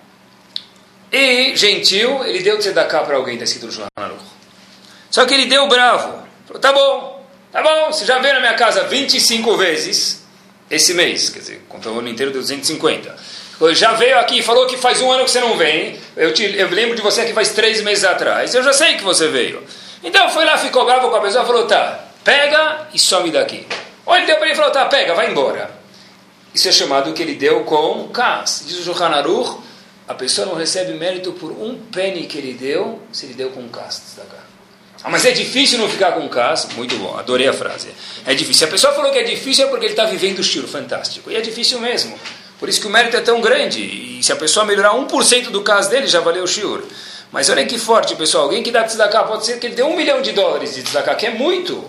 e, 1.11 1.57
gentil, 1.57 2.23
ele 2.23 2.41
deu 2.41 2.59
tzedakah 2.59 3.01
para 3.01 3.17
alguém, 3.17 3.33
está 3.33 3.45
escrito 3.45 3.65
no 3.65 3.73
Shulchan. 3.73 4.15
Só 5.11 5.25
que 5.25 5.33
ele 5.33 5.47
deu 5.47 5.67
bravo. 5.67 6.23
Falou, 6.47 6.61
tá 6.61 6.71
bom, 6.71 7.27
tá 7.51 7.63
bom, 7.63 7.91
você 7.91 8.05
já 8.05 8.19
veio 8.19 8.35
na 8.35 8.41
minha 8.41 8.53
casa 8.53 8.85
25 8.85 9.57
vezes 9.57 10.23
esse 10.71 10.93
mês, 10.93 11.31
quer 11.31 11.39
dizer, 11.39 11.65
contou 11.67 11.95
o 11.95 12.01
ano 12.01 12.11
inteiro 12.11 12.31
deu 12.31 12.43
250. 12.43 13.17
Já 13.73 13.95
veio 13.95 14.19
aqui 14.19 14.41
e 14.41 14.43
falou 14.43 14.67
que 14.67 14.77
faz 14.77 15.01
um 15.01 15.11
ano 15.11 15.25
que 15.25 15.31
você 15.31 15.41
não 15.41 15.57
vem. 15.57 15.99
Eu, 16.15 16.35
te, 16.35 16.45
eu 16.45 16.69
lembro 16.69 16.95
de 16.95 17.01
você 17.01 17.25
que 17.25 17.33
faz 17.33 17.53
três 17.53 17.81
meses 17.81 18.05
atrás. 18.05 18.55
Eu 18.55 18.63
já 18.63 18.75
sei 18.75 18.97
que 18.97 19.03
você 19.03 19.29
veio. 19.29 19.65
Então 20.03 20.29
foi 20.29 20.45
lá, 20.45 20.59
ficou 20.59 20.85
bravo 20.85 21.09
com 21.09 21.17
a 21.17 21.23
pessoa, 21.23 21.47
falou: 21.47 21.67
tá, 21.67 22.05
pega 22.23 22.89
e 22.93 22.99
some 22.99 23.31
daqui. 23.31 23.67
Ou 24.05 24.15
ele 24.15 24.27
deu 24.27 24.37
para 24.37 24.45
ele 24.45 24.53
e 24.53 24.57
falou: 24.57 24.71
tá, 24.71 24.85
pega, 24.85 25.15
vai 25.15 25.31
embora. 25.31 25.74
Isso 26.55 26.69
é 26.69 26.73
chamado 26.73 27.13
que 27.13 27.21
ele 27.21 27.35
deu 27.35 27.65
com 27.65 28.09
cas. 28.09 28.63
Diz 28.65 28.79
o 28.79 28.85
Shulchan 28.85 29.09
Aruch, 29.09 29.59
a 30.07 30.15
pessoa 30.15 30.47
não 30.47 30.55
recebe 30.55 30.93
mérito 30.95 31.33
por 31.33 31.51
um 31.51 31.77
penny 31.91 32.27
que 32.27 32.39
ele 32.39 32.55
deu, 32.55 33.01
se 33.11 33.27
ele 33.27 33.35
deu 33.35 33.51
com 33.51 33.69
cas. 33.69 34.01
Ah, 35.03 35.11
mas 35.11 35.25
é 35.25 35.33
difícil 35.33 35.79
não 35.79 35.89
ficar 35.89 36.13
com 36.13 36.27
cas? 36.29 36.69
Muito 36.77 36.97
bom, 36.97 37.17
adorei 37.19 37.49
a 37.49 37.53
frase. 37.53 37.89
É 38.25 38.33
difícil. 38.33 38.61
Se 38.61 38.65
a 38.65 38.69
pessoa 38.69 38.95
falou 38.95 39.11
que 39.11 39.19
é 39.19 39.25
difícil 39.25 39.67
é 39.67 39.69
porque 39.69 39.87
ele 39.87 39.93
está 39.93 40.05
vivendo 40.05 40.39
o 40.39 40.41
estilo 40.41 40.69
fantástico. 40.69 41.31
E 41.31 41.37
é 41.37 41.41
difícil 41.41 41.81
mesmo. 41.81 42.19
Por 42.59 42.69
isso 42.69 42.81
que 42.81 42.87
o 42.87 42.91
mérito 42.91 43.17
é 43.17 43.21
tão 43.21 43.41
grande. 43.41 43.81
E 43.81 44.23
se 44.23 44.33
a 44.33 44.37
pessoa 44.37 44.65
melhorar 44.65 44.93
1% 44.93 45.51
do 45.51 45.63
cas 45.63 45.89
dele, 45.89 46.07
já 46.07 46.21
valeu 46.21 46.45
o 46.45 46.47
shiur. 46.47 46.83
Mas 47.33 47.51
olha 47.51 47.67
que 47.67 47.79
forte, 47.79 48.15
pessoal. 48.15 48.45
Alguém 48.45 48.63
que 48.63 48.71
dá 48.71 48.85
tzedakah, 48.85 49.25
pode 49.25 49.45
ser 49.45 49.59
que 49.59 49.67
ele 49.67 49.75
deu 49.75 49.89
um 49.89 49.97
milhão 49.97 50.23
de 50.23 50.33
dólares 50.33 50.75
de 50.75 50.83
tzedakah, 50.83 51.17
que 51.17 51.27
é 51.27 51.31
muito. 51.31 51.85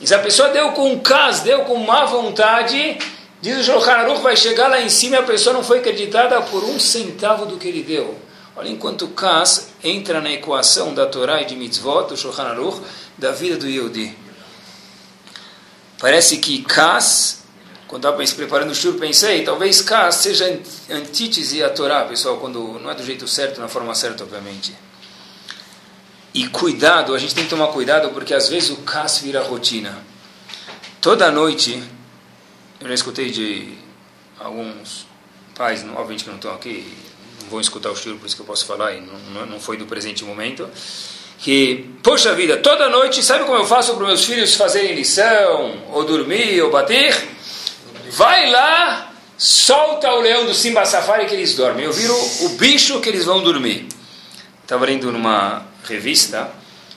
E 0.00 0.06
se 0.06 0.14
a 0.14 0.18
pessoa 0.18 0.48
deu 0.48 0.72
com 0.72 0.98
cas, 0.98 1.40
deu 1.40 1.60
com 1.60 1.76
má 1.76 2.04
vontade, 2.06 2.98
Diz 3.44 3.58
o 3.58 3.62
Shulchan 3.62 3.92
Aruch, 3.92 4.22
vai 4.22 4.34
chegar 4.34 4.68
lá 4.68 4.80
em 4.80 4.88
cima 4.88 5.16
e 5.16 5.18
a 5.18 5.22
pessoa 5.22 5.52
não 5.52 5.62
foi 5.62 5.80
acreditada 5.80 6.40
por 6.40 6.64
um 6.64 6.80
centavo 6.80 7.44
do 7.44 7.58
que 7.58 7.68
ele 7.68 7.82
deu. 7.82 8.18
Olha, 8.56 8.70
enquanto 8.70 9.08
Kas 9.08 9.68
entra 9.82 10.18
na 10.22 10.32
equação 10.32 10.94
da 10.94 11.04
Torá 11.04 11.42
e 11.42 11.44
de 11.44 11.54
Mitzvot, 11.54 12.08
do 12.08 12.16
Shulchan 12.16 12.44
Aruch, 12.44 12.80
da 13.18 13.32
vida 13.32 13.58
do 13.58 13.68
Yehudi. 13.68 14.16
Parece 15.98 16.38
que 16.38 16.62
Kas, 16.62 17.42
quando 17.86 18.08
estava 18.08 18.34
preparando 18.34 18.70
o 18.70 18.74
shur, 18.74 18.94
pensei, 18.94 19.44
talvez 19.44 19.82
Kas 19.82 20.14
seja 20.14 20.46
antítese 20.88 21.62
à 21.62 21.68
Torá, 21.68 22.02
pessoal, 22.06 22.38
quando 22.38 22.80
não 22.80 22.90
é 22.90 22.94
do 22.94 23.04
jeito 23.04 23.28
certo, 23.28 23.60
na 23.60 23.68
forma 23.68 23.94
certa, 23.94 24.24
obviamente. 24.24 24.74
E 26.32 26.48
cuidado, 26.48 27.14
a 27.14 27.18
gente 27.18 27.34
tem 27.34 27.44
que 27.44 27.50
tomar 27.50 27.66
cuidado, 27.66 28.08
porque 28.08 28.32
às 28.32 28.48
vezes 28.48 28.70
o 28.70 28.76
Kas 28.76 29.18
vira 29.18 29.42
rotina. 29.42 29.98
Toda 30.98 31.30
noite 31.30 31.92
eu 32.84 32.88
já 32.88 32.94
escutei 32.94 33.30
de 33.30 33.72
alguns 34.38 35.06
pais, 35.56 35.82
obviamente 35.82 36.24
que 36.24 36.28
não 36.28 36.36
estão 36.36 36.54
aqui, 36.54 36.86
não 37.42 37.48
vão 37.48 37.60
escutar 37.60 37.88
o 37.90 37.94
estilo, 37.94 38.18
por 38.18 38.26
isso 38.26 38.36
que 38.36 38.42
eu 38.42 38.46
posso 38.46 38.66
falar, 38.66 38.92
e 38.92 39.00
não, 39.00 39.46
não 39.46 39.58
foi 39.58 39.78
do 39.78 39.86
presente 39.86 40.22
momento, 40.22 40.68
que, 41.38 41.90
poxa 42.02 42.34
vida, 42.34 42.58
toda 42.58 42.90
noite, 42.90 43.22
sabe 43.22 43.44
como 43.44 43.56
eu 43.56 43.64
faço 43.64 43.94
para 43.94 44.06
meus 44.06 44.24
filhos 44.24 44.54
fazerem 44.54 44.94
lição, 44.94 45.82
ou 45.92 46.04
dormir, 46.04 46.60
ou 46.60 46.70
bater? 46.70 47.14
Vai 48.10 48.50
lá, 48.50 49.12
solta 49.38 50.12
o 50.12 50.20
leão 50.20 50.44
do 50.44 50.54
Simba 50.54 50.84
Safari 50.84 51.26
que 51.26 51.34
eles 51.34 51.54
dormem. 51.54 51.86
Eu 51.86 51.92
viro 51.92 52.14
o 52.42 52.48
bicho 52.50 53.00
que 53.00 53.08
eles 53.08 53.24
vão 53.24 53.42
dormir. 53.42 53.88
Estava 54.62 54.84
lendo 54.84 55.10
numa 55.10 55.66
revista 55.84 56.50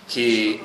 que 0.08 0.62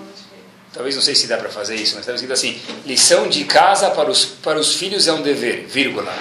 talvez 0.73 0.95
não 0.95 1.03
sei 1.03 1.15
se 1.15 1.27
dá 1.27 1.37
para 1.37 1.49
fazer 1.49 1.75
isso, 1.75 1.95
mas 1.95 2.01
estava 2.01 2.17
escrito 2.17 2.33
assim: 2.33 2.61
lição 2.87 3.29
de 3.29 3.45
casa 3.45 3.91
para 3.91 4.11
os, 4.11 4.25
para 4.25 4.59
os 4.59 4.75
filhos 4.75 5.07
é 5.07 5.13
um 5.13 5.23
dever, 5.23 5.67
vírgula. 5.67 6.13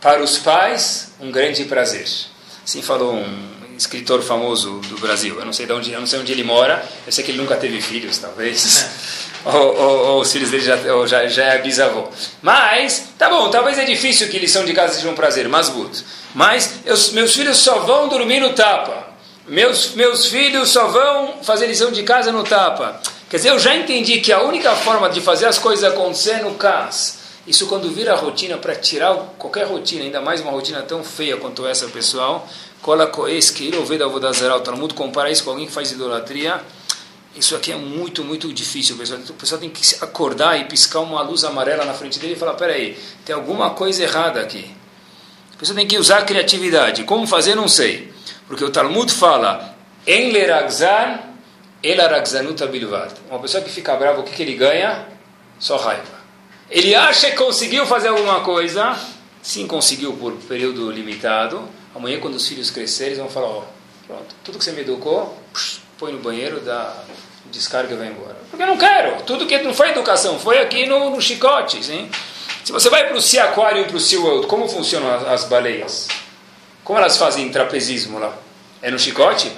Para 0.00 0.22
os 0.22 0.38
pais, 0.38 1.12
um 1.20 1.30
grande 1.30 1.64
prazer. 1.64 2.06
Assim 2.64 2.82
falou 2.82 3.14
um 3.14 3.76
escritor 3.76 4.22
famoso 4.22 4.80
do 4.88 4.98
Brasil. 4.98 5.38
Eu 5.38 5.44
não 5.44 5.52
sei 5.52 5.66
de 5.66 5.72
onde, 5.72 5.92
eu 5.92 6.00
não 6.00 6.06
sei 6.06 6.20
onde 6.20 6.32
ele 6.32 6.44
mora. 6.44 6.84
Eu 7.06 7.12
sei 7.12 7.24
que 7.24 7.30
ele 7.30 7.38
nunca 7.38 7.56
teve 7.56 7.80
filhos, 7.80 8.18
talvez. 8.18 8.88
ou, 9.44 9.76
ou, 9.76 9.98
ou, 10.06 10.20
os 10.20 10.32
filhos 10.32 10.50
dele 10.50 10.64
já, 10.64 10.76
já, 11.06 11.26
já 11.26 11.44
é 11.44 11.58
bisavô. 11.58 12.08
Mas, 12.40 13.10
tá 13.18 13.28
bom, 13.28 13.50
talvez 13.50 13.78
é 13.78 13.84
difícil 13.84 14.28
que 14.28 14.38
lição 14.38 14.64
de 14.64 14.72
casa 14.72 14.94
seja 14.94 15.08
um 15.08 15.14
prazer, 15.14 15.48
mas 15.48 15.68
good. 15.68 16.04
Mas 16.34 16.74
eu, 16.84 16.96
meus 17.12 17.34
filhos 17.34 17.58
só 17.58 17.80
vão 17.80 18.08
dormir 18.08 18.40
no 18.40 18.52
tapa. 18.52 19.12
Meus, 19.46 19.94
meus 19.94 20.26
filhos 20.26 20.68
só 20.70 20.86
vão 20.86 21.42
fazer 21.42 21.66
lição 21.66 21.90
de 21.90 22.02
casa 22.04 22.30
no 22.30 22.44
tapa. 22.44 23.00
Quer 23.32 23.38
dizer, 23.38 23.48
eu 23.48 23.58
já 23.58 23.74
entendi 23.74 24.20
que 24.20 24.30
a 24.30 24.42
única 24.42 24.76
forma 24.76 25.08
de 25.08 25.22
fazer 25.22 25.46
as 25.46 25.58
coisas 25.58 25.90
acontecer 25.90 26.42
no 26.42 26.54
CAS, 26.56 27.18
isso 27.46 27.66
quando 27.66 27.90
vira 27.90 28.14
rotina, 28.14 28.58
para 28.58 28.74
tirar 28.74 29.14
qualquer 29.38 29.64
rotina, 29.64 30.04
ainda 30.04 30.20
mais 30.20 30.42
uma 30.42 30.50
rotina 30.50 30.82
tão 30.82 31.02
feia 31.02 31.38
quanto 31.38 31.66
essa, 31.66 31.88
pessoal, 31.88 32.46
cola 32.82 33.06
coesqueiro, 33.06 33.78
ouvida 33.78 34.06
vodazerá, 34.06 34.54
o 34.54 34.60
Talmud 34.60 34.92
compara 34.92 35.30
isso 35.30 35.44
com 35.44 35.48
alguém 35.48 35.64
que 35.64 35.72
faz 35.72 35.90
idolatria, 35.92 36.60
isso 37.34 37.56
aqui 37.56 37.72
é 37.72 37.76
muito, 37.76 38.22
muito 38.22 38.52
difícil, 38.52 38.98
pessoal. 38.98 39.18
O 39.26 39.32
pessoal 39.32 39.58
tem 39.58 39.70
que 39.70 39.80
acordar 40.02 40.60
e 40.60 40.66
piscar 40.66 41.00
uma 41.00 41.22
luz 41.22 41.42
amarela 41.42 41.86
na 41.86 41.94
frente 41.94 42.18
dele 42.18 42.34
e 42.34 42.36
falar, 42.36 42.52
peraí, 42.52 42.98
tem 43.24 43.34
alguma 43.34 43.70
coisa 43.70 44.02
errada 44.02 44.42
aqui. 44.42 44.70
A 45.54 45.56
pessoa 45.56 45.74
tem 45.74 45.86
que 45.86 45.96
usar 45.96 46.18
a 46.18 46.22
criatividade. 46.24 47.04
Como 47.04 47.26
fazer, 47.26 47.54
não 47.54 47.66
sei. 47.66 48.12
Porque 48.46 48.62
o 48.62 48.68
Talmud 48.68 49.10
fala, 49.10 49.74
em 50.06 50.30
leragzar 50.32 51.31
Elaragzanuta 51.82 52.66
bilvad. 52.66 53.12
Uma 53.28 53.38
pessoa 53.40 53.62
que 53.62 53.70
fica 53.70 53.96
brava, 53.96 54.20
o 54.20 54.22
que, 54.22 54.32
que 54.32 54.42
ele 54.42 54.54
ganha? 54.54 55.06
Só 55.58 55.76
raiva. 55.76 56.22
Ele 56.70 56.94
acha 56.94 57.30
que 57.30 57.36
conseguiu 57.36 57.84
fazer 57.86 58.08
alguma 58.08 58.40
coisa, 58.40 58.96
sim 59.42 59.66
conseguiu 59.66 60.12
por 60.14 60.32
período 60.48 60.90
limitado. 60.90 61.68
Amanhã, 61.94 62.18
quando 62.20 62.36
os 62.36 62.46
filhos 62.46 62.70
crescerem, 62.70 63.12
eles 63.12 63.18
vão 63.18 63.28
falar: 63.28 63.48
ó, 63.48 63.64
pronto, 64.06 64.34
tudo 64.42 64.58
que 64.58 64.64
você 64.64 64.72
me 64.72 64.80
educou, 64.80 65.38
põe 65.98 66.12
no 66.12 66.18
banheiro, 66.20 66.60
dá 66.60 67.04
descarga 67.50 67.92
e 67.92 67.96
vai 67.96 68.08
embora. 68.08 68.36
Porque 68.48 68.62
eu 68.62 68.66
não 68.66 68.78
quero. 68.78 69.22
Tudo 69.24 69.46
que 69.46 69.58
não 69.58 69.74
foi 69.74 69.90
educação, 69.90 70.38
foi 70.38 70.58
aqui 70.58 70.86
no, 70.86 71.10
no 71.10 71.20
chicote. 71.20 71.84
Sim? 71.84 72.08
Se 72.64 72.72
você 72.72 72.88
vai 72.88 73.06
para 73.06 73.16
o 73.16 73.20
Sea 73.20 73.44
Aquarium 73.44 73.82
e 73.82 73.88
para 73.88 73.96
o 73.96 74.00
Sea 74.00 74.20
World, 74.20 74.46
como 74.46 74.68
funcionam 74.68 75.12
as, 75.14 75.26
as 75.26 75.44
baleias? 75.44 76.08
Como 76.84 76.98
elas 76.98 77.16
fazem 77.16 77.50
trapezismo 77.50 78.18
lá? 78.18 78.36
É 78.82 78.90
no 78.90 78.98
chicote? 78.98 79.50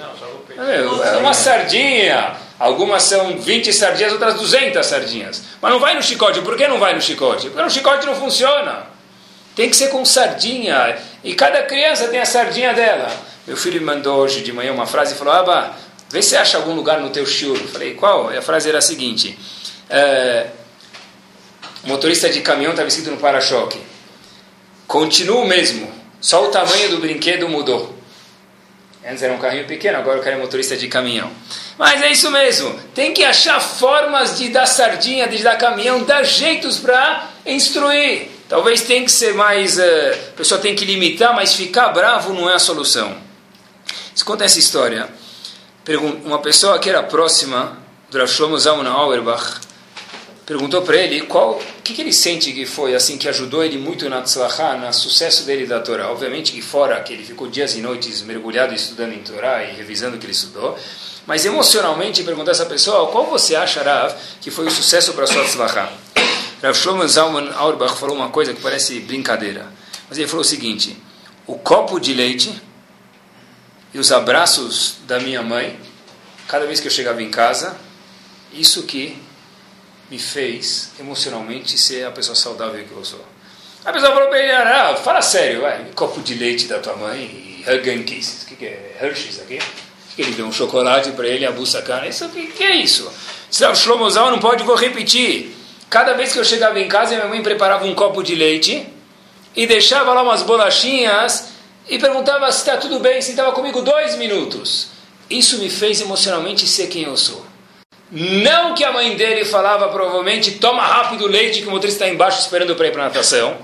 Não, 0.55 1.03
é 1.03 1.17
uma 1.17 1.33
sardinha. 1.33 2.35
Algumas 2.57 3.03
são 3.03 3.37
20 3.37 3.73
sardinhas, 3.73 4.13
outras 4.13 4.35
200 4.35 4.85
sardinhas. 4.85 5.41
Mas 5.61 5.71
não 5.71 5.79
vai 5.79 5.95
no 5.95 6.01
chicote. 6.01 6.41
Por 6.41 6.55
que 6.55 6.67
não 6.67 6.79
vai 6.79 6.93
no 6.93 7.01
chicote? 7.01 7.47
Porque 7.47 7.63
no 7.63 7.69
chicote 7.69 8.05
não 8.05 8.15
funciona. 8.15 8.87
Tem 9.55 9.69
que 9.69 9.75
ser 9.75 9.89
com 9.89 10.05
sardinha. 10.05 10.97
E 11.23 11.33
cada 11.33 11.63
criança 11.63 12.07
tem 12.07 12.19
a 12.19 12.25
sardinha 12.25 12.73
dela. 12.73 13.11
Meu 13.47 13.57
filho 13.57 13.79
me 13.79 13.85
mandou 13.85 14.19
hoje 14.19 14.41
de 14.41 14.53
manhã 14.53 14.71
uma 14.71 14.85
frase 14.85 15.15
e 15.15 15.17
falou: 15.17 15.33
Aba, 15.33 15.75
vê 16.09 16.21
se 16.21 16.37
acha 16.37 16.57
algum 16.57 16.73
lugar 16.73 17.01
no 17.01 17.09
teu 17.09 17.25
shiur. 17.25 17.57
Falei: 17.57 17.93
qual? 17.95 18.31
E 18.31 18.37
a 18.37 18.41
frase 18.41 18.69
era 18.69 18.77
a 18.77 18.81
seguinte: 18.81 19.37
é, 19.89 20.47
motorista 21.83 22.29
de 22.29 22.41
caminhão 22.41 22.71
estava 22.71 22.87
escrito 22.87 23.11
no 23.11 23.17
para-choque. 23.17 23.79
Continua 24.87 25.41
o 25.41 25.47
mesmo, 25.47 25.91
só 26.21 26.45
o 26.45 26.49
tamanho 26.49 26.89
do 26.89 26.99
brinquedo 26.99 27.49
mudou. 27.49 27.94
Antes 29.07 29.21
era 29.21 29.31
um 29.31 29.37
carrinho 29.37 29.65
pequeno, 29.67 29.99
agora 29.99 30.17
eu 30.17 30.23
quero 30.23 30.39
motorista 30.39 30.75
de 30.75 30.87
caminhão. 30.87 31.31
Mas 31.77 32.01
é 32.01 32.11
isso 32.11 32.31
mesmo. 32.31 32.73
Tem 32.95 33.13
que 33.13 33.23
achar 33.23 33.59
formas 33.59 34.35
de 34.35 34.49
dar 34.49 34.65
sardinha, 34.65 35.27
de 35.27 35.43
dar 35.43 35.57
caminhão, 35.57 36.03
dar 36.03 36.23
jeitos 36.23 36.79
para 36.79 37.29
instruir. 37.45 38.29
Talvez 38.49 38.81
tem 38.81 39.05
que 39.05 39.11
ser 39.11 39.35
mais. 39.35 39.77
Uh, 39.77 39.81
a 40.29 40.37
pessoa 40.37 40.59
tem 40.59 40.75
que 40.75 40.83
limitar, 40.85 41.35
mas 41.35 41.53
ficar 41.53 41.89
bravo 41.89 42.33
não 42.33 42.49
é 42.49 42.55
a 42.55 42.59
solução. 42.59 43.15
Se 44.15 44.25
conta 44.25 44.43
essa 44.43 44.57
história. 44.57 45.07
Uma 46.23 46.39
pessoa 46.39 46.79
que 46.79 46.89
era 46.89 47.03
próxima 47.03 47.77
do 48.09 48.17
Rav 48.17 48.27
Shlomo 48.27 48.57
Zalman 48.57 48.89
Auerbach 48.89 49.59
perguntou 50.45 50.81
para 50.83 50.97
ele 50.97 51.21
qual 51.21 51.59
que, 51.83 51.93
que 51.93 52.01
ele 52.01 52.13
sente 52.13 52.53
que 52.53 52.65
foi 52.65 52.93
assim 52.93 53.17
que 53.17 53.27
ajudou 53.27 53.63
ele 53.63 53.77
muito 53.77 54.07
na 54.09 54.21
tzlachá, 54.21 54.77
no 54.77 54.93
sucesso 54.93 55.43
dele 55.43 55.65
da 55.65 55.79
Torá. 55.79 56.11
Obviamente 56.11 56.51
que 56.51 56.61
fora 56.61 57.01
que 57.01 57.13
ele 57.13 57.23
ficou 57.23 57.47
dias 57.47 57.75
e 57.75 57.81
noites 57.81 58.21
mergulhado 58.21 58.73
estudando 58.73 59.13
em 59.13 59.19
Torá 59.19 59.63
e 59.63 59.75
revisando 59.75 60.17
o 60.17 60.19
que 60.19 60.25
ele 60.25 60.33
estudou, 60.33 60.77
mas 61.25 61.43
emocionalmente 61.45 62.23
perguntou 62.23 62.49
a 62.49 62.51
essa 62.51 62.65
pessoa 62.65 63.11
qual 63.11 63.25
você 63.25 63.55
acha, 63.55 63.81
Rav, 63.81 64.13
que 64.39 64.51
foi 64.51 64.67
o 64.67 64.71
sucesso 64.71 65.13
para 65.13 65.25
sua 65.25 65.43
tzlachá. 65.45 65.91
Rav 66.61 66.75
Shlomo 66.75 67.07
Zalman 67.07 67.51
Auerbach 67.55 67.97
falou 67.97 68.15
uma 68.15 68.29
coisa 68.29 68.53
que 68.53 68.61
parece 68.61 68.99
brincadeira. 68.99 69.65
Mas 70.07 70.17
ele 70.19 70.27
falou 70.27 70.41
o 70.41 70.45
seguinte: 70.45 70.95
o 71.47 71.55
copo 71.55 71.99
de 71.99 72.13
leite 72.13 72.53
e 73.93 73.97
os 73.97 74.11
abraços 74.11 74.97
da 75.07 75.19
minha 75.19 75.41
mãe, 75.41 75.79
cada 76.47 76.65
vez 76.65 76.79
que 76.79 76.87
eu 76.87 76.91
chegava 76.91 77.23
em 77.23 77.31
casa, 77.31 77.75
isso 78.53 78.83
que 78.83 79.17
me 80.09 80.19
fez 80.19 80.91
emocionalmente 80.99 81.77
ser 81.77 82.05
a 82.05 82.11
pessoa 82.11 82.35
saudável 82.35 82.83
que 82.83 82.91
eu 82.91 83.05
sou. 83.05 83.25
A 83.83 83.93
pessoa 83.93 84.13
falou 84.13 84.33
ele, 84.35 84.51
ah, 84.51 84.95
fala 84.95 85.21
sério, 85.21 85.61
vai, 85.61 85.85
copo 85.95 86.21
de 86.21 86.33
leite 86.35 86.65
da 86.67 86.79
tua 86.79 86.95
mãe 86.95 87.21
e 87.21 87.65
Huggen 87.69 88.03
Kisses, 88.03 88.43
o 88.43 88.47
que, 88.47 88.55
que 88.55 88.65
é? 88.65 88.97
Hershey's 89.01 89.39
aqui? 89.39 89.59
que 90.15 90.21
ele 90.21 90.31
deu 90.31 90.45
um 90.45 90.51
chocolate 90.51 91.11
para 91.11 91.27
ele, 91.27 91.45
a 91.45 91.51
buçacana. 91.51 92.07
Isso 92.07 92.27
que, 92.29 92.47
que 92.47 92.63
é 92.63 92.75
isso? 92.77 93.11
Se 93.51 93.65
o 93.65 93.75
Shlomo 93.75 94.09
Zal 94.09 94.31
não 94.31 94.39
pode, 94.39 94.63
vou 94.63 94.75
repetir. 94.75 95.53
Cada 95.89 96.13
vez 96.13 96.31
que 96.31 96.39
eu 96.39 96.45
chegava 96.45 96.79
em 96.79 96.87
casa, 96.87 97.15
minha 97.15 97.27
mãe 97.27 97.43
preparava 97.43 97.85
um 97.85 97.93
copo 97.93 98.23
de 98.23 98.33
leite 98.33 98.87
e 99.55 99.67
deixava 99.67 100.13
lá 100.13 100.23
umas 100.23 100.41
bolachinhas 100.41 101.49
e 101.87 101.99
perguntava 101.99 102.49
se 102.51 102.59
está 102.59 102.77
tudo 102.77 102.99
bem, 102.99 103.21
se 103.21 103.31
estava 103.31 103.51
comigo 103.51 103.81
dois 103.81 104.15
minutos. 104.15 104.87
Isso 105.29 105.57
me 105.57 105.69
fez 105.69 106.01
emocionalmente 106.01 106.65
ser 106.65 106.87
quem 106.87 107.03
eu 107.03 107.17
sou. 107.17 107.45
Não 108.17 108.73
que 108.73 108.81
a 108.81 108.93
mãe 108.93 109.13
dele 109.17 109.43
falava 109.43 109.89
provavelmente, 109.89 110.51
toma 110.51 110.81
rápido 110.81 111.25
o 111.25 111.27
leite 111.27 111.61
que 111.61 111.67
o 111.67 111.71
motorista 111.71 112.05
está 112.05 112.13
embaixo 112.13 112.39
esperando 112.39 112.73
para 112.73 112.87
ir 112.87 112.91
para 112.91 113.01
a 113.01 113.05
natação. 113.07 113.57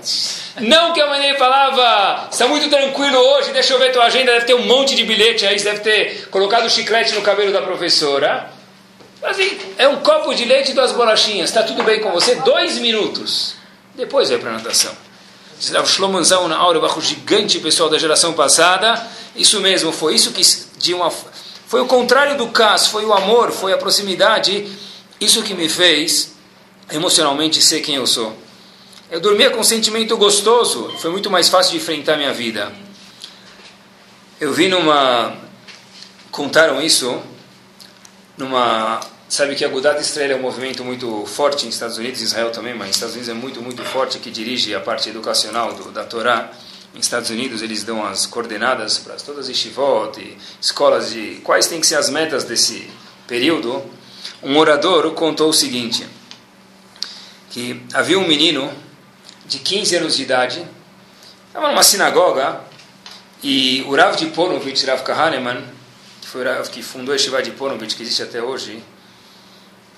Não 0.60 0.92
que 0.92 1.00
a 1.00 1.06
mãe 1.06 1.22
dele 1.22 1.38
falava, 1.38 2.28
está 2.30 2.46
muito 2.46 2.68
tranquilo 2.68 3.16
hoje, 3.16 3.50
deixa 3.50 3.72
eu 3.72 3.78
ver 3.78 3.92
tua 3.92 4.04
agenda, 4.04 4.30
deve 4.30 4.44
ter 4.44 4.52
um 4.52 4.66
monte 4.66 4.94
de 4.94 5.04
bilhete 5.04 5.46
aí, 5.46 5.58
você 5.58 5.64
deve 5.64 5.80
ter 5.80 6.28
colocado 6.28 6.68
chiclete 6.68 7.14
no 7.14 7.22
cabelo 7.22 7.50
da 7.50 7.62
professora. 7.62 8.50
Assim, 9.22 9.58
é 9.78 9.88
um 9.88 10.00
copo 10.00 10.34
de 10.34 10.44
leite 10.44 10.72
e 10.72 10.74
duas 10.74 10.92
bolachinhas, 10.92 11.48
está 11.48 11.62
tudo 11.62 11.82
bem 11.82 12.00
com 12.00 12.10
você? 12.10 12.34
Dois 12.34 12.76
minutos. 12.76 13.54
Depois 13.94 14.28
vai 14.28 14.38
para 14.38 14.50
a 14.50 14.54
natação. 14.54 14.92
O 15.82 15.86
Shlomanzão 15.86 16.46
na 16.46 16.58
aura, 16.58 16.78
o 16.78 17.00
gigante 17.00 17.58
pessoal 17.58 17.88
da 17.88 17.96
geração 17.96 18.34
passada. 18.34 19.02
Isso 19.34 19.60
mesmo, 19.60 19.92
foi 19.92 20.14
isso 20.14 20.32
que 20.32 20.42
de 20.76 20.92
uma 20.92 21.10
foi 21.72 21.80
o 21.80 21.86
contrário 21.86 22.36
do 22.36 22.48
caso, 22.48 22.90
foi 22.90 23.02
o 23.06 23.14
amor, 23.14 23.50
foi 23.50 23.72
a 23.72 23.78
proximidade. 23.78 24.70
Isso 25.18 25.42
que 25.42 25.54
me 25.54 25.70
fez 25.70 26.34
emocionalmente 26.90 27.62
ser 27.62 27.80
quem 27.80 27.94
eu 27.94 28.06
sou. 28.06 28.36
Eu 29.10 29.18
dormia 29.20 29.48
com 29.48 29.60
um 29.60 29.64
sentimento 29.64 30.14
gostoso, 30.18 30.92
foi 30.98 31.10
muito 31.10 31.30
mais 31.30 31.48
fácil 31.48 31.72
de 31.72 31.78
enfrentar 31.78 32.18
minha 32.18 32.30
vida. 32.30 32.70
Eu 34.38 34.52
vi 34.52 34.68
numa. 34.68 35.34
Contaram 36.30 36.82
isso 36.82 37.22
numa. 38.36 39.00
Sabe 39.26 39.54
que 39.54 39.64
a 39.64 39.68
Gudat 39.68 39.98
Israel 39.98 40.32
é 40.32 40.34
um 40.34 40.42
movimento 40.42 40.84
muito 40.84 41.24
forte 41.24 41.64
nos 41.64 41.74
Estados 41.74 41.96
Unidos, 41.96 42.20
Israel 42.20 42.50
também, 42.50 42.74
mas 42.74 42.88
nos 42.88 42.96
Estados 42.96 43.14
Unidos 43.14 43.30
é 43.30 43.34
muito, 43.34 43.62
muito 43.62 43.82
forte 43.82 44.18
que 44.18 44.30
dirige 44.30 44.74
a 44.74 44.80
parte 44.80 45.08
educacional 45.08 45.72
do, 45.72 45.90
da 45.90 46.04
Torá 46.04 46.52
nos 46.94 47.06
Estados 47.06 47.30
Unidos 47.30 47.62
eles 47.62 47.84
dão 47.84 48.04
as 48.04 48.26
coordenadas 48.26 48.98
para 48.98 49.14
todas 49.14 49.46
as 49.46 49.48
yeshivot 49.48 50.20
e 50.20 50.36
escolas 50.60 51.10
de 51.10 51.40
quais 51.42 51.66
têm 51.66 51.80
que 51.80 51.86
ser 51.86 51.96
as 51.96 52.10
metas 52.10 52.44
desse 52.44 52.90
período. 53.26 53.82
Um 54.42 54.56
orador 54.58 55.10
contou 55.12 55.48
o 55.48 55.52
seguinte, 55.52 56.06
que 57.50 57.82
havia 57.92 58.18
um 58.18 58.26
menino 58.26 58.72
de 59.46 59.58
15 59.58 59.96
anos 59.96 60.16
de 60.16 60.22
idade, 60.22 60.66
estava 61.48 61.68
numa 61.68 61.82
sinagoga, 61.82 62.60
e 63.42 63.84
o 63.88 63.96
Rav 63.96 64.16
de 64.16 64.26
Ponovich, 64.26 64.84
Rav 64.86 65.02
Kahneman, 65.02 65.62
que, 66.20 66.28
foi 66.28 66.44
Rav, 66.44 66.68
que 66.70 66.82
fundou 66.82 67.12
a 67.12 67.16
Yeshiva 67.16 67.42
de 67.42 67.50
Ponovich, 67.52 67.96
que 67.96 68.02
existe 68.02 68.22
até 68.22 68.42
hoje, 68.42 68.82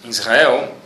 em 0.04 0.09
Israel, 0.09 0.76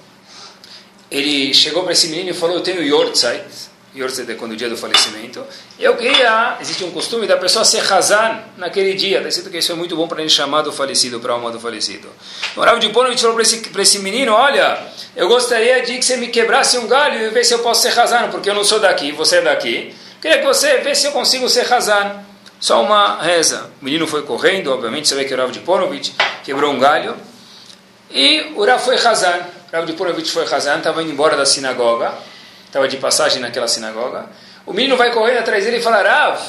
ele 1.10 1.52
chegou 1.54 1.82
para 1.82 1.92
esse 1.92 2.08
menino 2.08 2.30
e 2.30 2.34
falou, 2.34 2.56
eu 2.56 2.62
tenho 2.62 2.82
Yortzeit, 2.82 3.67
Yortzeit 3.96 4.30
é 4.30 4.34
quando 4.34 4.52
o 4.52 4.56
dia 4.56 4.68
do 4.68 4.76
falecimento. 4.76 5.44
Eu 5.78 5.96
queria, 5.96 6.56
existe 6.60 6.84
um 6.84 6.90
costume 6.90 7.26
da 7.26 7.36
pessoa 7.36 7.64
ser 7.64 7.80
Hazan 7.90 8.40
naquele 8.56 8.94
dia. 8.94 9.18
Está 9.18 9.28
escrito 9.28 9.50
que 9.50 9.58
isso 9.58 9.72
é 9.72 9.74
muito 9.74 9.96
bom 9.96 10.06
para 10.06 10.20
ele 10.20 10.28
chamar 10.28 10.62
do 10.62 10.72
falecido, 10.72 11.18
para 11.20 11.32
a 11.32 11.36
alma 11.36 11.50
do 11.50 11.58
falecido. 11.58 12.08
O 12.54 12.60
Rav 12.60 12.78
de 12.78 12.90
Ponovich 12.90 13.20
falou 13.20 13.34
para 13.34 13.42
esse, 13.42 13.62
esse 13.78 13.98
menino, 14.00 14.32
olha, 14.32 14.78
eu 15.16 15.26
gostaria 15.28 15.82
de 15.82 15.96
que 15.96 16.04
você 16.04 16.16
me 16.16 16.28
quebrasse 16.28 16.76
um 16.76 16.86
galho 16.86 17.20
e 17.20 17.30
ver 17.30 17.44
se 17.44 17.54
eu 17.54 17.60
posso 17.60 17.82
ser 17.82 17.98
Hazan, 17.98 18.28
porque 18.30 18.50
eu 18.50 18.54
não 18.54 18.62
sou 18.62 18.78
daqui, 18.78 19.10
você 19.10 19.36
é 19.36 19.42
daqui. 19.42 19.94
Queria 20.20 20.38
que 20.38 20.46
você 20.46 20.78
vê 20.78 20.94
se 20.94 21.06
eu 21.06 21.12
consigo 21.12 21.48
ser 21.48 21.72
Hazan. 21.72 22.24
Só 22.60 22.82
uma 22.82 23.22
reza. 23.22 23.70
O 23.80 23.84
menino 23.84 24.06
foi 24.06 24.22
correndo, 24.22 24.72
obviamente, 24.72 25.08
você 25.08 25.14
vê 25.14 25.24
que 25.24 25.32
o 25.32 25.36
Rav 25.36 25.50
de 25.50 25.60
Ponovich 25.60 26.14
quebrou 26.44 26.72
um 26.72 26.78
galho. 26.78 27.16
E 28.10 28.52
o 28.54 28.64
Rav 28.64 28.84
foi 28.84 28.96
Hazan. 28.96 29.46
O 29.72 29.76
Rav 29.76 29.86
de 29.86 29.94
Ponovich 29.94 30.30
foi 30.30 30.44
Hazan, 30.44 30.78
estava 30.78 31.02
indo 31.02 31.12
embora 31.12 31.36
da 31.36 31.46
sinagoga 31.46 32.12
estava 32.68 32.86
de 32.86 32.96
passagem 32.98 33.40
naquela 33.40 33.66
sinagoga. 33.66 34.26
O 34.64 34.72
menino 34.72 34.96
vai 34.96 35.12
correndo 35.12 35.38
atrás 35.38 35.64
dele 35.64 35.78
e 35.78 35.82
fala: 35.82 36.02
Rav, 36.02 36.40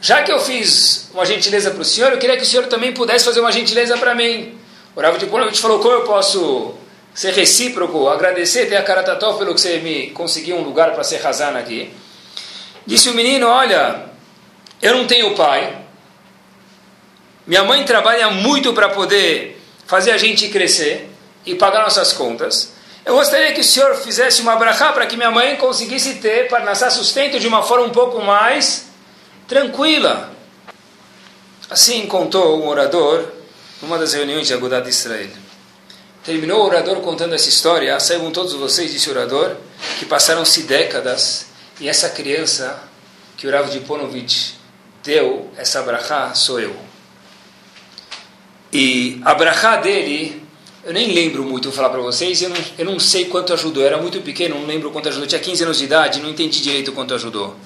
já 0.00 0.22
que 0.22 0.32
eu 0.32 0.38
fiz 0.38 1.10
uma 1.12 1.26
gentileza 1.26 1.70
para 1.70 1.82
o 1.82 1.84
senhor, 1.84 2.12
eu 2.12 2.18
queria 2.18 2.36
que 2.36 2.42
o 2.42 2.46
senhor 2.46 2.66
também 2.66 2.92
pudesse 2.92 3.24
fazer 3.24 3.40
uma 3.40 3.52
gentileza 3.52 3.98
para 3.98 4.14
mim. 4.14 4.58
O 4.94 5.00
Rav 5.00 5.18
de 5.18 5.26
Ponovich 5.26 5.60
falou: 5.60 5.80
Como 5.80 5.94
eu 5.94 6.02
posso 6.02 6.74
ser 7.12 7.32
recíproco, 7.32 8.08
agradecer, 8.08 8.66
ter 8.66 8.76
a 8.76 8.82
Karatatov 8.82 9.38
pelo 9.38 9.54
que 9.54 9.60
você 9.60 9.78
me 9.78 10.10
conseguiu 10.10 10.56
um 10.56 10.62
lugar 10.62 10.92
para 10.92 11.02
ser 11.02 11.18
razana 11.18 11.58
aqui? 11.58 11.92
Disse 12.86 13.08
o 13.08 13.14
menino: 13.14 13.48
Olha, 13.48 14.04
eu 14.80 14.94
não 14.94 15.06
tenho 15.06 15.34
pai. 15.34 15.78
Minha 17.46 17.64
mãe 17.64 17.84
trabalha 17.84 18.30
muito 18.30 18.72
para 18.72 18.90
poder 18.90 19.60
fazer 19.86 20.12
a 20.12 20.16
gente 20.16 20.48
crescer 20.48 21.10
e 21.44 21.54
pagar 21.54 21.82
nossas 21.82 22.12
contas. 22.12 22.73
Eu 23.04 23.16
gostaria 23.16 23.52
que 23.52 23.60
o 23.60 23.64
senhor 23.64 23.94
fizesse 23.96 24.40
uma 24.40 24.56
brachá 24.56 24.90
para 24.92 25.06
que 25.06 25.16
minha 25.16 25.30
mãe 25.30 25.56
conseguisse 25.56 26.14
ter, 26.14 26.48
para 26.48 26.64
nascer 26.64 26.90
sustento 26.90 27.38
de 27.38 27.46
uma 27.46 27.62
forma 27.62 27.84
um 27.84 27.90
pouco 27.90 28.22
mais 28.22 28.86
tranquila. 29.46 30.32
Assim 31.68 32.06
contou 32.06 32.62
um 32.62 32.68
orador 32.68 33.28
numa 33.82 33.98
das 33.98 34.14
reuniões 34.14 34.46
de 34.46 34.54
Agudat 34.54 34.84
de 34.84 34.90
Israel. 34.90 35.28
Terminou 36.24 36.62
o 36.62 36.64
orador 36.64 37.00
contando 37.00 37.34
essa 37.34 37.48
história, 37.50 38.00
saibam 38.00 38.30
todos 38.30 38.54
vocês, 38.54 38.90
disse 38.90 39.10
o 39.10 39.12
orador, 39.12 39.54
que 39.98 40.06
passaram-se 40.06 40.62
décadas 40.62 41.46
e 41.78 41.88
essa 41.88 42.08
criança 42.08 42.82
que 43.36 43.46
o 43.46 43.64
de 43.68 43.80
Ponovich 43.80 44.54
deu, 45.02 45.50
essa 45.58 45.82
brachá, 45.82 46.32
sou 46.32 46.58
eu. 46.58 46.74
E 48.72 49.20
a 49.24 49.34
brachá 49.34 49.76
dele 49.76 50.43
eu 50.84 50.92
nem 50.92 51.12
lembro 51.12 51.42
muito, 51.44 51.64
vou 51.64 51.72
falar 51.72 51.88
para 51.88 52.00
vocês, 52.00 52.42
eu 52.42 52.50
não, 52.50 52.56
eu 52.78 52.84
não 52.84 52.98
sei 52.98 53.24
quanto 53.24 53.52
ajudou. 53.52 53.82
Eu 53.82 53.86
era 53.86 53.96
muito 53.98 54.20
pequeno, 54.20 54.58
não 54.58 54.66
lembro 54.66 54.90
quanto 54.90 55.08
ajudou. 55.08 55.24
Eu 55.24 55.28
tinha 55.28 55.40
15 55.40 55.64
anos 55.64 55.78
de 55.78 55.84
idade, 55.84 56.20
não 56.20 56.28
entendi 56.28 56.60
direito 56.60 56.92
quanto 56.92 57.14
ajudou. 57.14 57.56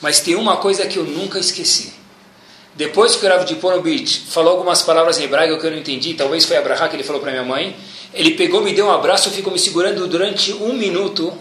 Mas 0.00 0.20
tem 0.20 0.34
uma 0.34 0.56
coisa 0.56 0.86
que 0.86 0.98
eu 0.98 1.04
nunca 1.04 1.38
esqueci. 1.38 1.92
Depois 2.74 3.14
que 3.14 3.26
o 3.26 3.28
Rav 3.28 3.44
de 3.44 3.56
Ponovich 3.56 4.22
falou 4.30 4.52
algumas 4.52 4.80
palavras 4.80 5.18
em 5.20 5.24
hebraico 5.24 5.60
que 5.60 5.66
eu 5.66 5.70
não 5.70 5.78
entendi, 5.78 6.14
talvez 6.14 6.46
foi 6.46 6.56
a 6.56 6.62
brachá 6.62 6.88
que 6.88 6.96
ele 6.96 7.02
falou 7.02 7.20
para 7.20 7.30
minha 7.30 7.44
mãe, 7.44 7.76
ele 8.14 8.30
pegou, 8.30 8.62
me 8.62 8.72
deu 8.72 8.86
um 8.86 8.90
abraço, 8.90 9.30
ficou 9.30 9.52
me 9.52 9.58
segurando 9.58 10.06
durante 10.06 10.54
um 10.54 10.72
minuto, 10.72 11.36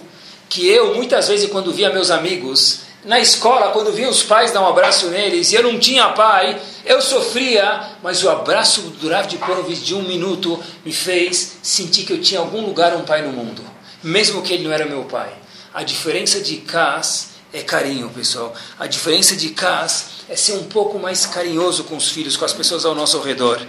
que 0.49 0.67
eu, 0.67 0.93
muitas 0.93 1.29
vezes, 1.29 1.49
quando 1.49 1.71
via 1.71 1.89
meus 1.89 2.11
amigos, 2.11 2.81
na 3.03 3.19
escola, 3.19 3.71
quando 3.71 3.91
via 3.91 4.07
os 4.07 4.21
pais 4.21 4.51
dar 4.51 4.61
um 4.61 4.67
abraço 4.67 5.07
neles, 5.07 5.51
e 5.51 5.55
eu 5.55 5.63
não 5.63 5.79
tinha 5.79 6.09
pai, 6.09 6.61
eu 6.85 7.01
sofria, 7.01 7.89
mas 8.03 8.23
o 8.23 8.29
abraço 8.29 8.81
do 8.81 9.09
Rav 9.09 9.27
de 9.27 9.37
Porovitch 9.37 9.79
de 9.79 9.95
um 9.95 10.03
minuto 10.03 10.61
me 10.85 10.93
fez 10.93 11.57
sentir 11.63 12.03
que 12.03 12.13
eu 12.13 12.21
tinha 12.21 12.39
algum 12.39 12.61
lugar 12.61 12.95
um 12.95 13.03
pai 13.03 13.23
no 13.23 13.31
mundo, 13.31 13.63
mesmo 14.03 14.43
que 14.43 14.53
ele 14.53 14.63
não 14.63 14.71
era 14.71 14.85
meu 14.85 15.03
pai. 15.05 15.33
A 15.73 15.83
diferença 15.83 16.41
de 16.41 16.57
Cas 16.57 17.29
é 17.51 17.61
carinho, 17.61 18.09
pessoal. 18.09 18.53
A 18.77 18.85
diferença 18.85 19.35
de 19.35 19.49
Cas 19.49 20.05
é 20.29 20.35
ser 20.35 20.53
um 20.53 20.65
pouco 20.65 20.99
mais 20.99 21.25
carinhoso 21.25 21.85
com 21.85 21.97
os 21.97 22.09
filhos, 22.09 22.37
com 22.37 22.45
as 22.45 22.53
pessoas 22.53 22.85
ao 22.85 22.93
nosso 22.93 23.19
redor. 23.19 23.59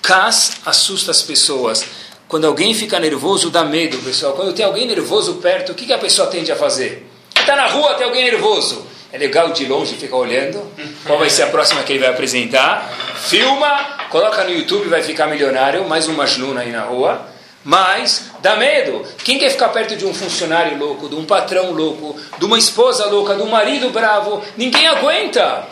Cas 0.00 0.52
assusta 0.64 1.10
as 1.10 1.20
pessoas. 1.20 1.84
Quando 2.26 2.46
alguém 2.46 2.72
fica 2.72 2.98
nervoso, 2.98 3.50
dá 3.50 3.64
medo, 3.64 3.98
pessoal. 3.98 4.32
Quando 4.32 4.54
tem 4.54 4.64
alguém 4.64 4.86
nervoso 4.86 5.34
perto, 5.34 5.72
o 5.72 5.74
que 5.74 5.92
a 5.92 5.98
pessoa 5.98 6.28
tende 6.28 6.50
a 6.50 6.56
fazer? 6.56 7.11
Está 7.42 7.56
na 7.56 7.66
rua, 7.66 7.94
tem 7.94 8.06
alguém 8.06 8.22
nervoso. 8.22 8.86
É 9.12 9.18
legal 9.18 9.50
de 9.50 9.66
longe 9.66 9.96
ficar 9.96 10.16
olhando. 10.16 10.64
Qual 11.04 11.18
vai 11.18 11.28
ser 11.28 11.42
a 11.42 11.46
próxima 11.48 11.82
que 11.82 11.92
ele 11.92 11.98
vai 11.98 12.10
apresentar? 12.10 12.88
Filma, 13.16 13.98
coloca 14.10 14.44
no 14.44 14.50
YouTube, 14.50 14.88
vai 14.88 15.02
ficar 15.02 15.26
milionário. 15.26 15.84
Mais 15.88 16.06
uma 16.06 16.18
Majnun 16.18 16.56
aí 16.56 16.70
na 16.70 16.82
rua. 16.82 17.20
Mas 17.64 18.30
dá 18.40 18.54
medo. 18.54 19.04
Quem 19.24 19.40
quer 19.40 19.50
ficar 19.50 19.70
perto 19.70 19.96
de 19.96 20.06
um 20.06 20.14
funcionário 20.14 20.78
louco, 20.78 21.08
de 21.08 21.16
um 21.16 21.24
patrão 21.24 21.72
louco, 21.72 22.16
de 22.38 22.44
uma 22.44 22.56
esposa 22.56 23.06
louca, 23.06 23.34
de 23.34 23.42
um 23.42 23.50
marido 23.50 23.90
bravo? 23.90 24.40
Ninguém 24.56 24.86
aguenta. 24.86 25.66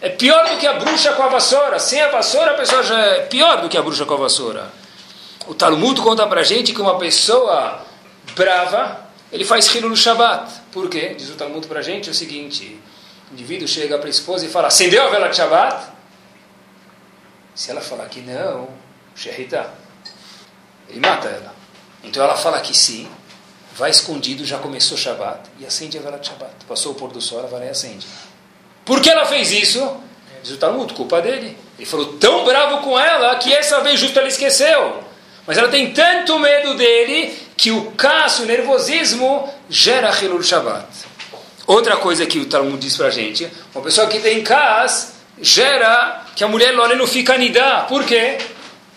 É 0.00 0.08
pior 0.08 0.48
do 0.48 0.56
que 0.56 0.66
a 0.66 0.72
bruxa 0.72 1.12
com 1.12 1.22
a 1.22 1.28
vassoura. 1.28 1.78
Sem 1.78 2.00
a 2.00 2.08
vassoura, 2.08 2.52
a 2.52 2.54
pessoa 2.54 2.82
já 2.82 2.98
é 2.98 3.20
pior 3.26 3.60
do 3.60 3.68
que 3.68 3.76
a 3.76 3.82
bruxa 3.82 4.06
com 4.06 4.14
a 4.14 4.16
vassoura. 4.16 4.72
O 5.46 5.52
Talmud 5.52 6.00
conta 6.00 6.26
pra 6.26 6.42
gente 6.42 6.72
que 6.72 6.80
uma 6.80 6.98
pessoa 6.98 7.84
brava 8.34 9.10
ele 9.32 9.44
faz 9.44 9.72
hilo 9.74 9.88
no 9.88 9.96
Shabat. 9.96 10.59
Por 10.72 10.88
quê? 10.88 11.14
Diz 11.16 11.30
o 11.30 11.34
Talmud 11.34 11.66
para 11.66 11.80
a 11.80 11.82
gente 11.82 12.08
é 12.08 12.12
o 12.12 12.14
seguinte: 12.14 12.80
o 13.30 13.34
indivíduo 13.34 13.66
chega 13.66 13.98
para 13.98 14.06
a 14.06 14.10
esposa 14.10 14.46
e 14.46 14.48
fala: 14.48 14.68
acendeu 14.68 15.02
a 15.02 15.10
vela 15.10 15.28
de 15.28 15.36
Shabat? 15.36 15.88
Se 17.54 17.70
ela 17.70 17.80
falar 17.80 18.06
que 18.08 18.20
não, 18.20 18.68
Sherita, 19.14 19.70
ele 20.88 21.00
mata 21.00 21.28
ela. 21.28 21.54
Então 22.02 22.22
ela 22.22 22.36
fala 22.36 22.60
que 22.60 22.76
sim, 22.76 23.08
vai 23.74 23.90
escondido, 23.90 24.44
já 24.44 24.58
começou 24.58 24.96
Shabbat, 24.96 25.50
e 25.58 25.66
acende 25.66 25.98
a 25.98 26.00
vela 26.00 26.18
de 26.18 26.28
Shabbat. 26.28 26.64
Passou 26.66 26.92
o 26.92 26.94
pôr 26.94 27.10
do 27.10 27.20
sol, 27.20 27.40
ela 27.40 27.48
vai 27.48 27.66
e 27.66 27.70
acende. 27.70 28.06
Por 28.84 29.00
que 29.00 29.10
ela 29.10 29.26
fez 29.26 29.50
isso? 29.50 30.00
Diz 30.42 30.52
o 30.52 30.56
Talmud, 30.56 30.94
culpa 30.94 31.20
dele. 31.20 31.56
Ele 31.78 31.86
falou 31.86 32.14
tão 32.14 32.44
bravo 32.44 32.82
com 32.82 32.98
ela 32.98 33.36
que 33.36 33.52
essa 33.52 33.80
vez 33.80 34.00
justo 34.00 34.18
ela 34.18 34.28
esqueceu. 34.28 35.02
Mas 35.46 35.58
ela 35.58 35.68
tem 35.68 35.92
tanto 35.92 36.38
medo 36.38 36.74
dele 36.74 37.36
que 37.60 37.70
o 37.70 37.90
caso, 37.90 38.44
o 38.44 38.46
nervosismo, 38.46 39.46
gera 39.68 40.10
Hilul 40.18 40.42
Shabbat. 40.42 40.86
Outra 41.66 41.98
coisa 41.98 42.24
que 42.24 42.38
o 42.38 42.46
Talmud 42.46 42.78
diz 42.78 42.96
pra 42.96 43.10
gente, 43.10 43.46
uma 43.74 43.84
pessoa 43.84 44.06
que 44.06 44.18
tem 44.18 44.42
cas 44.42 45.12
gera 45.38 46.22
que 46.34 46.42
a 46.42 46.48
mulher 46.48 46.72
não 46.72 47.06
fica 47.06 47.36
nidá. 47.36 47.84
Por 47.86 48.02
quê? 48.06 48.38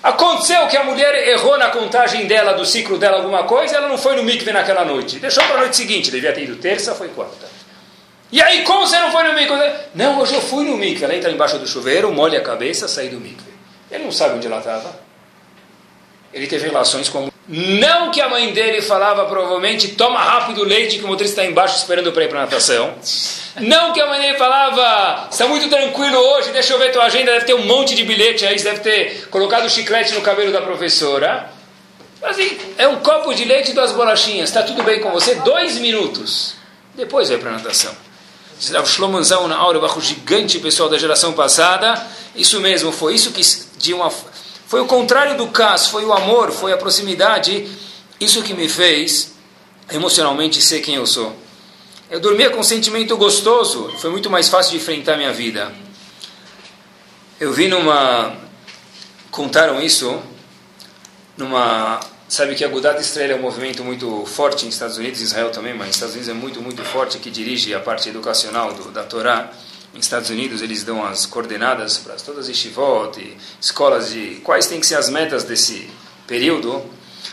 Aconteceu 0.01 0.65
que 0.67 0.77
a 0.77 0.83
mulher 0.85 1.27
errou 1.27 1.57
na 1.57 1.71
contagem 1.71 2.25
dela, 2.25 2.53
do 2.53 2.65
ciclo 2.65 2.97
dela, 2.97 3.17
alguma 3.17 3.43
coisa, 3.43 3.75
ela 3.75 3.89
não 3.89 3.97
foi 3.97 4.15
no 4.15 4.23
mikve 4.23 4.53
naquela 4.53 4.85
noite. 4.85 5.19
Deixou 5.19 5.43
para 5.43 5.55
a 5.55 5.59
noite 5.59 5.75
seguinte, 5.75 6.09
devia 6.09 6.31
ter 6.31 6.43
ido 6.43 6.55
terça, 6.55 6.95
foi 6.95 7.09
quarta. 7.09 7.45
E 8.31 8.41
aí, 8.41 8.63
como 8.63 8.87
você 8.87 8.97
não 8.97 9.11
foi 9.11 9.23
no 9.23 9.33
mikve? 9.33 9.73
Não, 9.93 10.21
hoje 10.21 10.35
eu 10.35 10.41
fui 10.41 10.63
no 10.63 10.77
mikve. 10.77 11.03
Ela 11.03 11.15
entra 11.15 11.29
embaixo 11.29 11.57
do 11.57 11.67
chuveiro, 11.67 12.13
molha 12.13 12.39
a 12.39 12.41
cabeça, 12.41 12.87
sai 12.87 13.09
do 13.09 13.19
mikve. 13.19 13.51
Ele 13.91 14.05
não 14.05 14.11
sabe 14.13 14.35
onde 14.35 14.47
ela 14.47 14.59
estava. 14.59 14.97
Ele 16.33 16.47
teve 16.47 16.65
relações 16.65 17.09
com 17.09 17.17
a 17.17 17.21
mulher. 17.23 17.32
Não 17.47 18.09
que 18.09 18.21
a 18.21 18.29
mãe 18.29 18.53
dele 18.53 18.81
falava 18.81 19.25
provavelmente, 19.25 19.89
toma 19.89 20.17
rápido 20.19 20.63
leite 20.63 20.97
que 20.97 21.03
o 21.03 21.07
motorista 21.07 21.41
está 21.41 21.51
embaixo 21.51 21.75
esperando 21.75 22.11
para 22.13 22.23
ir 22.23 22.29
para 22.29 22.41
natação. 22.41 22.93
Não 23.59 23.91
que 23.91 23.99
a 23.99 24.07
mãe 24.07 24.21
dele 24.21 24.37
falava, 24.37 25.27
está 25.29 25.45
muito 25.45 25.69
tranquilo 25.69 26.17
hoje, 26.17 26.51
deixa 26.51 26.73
eu 26.73 26.79
ver 26.79 26.93
tua 26.93 27.03
agenda, 27.03 27.33
deve 27.33 27.45
ter 27.45 27.53
um 27.53 27.65
monte 27.65 27.95
de 27.95 28.03
bilhete 28.05 28.45
aí, 28.45 28.57
você 28.57 28.63
deve 28.63 28.79
ter 28.79 29.27
colocado 29.29 29.65
o 29.65 29.69
chiclete 29.69 30.13
no 30.13 30.21
cabelo 30.21 30.53
da 30.53 30.61
professora. 30.61 31.49
Assim, 32.23 32.57
é 32.77 32.87
um 32.87 32.99
copo 32.99 33.33
de 33.33 33.43
leite 33.43 33.71
e 33.71 33.73
duas 33.73 33.91
bolachinhas, 33.91 34.49
está 34.49 34.63
tudo 34.63 34.81
bem 34.81 35.01
com 35.01 35.11
você? 35.11 35.35
Dois 35.35 35.77
minutos. 35.77 36.55
Depois 36.95 37.27
vai 37.27 37.37
para 37.37 37.51
natação. 37.51 37.93
O 38.81 38.85
Shlomonzão 38.85 39.49
na 39.49 39.57
aura, 39.57 39.79
o 39.79 40.01
gigante 40.01 40.57
pessoal 40.59 40.87
da 40.87 40.97
geração 40.97 41.33
passada, 41.33 42.01
isso 42.33 42.61
mesmo, 42.61 42.93
foi 42.93 43.15
isso 43.15 43.31
que 43.31 43.41
de 43.77 43.93
uma 43.93 44.09
foi 44.73 44.81
o 44.81 44.87
contrário 44.87 45.37
do 45.37 45.49
caso, 45.49 45.91
foi 45.91 46.03
o 46.03 46.11
amor, 46.11 46.51
foi 46.51 46.73
a 46.73 46.77
proximidade, 46.77 47.69
isso 48.19 48.41
que 48.41 48.55
me 48.55 48.67
fez 48.67 49.35
emocionalmente 49.91 50.59
ser 50.63 50.79
quem 50.79 50.95
eu 50.95 51.05
sou. 51.05 51.31
Eu 52.09 52.19
dormia 52.19 52.49
com 52.49 52.59
um 52.59 52.63
sentimento 52.63 53.15
gostoso, 53.15 53.93
foi 53.99 54.09
muito 54.09 54.31
mais 54.31 54.49
fácil 54.49 54.71
de 54.71 54.77
enfrentar 54.77 55.15
minha 55.15 55.31
vida. 55.31 55.71
Eu 57.39 57.53
vi 57.53 57.67
numa. 57.67 58.35
Contaram 59.29 59.79
isso 59.79 60.19
numa. 61.37 61.99
Sabe 62.27 62.55
que 62.55 62.65
a 62.65 62.67
Gudat 62.67 62.99
Israel 62.99 63.33
é 63.33 63.35
um 63.35 63.43
movimento 63.43 63.83
muito 63.83 64.25
forte 64.25 64.65
nos 64.65 64.73
Estados 64.73 64.97
Unidos, 64.97 65.21
Israel 65.21 65.51
também, 65.51 65.75
mas 65.75 65.85
nos 65.85 65.95
Estados 65.97 66.15
Unidos 66.15 66.29
é 66.31 66.33
muito, 66.33 66.59
muito 66.63 66.83
forte, 66.83 67.19
que 67.19 67.29
dirige 67.29 67.75
a 67.75 67.79
parte 67.79 68.09
educacional 68.09 68.73
do, 68.73 68.89
da 68.89 69.03
Torá 69.03 69.51
nos 69.93 70.05
Estados 70.05 70.29
Unidos 70.29 70.61
eles 70.61 70.83
dão 70.83 71.05
as 71.05 71.25
coordenadas 71.25 71.99
para 71.99 72.15
todas 72.15 72.45
as 72.45 72.49
yeshivot 72.49 73.19
e 73.19 73.37
escolas 73.61 74.11
de 74.11 74.41
quais 74.43 74.65
têm 74.65 74.79
que 74.79 74.85
ser 74.85 74.95
as 74.95 75.09
metas 75.09 75.43
desse 75.43 75.89
período. 76.25 76.83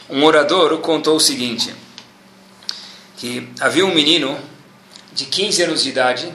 Um 0.08 0.24
orador 0.24 0.78
contou 0.78 1.16
o 1.16 1.20
seguinte, 1.20 1.74
que 3.16 3.48
havia 3.61 3.84
um 3.84 3.94
menino 3.94 4.38
de 5.12 5.24
15 5.24 5.62
anos 5.62 5.82
de 5.82 5.88
idade, 5.88 6.32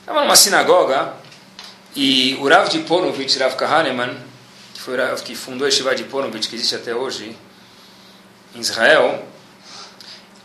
estava 0.00 0.22
numa 0.22 0.36
sinagoga, 0.36 1.14
e 1.94 2.36
o 2.40 2.48
Rav 2.48 2.68
de 2.68 2.80
Ponovich, 2.80 3.38
Rav 3.38 3.54
Kahaneman, 3.56 4.16
que 4.74 4.80
foi 4.80 4.96
que 5.24 5.34
fundou 5.34 5.64
a 5.64 5.68
Yeshiva 5.68 5.94
de 5.94 6.04
Ponovich, 6.04 6.48
que 6.48 6.54
existe 6.54 6.74
até 6.74 6.94
hoje, 6.94 7.36
em 8.54 8.60
Israel, 8.60 9.26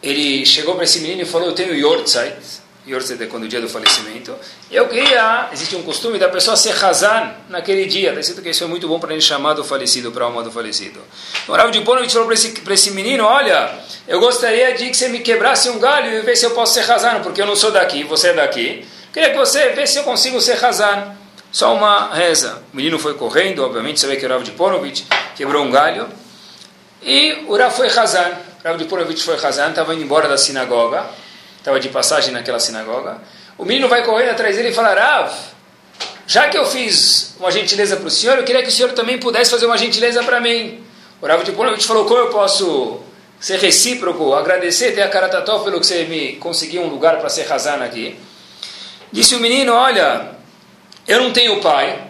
ele 0.02 0.46
chegou 0.46 0.76
para 0.76 0.84
esse 0.84 1.00
menino 1.00 1.22
e 1.22 1.26
falou, 1.26 1.48
eu 1.48 1.56
tenho 1.56 1.76
Yortzeit, 1.76 2.61
Yortzeit 2.88 3.22
é 3.22 3.28
quando 3.28 3.44
o 3.44 3.48
dia 3.48 3.62
do 3.62 3.70
falecimento. 3.70 4.36
Eu 4.72 4.88
queria, 4.88 5.50
existe 5.54 5.76
um 5.76 5.84
costume 5.84 6.18
da 6.18 6.28
pessoa 6.30 6.58
ser 6.58 6.74
Hazan 6.84 7.32
naquele 7.48 7.86
dia. 7.86 8.10
Está 8.10 8.20
escrito 8.20 8.42
que 8.42 8.50
isso 8.50 8.64
é 8.64 8.68
muito 8.68 8.88
bom 8.88 9.00
para 9.00 9.14
ele 9.14 9.22
chamar 9.22 9.54
do 9.54 9.64
falecido, 9.64 10.12
para 10.12 10.24
a 10.24 10.28
alma 10.28 10.42
do 10.42 10.52
falecido. 10.52 11.00
O 11.48 11.70
de 11.70 11.82
Ponovich 11.82 12.12
falou 12.12 12.26
para 12.26 12.34
esse, 12.34 12.54
esse 12.72 12.92
menino, 12.92 13.24
olha, 13.24 13.72
eu 14.08 14.20
gostaria 14.20 14.74
de 14.74 14.90
que 14.90 14.98
você 14.98 15.10
me 15.10 15.20
quebrasse 15.20 15.70
um 15.70 15.78
galho 15.78 16.12
e 16.12 16.22
ver 16.22 16.36
se 16.36 16.46
eu 16.46 16.52
posso 16.52 16.74
ser 16.74 16.90
Hazan, 16.92 17.22
porque 17.22 17.42
eu 17.42 17.46
não 17.46 17.56
sou 17.56 17.70
daqui, 17.70 18.04
você 18.04 18.30
é 18.30 18.34
daqui. 18.34 18.84
Queria 19.14 19.30
que 19.30 19.38
você 19.38 19.70
vê 19.70 19.86
se 19.86 20.00
eu 20.00 20.04
consigo 20.04 20.42
ser 20.42 20.64
Hazan. 20.64 21.16
Só 21.52 21.76
uma 21.76 22.14
reza. 22.14 22.64
O 22.74 22.78
menino 22.78 22.98
foi 22.98 23.14
correndo, 23.14 23.64
obviamente, 23.64 24.00
você 24.00 24.08
vê 24.08 24.16
que 24.16 24.26
o 24.26 24.30
Rav 24.30 24.42
de 24.42 24.52
Ponovich 24.52 25.06
quebrou 25.36 25.64
um 25.64 25.70
galho. 25.70 26.08
E 27.04 27.44
o 27.48 27.58
Rav 27.58 27.76
foi 27.76 27.88
Hazan. 27.88 28.32
O 28.64 28.78
de 28.78 28.86
Ponovich 28.86 29.22
foi 29.22 29.36
Hazan, 29.36 29.70
estava 29.70 29.94
indo 29.94 30.04
embora 30.04 30.28
da 30.28 30.38
sinagoga 30.38 31.06
estava 31.62 31.80
de 31.80 31.90
passagem 31.90 32.34
naquela 32.34 32.60
sinagoga. 32.60 33.22
O 33.58 33.64
menino 33.64 33.88
vai 33.88 34.04
correndo 34.04 34.32
atrás 34.32 34.56
dele 34.56 34.70
e 34.70 34.74
fala: 34.74 34.94
Rav, 34.94 35.32
já 36.28 36.50
que 36.50 36.58
eu 36.58 36.66
fiz 36.66 37.36
uma 37.40 37.52
gentileza 37.52 37.96
para 37.96 38.08
o 38.08 38.12
senhor, 38.12 38.38
eu 38.38 38.44
queria 38.44 38.64
que 38.64 38.70
o 38.70 38.72
senhor 38.72 38.92
também 38.94 39.20
pudesse 39.20 39.52
fazer 39.52 39.68
uma 39.68 39.78
gentileza 39.78 40.24
para 40.24 40.40
mim. 40.40 40.84
O 41.22 41.28
Rav 41.28 41.44
de 41.44 41.52
falou: 41.86 42.06
Como 42.06 42.20
eu 42.20 42.30
posso 42.30 43.02
ser 43.40 43.60
recíproco, 43.60 44.34
agradecer, 44.34 44.94
ter 44.94 45.04
a 45.04 45.10
cara 45.10 45.30
tató 45.30 45.60
pelo 45.60 45.80
que 45.80 45.86
você 45.86 46.04
me 46.06 46.34
conseguiu 46.38 46.82
um 46.82 46.88
lugar 46.88 47.20
para 47.20 47.30
ser 47.30 47.44
razana 47.44 47.86
aqui? 47.86 48.18
Disse 49.12 49.36
o 49.36 49.40
menino: 49.40 49.74
Olha, 49.74 50.32
eu 51.08 51.22
não 51.22 51.32
tenho 51.32 51.62
pai. 51.62 52.08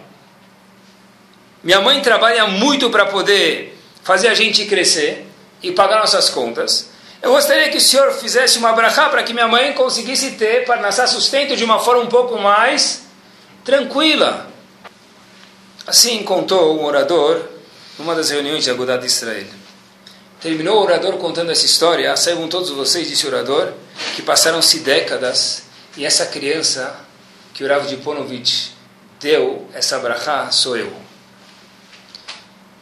Minha 1.62 1.80
mãe 1.80 2.00
trabalha 2.00 2.46
muito 2.46 2.88
para 2.90 3.06
poder 3.06 3.78
fazer 4.02 4.28
a 4.28 4.34
gente 4.34 4.64
crescer 4.64 5.26
e 5.62 5.70
pagar 5.72 6.00
nossas 6.00 6.30
contas. 6.30 6.91
Eu 7.22 7.30
gostaria 7.30 7.70
que 7.70 7.78
o 7.78 7.80
senhor 7.80 8.10
fizesse 8.14 8.58
uma 8.58 8.72
brachá 8.72 9.08
para 9.08 9.22
que 9.22 9.32
minha 9.32 9.46
mãe 9.46 9.72
conseguisse 9.74 10.32
ter, 10.32 10.64
para 10.64 10.80
nascer 10.80 11.06
sustento 11.06 11.56
de 11.56 11.62
uma 11.62 11.78
forma 11.78 12.02
um 12.02 12.08
pouco 12.08 12.36
mais 12.36 13.04
tranquila. 13.64 14.50
Assim 15.86 16.24
contou 16.24 16.80
um 16.80 16.84
orador 16.84 17.40
numa 17.96 18.16
das 18.16 18.30
reuniões 18.30 18.64
de 18.64 18.70
Agudat 18.70 19.00
de 19.00 19.06
Israel. 19.06 19.46
Terminou 20.40 20.78
o 20.78 20.82
orador 20.82 21.16
contando 21.18 21.52
essa 21.52 21.64
história, 21.64 22.16
saibam 22.16 22.48
todos 22.48 22.70
vocês, 22.70 23.08
disse 23.08 23.24
o 23.24 23.28
orador, 23.28 23.72
que 24.16 24.22
passaram-se 24.22 24.80
décadas 24.80 25.62
e 25.96 26.04
essa 26.04 26.26
criança 26.26 26.96
que 27.54 27.62
o 27.62 27.86
de 27.86 27.98
Ponovich 27.98 28.72
deu, 29.20 29.68
essa 29.72 29.96
brachá, 30.00 30.50
sou 30.50 30.76
eu. 30.76 30.92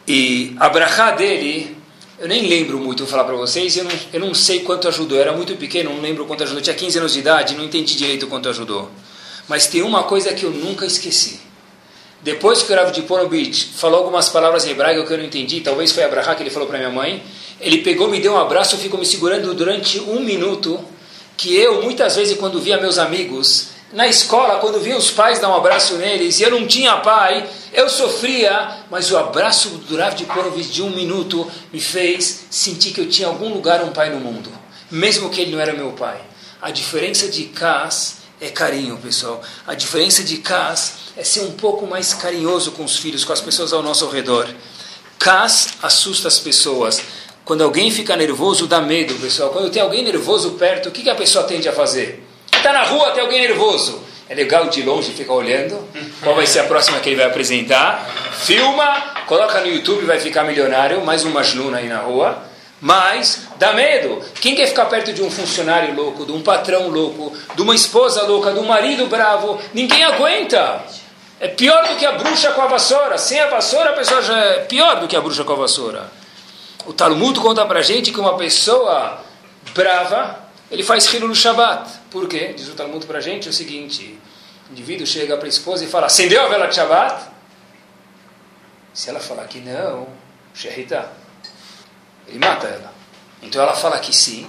E 0.09 0.57
a 0.59 0.71
brachá 0.71 1.11
dele 1.11 1.80
eu 2.21 2.29
nem 2.29 2.47
lembro 2.47 2.79
muito, 2.79 2.99
vou 2.99 3.09
falar 3.09 3.25
para 3.25 3.35
vocês, 3.35 3.79
eu 3.79 3.85
não, 3.85 3.91
eu 4.13 4.21
não 4.21 4.35
sei 4.35 4.61
quanto 4.61 4.87
ajudou. 4.87 5.17
Eu 5.17 5.23
era 5.23 5.33
muito 5.33 5.57
pequeno, 5.57 5.91
não 5.91 6.03
lembro 6.03 6.27
quanto 6.27 6.43
ajudou. 6.43 6.61
Eu 6.61 6.65
tinha 6.65 6.77
15 6.77 6.99
anos 6.99 7.13
de 7.15 7.21
idade, 7.21 7.55
não 7.55 7.65
entendi 7.65 7.97
direito 7.97 8.27
quanto 8.27 8.51
ajudou. 8.51 8.91
Mas 9.49 9.67
tem 9.67 9.81
uma 9.81 10.03
coisa 10.03 10.33
que 10.35 10.45
eu 10.45 10.51
nunca 10.51 10.85
esqueci. 10.85 11.41
Depois 12.23 12.63
que 12.63 12.71
o 12.71 12.77
Rav 12.77 12.93
de 12.93 13.01
Ponovich 13.03 13.71
falou 13.75 14.01
algumas 14.01 14.29
palavras 14.29 14.67
em 14.67 14.73
hebraico 14.73 15.07
que 15.07 15.13
eu 15.15 15.17
não 15.17 15.25
entendi, 15.25 15.63
talvez 15.63 15.93
foi 15.93 16.05
Abraha 16.05 16.35
que 16.35 16.43
ele 16.43 16.51
falou 16.51 16.69
para 16.69 16.77
minha 16.77 16.91
mãe, 16.91 17.23
ele 17.59 17.79
pegou, 17.79 18.09
me 18.09 18.21
deu 18.21 18.35
um 18.35 18.39
abraço, 18.39 18.77
ficou 18.77 19.01
me 19.01 19.07
segurando 19.07 19.55
durante 19.55 19.99
um 20.01 20.21
minuto, 20.21 20.79
que 21.39 21.57
eu, 21.57 21.83
muitas 21.83 22.17
vezes, 22.17 22.37
quando 22.37 22.61
via 22.61 22.77
meus 22.77 22.99
amigos, 22.99 23.69
na 23.93 24.07
escola, 24.07 24.61
quando 24.61 24.81
via 24.81 24.97
os 24.97 25.11
pais 25.11 25.41
dar 25.41 25.49
um 25.49 25.57
abraço 25.57 25.97
neles, 25.97 26.39
e 26.39 26.45
eu 26.45 26.51
não 26.51 26.67
tinha 26.67 26.99
pai, 26.99 27.49
eu 27.73 27.89
sofria, 27.89 28.85
mas 28.89 29.11
o 29.11 29.19
abraço 29.19 29.69
do 29.71 29.97
Rav 29.97 30.15
de 30.15 30.25
Porovitch 30.27 30.71
de 30.71 30.83
um 30.83 30.91
minuto 30.91 31.51
me 31.73 31.81
fez 31.81 32.47
sentir 32.51 32.93
que 32.93 33.01
eu 33.01 33.09
tinha 33.09 33.27
algum 33.27 33.53
lugar 33.53 33.83
um 33.83 33.91
pai 33.91 34.11
no 34.11 34.21
mundo, 34.21 34.51
mesmo 34.91 35.29
que 35.29 35.41
ele 35.41 35.51
não 35.51 35.61
era 35.61 35.73
meu 35.73 35.93
pai. 35.93 36.21
A 36.63 36.71
diferença 36.71 37.29
de 37.29 37.45
Cas 37.45 38.19
é 38.41 38.49
carinho, 38.49 38.97
pessoal. 38.99 39.43
A 39.67 39.75
diferença 39.75 40.23
de 40.23 40.39
Cas 40.39 40.93
é 41.17 41.25
ser 41.25 41.41
um 41.41 41.53
pouco 41.53 41.87
mais 41.87 42.15
carinhoso 42.15 42.73
com 42.73 42.85
os 42.85 42.97
filhos, 42.97 43.25
com 43.25 43.33
as 43.33 43.41
pessoas 43.41 43.73
ao 43.73 43.83
nosso 43.83 44.09
redor. 44.09 44.49
Cas 45.19 45.71
assusta 45.83 46.29
as 46.29 46.39
pessoas. 46.39 47.03
Quando 47.45 47.65
alguém 47.65 47.91
fica 47.91 48.17
nervoso, 48.17 48.69
dá 48.69 48.81
medo, 48.81 49.15
pessoal. 49.15 49.51
Quando 49.51 49.71
tem 49.71 49.83
alguém 49.83 50.05
nervoso 50.05 50.53
perto, 50.53 50.91
o 50.91 50.93
que 50.93 51.11
a 51.11 51.15
pessoa 51.15 51.45
tende 51.45 51.69
a 51.69 51.73
fazer? 51.73 52.30
Está 52.61 52.73
na 52.73 52.85
rua, 52.85 53.11
tem 53.13 53.23
alguém 53.23 53.41
nervoso 53.41 54.11
é 54.31 54.35
legal 54.35 54.69
de 54.69 54.81
longe 54.83 55.11
ficar 55.11 55.33
olhando. 55.33 55.89
Qual 56.23 56.37
vai 56.37 56.47
ser 56.47 56.61
a 56.61 56.65
próxima 56.65 57.01
que 57.01 57.09
ele 57.09 57.17
vai 57.17 57.27
apresentar? 57.27 58.09
Filma, 58.39 59.15
coloca 59.27 59.61
no 59.61 59.67
YouTube, 59.67 60.07
vai 60.07 60.21
ficar 60.21 60.45
milionário. 60.45 61.05
Mais 61.05 61.25
uma 61.25 61.41
Majnun 61.41 61.75
aí 61.75 61.89
na 61.89 61.99
rua. 61.99 62.41
Mas 62.81 63.49
dá 63.59 63.73
medo. 63.73 64.23
Quem 64.41 64.55
quer 64.55 64.69
ficar 64.69 64.85
perto 64.85 65.13
de 65.13 65.21
um 65.21 65.29
funcionário 65.29 65.97
louco, 65.97 66.25
de 66.25 66.31
um 66.31 66.43
patrão 66.43 66.89
louco, 66.89 67.37
de 67.57 67.61
uma 67.61 67.75
esposa 67.75 68.23
louca, 68.23 68.53
de 68.53 68.61
um 68.61 68.67
marido 68.67 69.09
bravo? 69.09 69.61
Ninguém 69.75 70.05
aguenta. 70.05 70.81
É 71.41 71.49
pior 71.49 71.89
do 71.89 71.97
que 71.97 72.07
a 72.07 72.13
bruxa 72.13 72.53
com 72.53 72.63
a 72.63 72.69
vassoura. 72.69 73.19
Sem 73.19 73.41
a 73.41 73.49
vassoura, 73.49 73.91
a 73.91 73.95
pessoa 73.95 74.23
já 74.23 74.39
é 74.39 74.59
pior 74.61 75.01
do 75.01 75.09
que 75.09 75.17
a 75.17 75.21
bruxa 75.21 75.43
com 75.43 75.55
a 75.55 75.57
vassoura. 75.57 76.09
O 76.87 76.93
Talmud 76.93 77.41
conta 77.41 77.67
pra 77.67 77.83
gente 77.83 78.13
que 78.13 78.21
uma 78.21 78.37
pessoa 78.37 79.19
brava, 79.75 80.39
ele 80.71 80.83
faz 80.83 81.13
Hilul 81.13 81.35
Shabbat. 81.35 81.91
Por 82.11 82.29
quê? 82.29 82.55
Diz 82.57 82.69
o 82.69 82.75
Talmud 82.75 83.05
para 83.07 83.19
a 83.19 83.21
gente 83.21 83.49
o 83.49 83.53
seguinte: 83.53 84.19
o 84.69 84.73
indivíduo 84.73 85.07
chega 85.07 85.37
para 85.37 85.47
a 85.47 85.49
esposa 85.49 85.85
e 85.85 85.89
fala: 85.89 86.07
acendeu 86.07 86.43
a 86.45 86.49
vela 86.49 86.67
de 86.67 86.77
Shabbat? 86.77 87.29
Se 88.95 89.11
ela 89.11 89.21
falar 89.21 89.47
que 89.47 89.61
não, 89.61 90.09
Sherita, 90.55 91.11
ele 92.29 92.39
mata 92.39 92.67
ela. 92.67 92.93
Então 93.43 93.61
ela 93.63 93.75
fala 93.75 93.99
que 93.99 94.15
sim, 94.15 94.47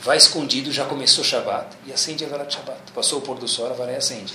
vai 0.00 0.16
escondido, 0.16 0.70
já 0.70 0.84
começou 0.84 1.24
Shabbat, 1.24 1.76
e 1.86 1.92
acende 1.92 2.24
a 2.24 2.28
vela 2.28 2.44
de 2.44 2.54
Shabbat. 2.54 2.92
Passou 2.94 3.18
o 3.18 3.22
pôr 3.22 3.38
do 3.38 3.48
sol, 3.48 3.66
a 3.72 3.92
e 3.92 3.96
acende. 3.96 4.32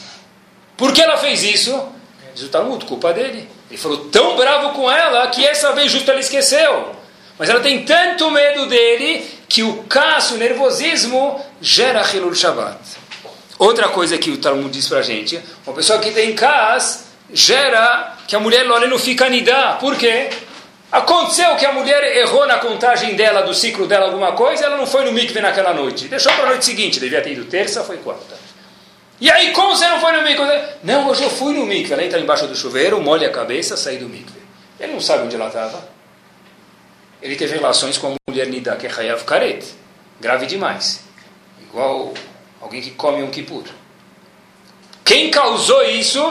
Por 0.76 0.92
que 0.94 1.02
ela 1.02 1.18
fez 1.18 1.44
isso? 1.44 1.90
Diz 2.34 2.44
o 2.44 2.50
Talmud, 2.50 2.84
culpa 2.86 3.14
dele. 3.14 3.48
Ele 3.70 3.78
falou 3.78 4.10
tão 4.10 4.36
bravo 4.36 4.74
com 4.74 4.90
ela 4.90 5.28
que 5.28 5.46
essa 5.46 5.72
vez 5.74 5.92
justo 5.92 6.10
ela 6.10 6.20
esqueceu. 6.20 6.96
Mas 7.38 7.50
ela 7.50 7.60
tem 7.60 7.86
tanto 7.86 8.30
medo 8.32 8.66
dele 8.68 9.28
que 9.54 9.62
o 9.62 9.84
caso, 9.84 10.34
o 10.34 10.38
nervosismo, 10.40 11.40
gera 11.62 12.02
Hilul 12.12 12.34
Shabbat. 12.34 12.80
Outra 13.60 13.88
coisa 13.88 14.18
que 14.18 14.32
o 14.32 14.38
Talmud 14.38 14.72
diz 14.72 14.88
para 14.88 14.98
a 14.98 15.02
gente, 15.04 15.40
uma 15.64 15.76
pessoa 15.76 16.00
que 16.00 16.10
tem 16.10 16.34
cas 16.34 17.06
gera 17.32 18.16
que 18.28 18.36
a 18.36 18.40
mulher 18.40 18.66
não 18.66 18.98
fica 18.98 19.30
nidá. 19.30 19.78
Por 19.80 19.96
quê? 19.96 20.32
Aconteceu 20.92 21.56
que 21.56 21.68
a 21.68 21.72
mulher 21.72 22.18
errou 22.18 22.48
na 22.48 22.58
contagem 22.58 23.14
dela, 23.14 23.44
do 23.44 23.54
ciclo 23.54 23.86
dela, 23.86 24.08
alguma 24.08 24.32
coisa, 24.32 24.66
ela 24.66 24.76
não 24.76 24.88
foi 24.88 25.06
no 25.06 25.12
mikve 25.12 25.40
naquela 25.40 25.72
noite. 25.72 26.08
Deixou 26.08 26.34
para 26.34 26.46
a 26.46 26.48
noite 26.48 26.66
seguinte, 26.66 27.00
devia 27.00 27.22
ter 27.22 27.34
ido 27.34 27.46
terça, 27.46 27.84
foi 27.84 27.98
quarta. 27.98 28.36
E 29.22 29.30
aí, 29.30 29.52
como 29.52 29.76
você 29.76 29.88
não 29.88 30.00
foi 30.00 30.14
no 30.14 30.24
mikve? 30.24 30.64
Não, 30.84 31.08
hoje 31.10 31.22
eu 31.22 31.30
fui 31.30 31.54
no 31.54 31.64
mikve. 31.68 31.94
Ela 31.94 32.04
entra 32.04 32.20
embaixo 32.20 32.48
do 32.48 32.56
chuveiro, 32.56 33.00
molha 33.00 33.28
a 33.28 33.32
cabeça, 33.32 33.78
sai 33.78 33.98
do 33.98 34.10
mikve. 34.10 34.42
Ele 34.80 34.94
não 34.94 35.00
sabe 35.00 35.26
onde 35.26 35.36
ela 35.36 35.46
estava. 35.46 35.93
Ele 37.24 37.38
teve 37.38 37.56
relações 37.56 37.98
com 37.98 38.08
a 38.08 38.16
mulher 38.30 38.48
Nida, 38.48 38.76
que 38.76 38.86
é 38.86 38.92
Hayav 38.92 39.24
Karet. 39.24 39.64
Grave 40.20 40.46
demais. 40.46 41.06
Igual 41.62 42.14
alguém 42.62 42.82
que 42.82 42.92
come 42.92 43.24
um 43.24 43.32
kippur. 43.32 43.64
Quem 45.06 45.32
causou 45.32 45.84
isso? 45.84 46.22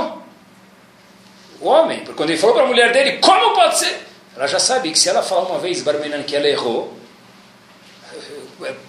O 1.62 1.66
homem. 1.66 2.00
Porque 2.00 2.12
quando 2.12 2.28
ele 2.28 2.38
falou 2.38 2.54
para 2.54 2.64
a 2.64 2.68
mulher 2.68 2.92
dele, 2.92 3.16
como 3.18 3.54
pode 3.54 3.78
ser? 3.78 4.06
Ela 4.36 4.46
já 4.46 4.58
sabe 4.58 4.90
que 4.90 4.98
se 4.98 5.08
ela 5.08 5.22
falar 5.22 5.48
uma 5.48 5.58
vez, 5.58 5.80
Barmenan, 5.80 6.22
que 6.24 6.36
ela 6.36 6.46
errou, 6.46 6.94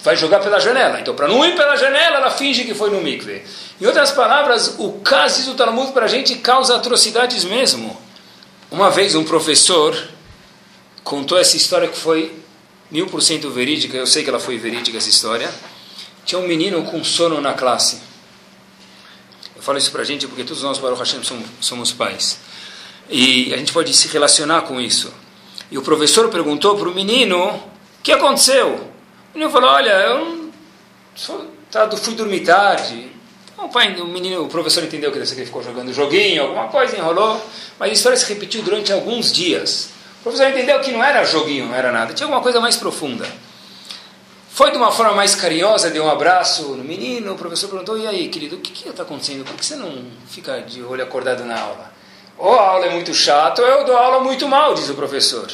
vai 0.02 0.18
jogar 0.18 0.42
pela 0.42 0.60
janela. 0.60 1.00
Então, 1.00 1.16
para 1.16 1.30
não 1.30 1.46
ir 1.46 1.56
pela 1.56 1.78
janela, 1.78 2.18
ela 2.18 2.32
finge 2.32 2.66
que 2.66 2.74
foi 2.74 2.90
no 2.90 3.00
mikve. 3.00 3.44
Em 3.80 3.86
outras 3.86 4.12
palavras, 4.12 4.76
o 4.78 5.00
caso 5.00 5.46
do 5.52 5.56
Talmud 5.56 5.94
para 5.94 6.06
a 6.06 6.10
gente 6.10 6.36
causa 6.36 6.76
atrocidades 6.76 7.46
mesmo. 7.46 7.98
Uma 8.70 8.90
vez 8.90 9.16
um 9.16 9.24
professor 9.24 9.96
contou 11.04 11.38
essa 11.38 11.58
história 11.58 11.88
que 11.88 11.98
foi 11.98 12.34
mil 12.90 13.08
por 13.08 13.22
cento 13.22 13.50
verídica, 13.50 13.98
eu 13.98 14.08
sei 14.08 14.24
que 14.24 14.30
ela 14.30 14.40
foi 14.40 14.58
verídica 14.58 14.98
essa 14.98 15.10
história. 15.10 15.54
Tinha 16.26 16.40
um 16.40 16.48
menino 16.48 16.84
com 16.84 17.04
sono 17.04 17.42
na 17.42 17.54
classe. 17.54 18.00
Eu 19.56 19.62
falo 19.62 19.78
isso 19.78 19.92
para 19.92 20.02
a 20.02 20.06
gente 20.06 20.28
porque 20.28 20.44
todos 20.44 20.64
nós, 20.64 20.78
Baruch 20.78 21.00
Hashem, 21.00 21.24
somos, 21.24 21.46
somos 21.60 21.92
pais. 21.92 22.40
E 23.10 23.54
a 23.54 23.58
gente 23.58 23.74
pode 23.74 23.94
se 23.94 24.08
relacionar 24.08 24.62
com 24.62 24.80
isso. 24.80 25.12
E 25.70 25.78
o 25.78 25.82
professor 25.82 26.30
perguntou 26.30 26.78
para 26.78 26.88
o 26.88 26.94
menino, 26.94 27.48
o 27.48 27.62
que 28.04 28.12
aconteceu? 28.12 28.76
O 29.34 29.38
menino 29.38 29.52
falou, 29.52 29.70
olha, 29.72 29.90
eu 29.90 30.52
tá, 31.72 31.90
fui 31.98 32.14
dormir 32.14 32.42
tarde. 32.42 33.12
O, 33.58 33.70
pai, 33.70 34.00
o, 34.00 34.06
menino, 34.06 34.44
o 34.44 34.48
professor 34.48 34.84
entendeu 34.84 35.12
que 35.12 35.18
ele 35.18 35.26
ficou 35.26 35.64
jogando 35.64 35.94
joguinho, 35.94 36.44
alguma 36.44 36.68
coisa, 36.68 36.98
enrolou. 36.98 37.44
Mas 37.80 37.90
a 37.90 37.94
história 37.94 38.18
se 38.18 38.28
repetiu 38.28 38.62
durante 38.62 38.92
alguns 38.92 39.32
dias. 39.32 39.93
O 40.24 40.32
professor 40.32 40.50
entendeu 40.50 40.80
que 40.80 40.90
não 40.90 41.04
era 41.04 41.26
joguinho, 41.26 41.66
não 41.66 41.76
era 41.76 41.92
nada. 41.92 42.14
Tinha 42.14 42.26
alguma 42.26 42.42
coisa 42.42 42.62
mais 42.62 42.78
profunda. 42.78 43.28
Foi 44.50 44.72
de 44.72 44.78
uma 44.78 44.90
forma 44.90 45.12
mais 45.12 45.36
carinhosa, 45.36 45.90
deu 45.90 46.06
um 46.06 46.10
abraço 46.10 46.64
no 46.76 46.84
menino. 46.84 47.34
O 47.34 47.36
professor 47.36 47.68
perguntou, 47.68 47.98
e 47.98 48.08
aí, 48.08 48.30
querido, 48.30 48.56
o 48.56 48.60
que 48.60 48.88
está 48.88 49.04
acontecendo? 49.04 49.44
Por 49.44 49.56
que 49.56 49.66
você 49.66 49.76
não 49.76 50.06
fica 50.30 50.62
de 50.62 50.82
olho 50.82 51.04
acordado 51.04 51.44
na 51.44 51.60
aula? 51.60 51.92
Ou 52.38 52.58
a 52.58 52.70
aula 52.70 52.86
é 52.86 52.90
muito 52.92 53.14
chata, 53.14 53.62
ou 53.62 53.68
eu 53.68 53.86
dou 53.86 53.98
aula 53.98 54.24
muito 54.24 54.48
mal, 54.48 54.74
diz 54.74 54.90
o 54.90 54.94
professor. 54.94 55.52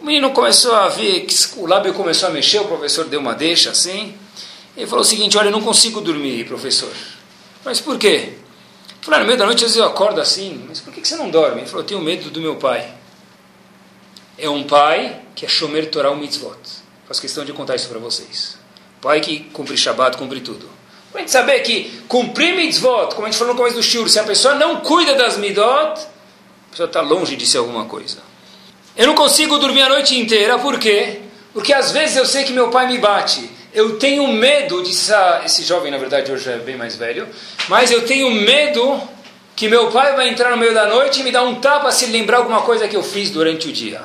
O 0.00 0.04
menino 0.06 0.30
começou 0.30 0.74
a 0.74 0.88
ver 0.88 1.26
o 1.58 1.66
lábio 1.66 1.92
começou 1.92 2.30
a 2.30 2.32
mexer, 2.32 2.60
o 2.60 2.64
professor 2.64 3.04
deu 3.04 3.20
uma 3.20 3.34
deixa 3.34 3.70
assim. 3.70 4.16
Ele 4.74 4.86
falou 4.86 5.02
o 5.02 5.04
seguinte: 5.04 5.36
Olha, 5.36 5.48
eu 5.48 5.52
não 5.52 5.60
consigo 5.62 6.00
dormir, 6.00 6.46
professor. 6.46 6.92
Mas 7.64 7.80
por 7.80 7.98
quê? 7.98 8.34
Falou: 9.02 9.20
No 9.20 9.26
meio 9.26 9.38
da 9.38 9.44
noite 9.44 9.64
às 9.64 9.72
vezes 9.72 9.76
eu 9.76 9.84
acordo 9.84 10.20
assim, 10.20 10.64
mas 10.66 10.80
por 10.80 10.92
que 10.92 11.06
você 11.06 11.16
não 11.16 11.30
dorme? 11.30 11.60
Ele 11.60 11.66
falou: 11.66 11.82
Eu 11.82 11.86
tenho 11.86 12.00
medo 12.00 12.30
do 12.30 12.40
meu 12.40 12.56
pai. 12.56 13.03
É 14.36 14.48
um 14.48 14.64
pai 14.64 15.20
que 15.34 15.46
é 15.46 15.48
Shomer 15.48 15.90
Torah 15.90 16.14
Mitzvot. 16.14 16.58
Faço 17.06 17.20
questão 17.20 17.44
de 17.44 17.52
contar 17.52 17.76
isso 17.76 17.88
para 17.88 17.98
vocês. 17.98 18.58
Pai 19.00 19.20
que 19.20 19.40
cumpre 19.52 19.76
Shabbat, 19.76 20.16
cumpre 20.16 20.40
tudo. 20.40 20.68
Para 21.14 21.20
a 21.20 21.22
gente 21.22 21.30
saber 21.30 21.60
que 21.60 22.02
cumprir 22.08 22.56
mitzvot, 22.56 23.14
como 23.14 23.24
a 23.24 23.30
gente 23.30 23.38
falou 23.38 23.54
no 23.54 23.58
começo 23.58 23.76
do 23.76 23.82
shur, 23.84 24.08
se 24.08 24.18
a 24.18 24.24
pessoa 24.24 24.54
não 24.54 24.80
cuida 24.80 25.14
das 25.14 25.36
midot, 25.36 26.00
a 26.00 26.70
pessoa 26.72 26.88
está 26.88 27.00
longe 27.00 27.36
de 27.36 27.46
ser 27.46 27.58
alguma 27.58 27.84
coisa. 27.84 28.18
Eu 28.96 29.06
não 29.06 29.14
consigo 29.14 29.56
dormir 29.58 29.82
a 29.82 29.88
noite 29.88 30.18
inteira, 30.18 30.58
por 30.58 30.76
quê? 30.76 31.20
Porque 31.52 31.72
às 31.72 31.92
vezes 31.92 32.16
eu 32.16 32.26
sei 32.26 32.42
que 32.42 32.52
meu 32.52 32.68
pai 32.68 32.88
me 32.88 32.98
bate. 32.98 33.48
Eu 33.72 33.96
tenho 33.96 34.26
medo 34.26 34.82
de 34.82 34.90
esse 35.44 35.62
jovem, 35.62 35.92
na 35.92 35.98
verdade, 35.98 36.32
hoje 36.32 36.50
é 36.50 36.56
bem 36.56 36.76
mais 36.76 36.96
velho, 36.96 37.28
mas 37.68 37.92
eu 37.92 38.04
tenho 38.04 38.28
medo 38.32 39.00
que 39.54 39.68
meu 39.68 39.92
pai 39.92 40.16
vai 40.16 40.28
entrar 40.28 40.50
no 40.50 40.56
meio 40.56 40.74
da 40.74 40.86
noite 40.86 41.20
e 41.20 41.22
me 41.22 41.30
dar 41.30 41.44
um 41.44 41.60
tapa 41.60 41.92
se 41.92 42.06
lembrar 42.06 42.38
alguma 42.38 42.62
coisa 42.62 42.88
que 42.88 42.96
eu 42.96 43.04
fiz 43.04 43.30
durante 43.30 43.68
o 43.68 43.72
dia. 43.72 44.00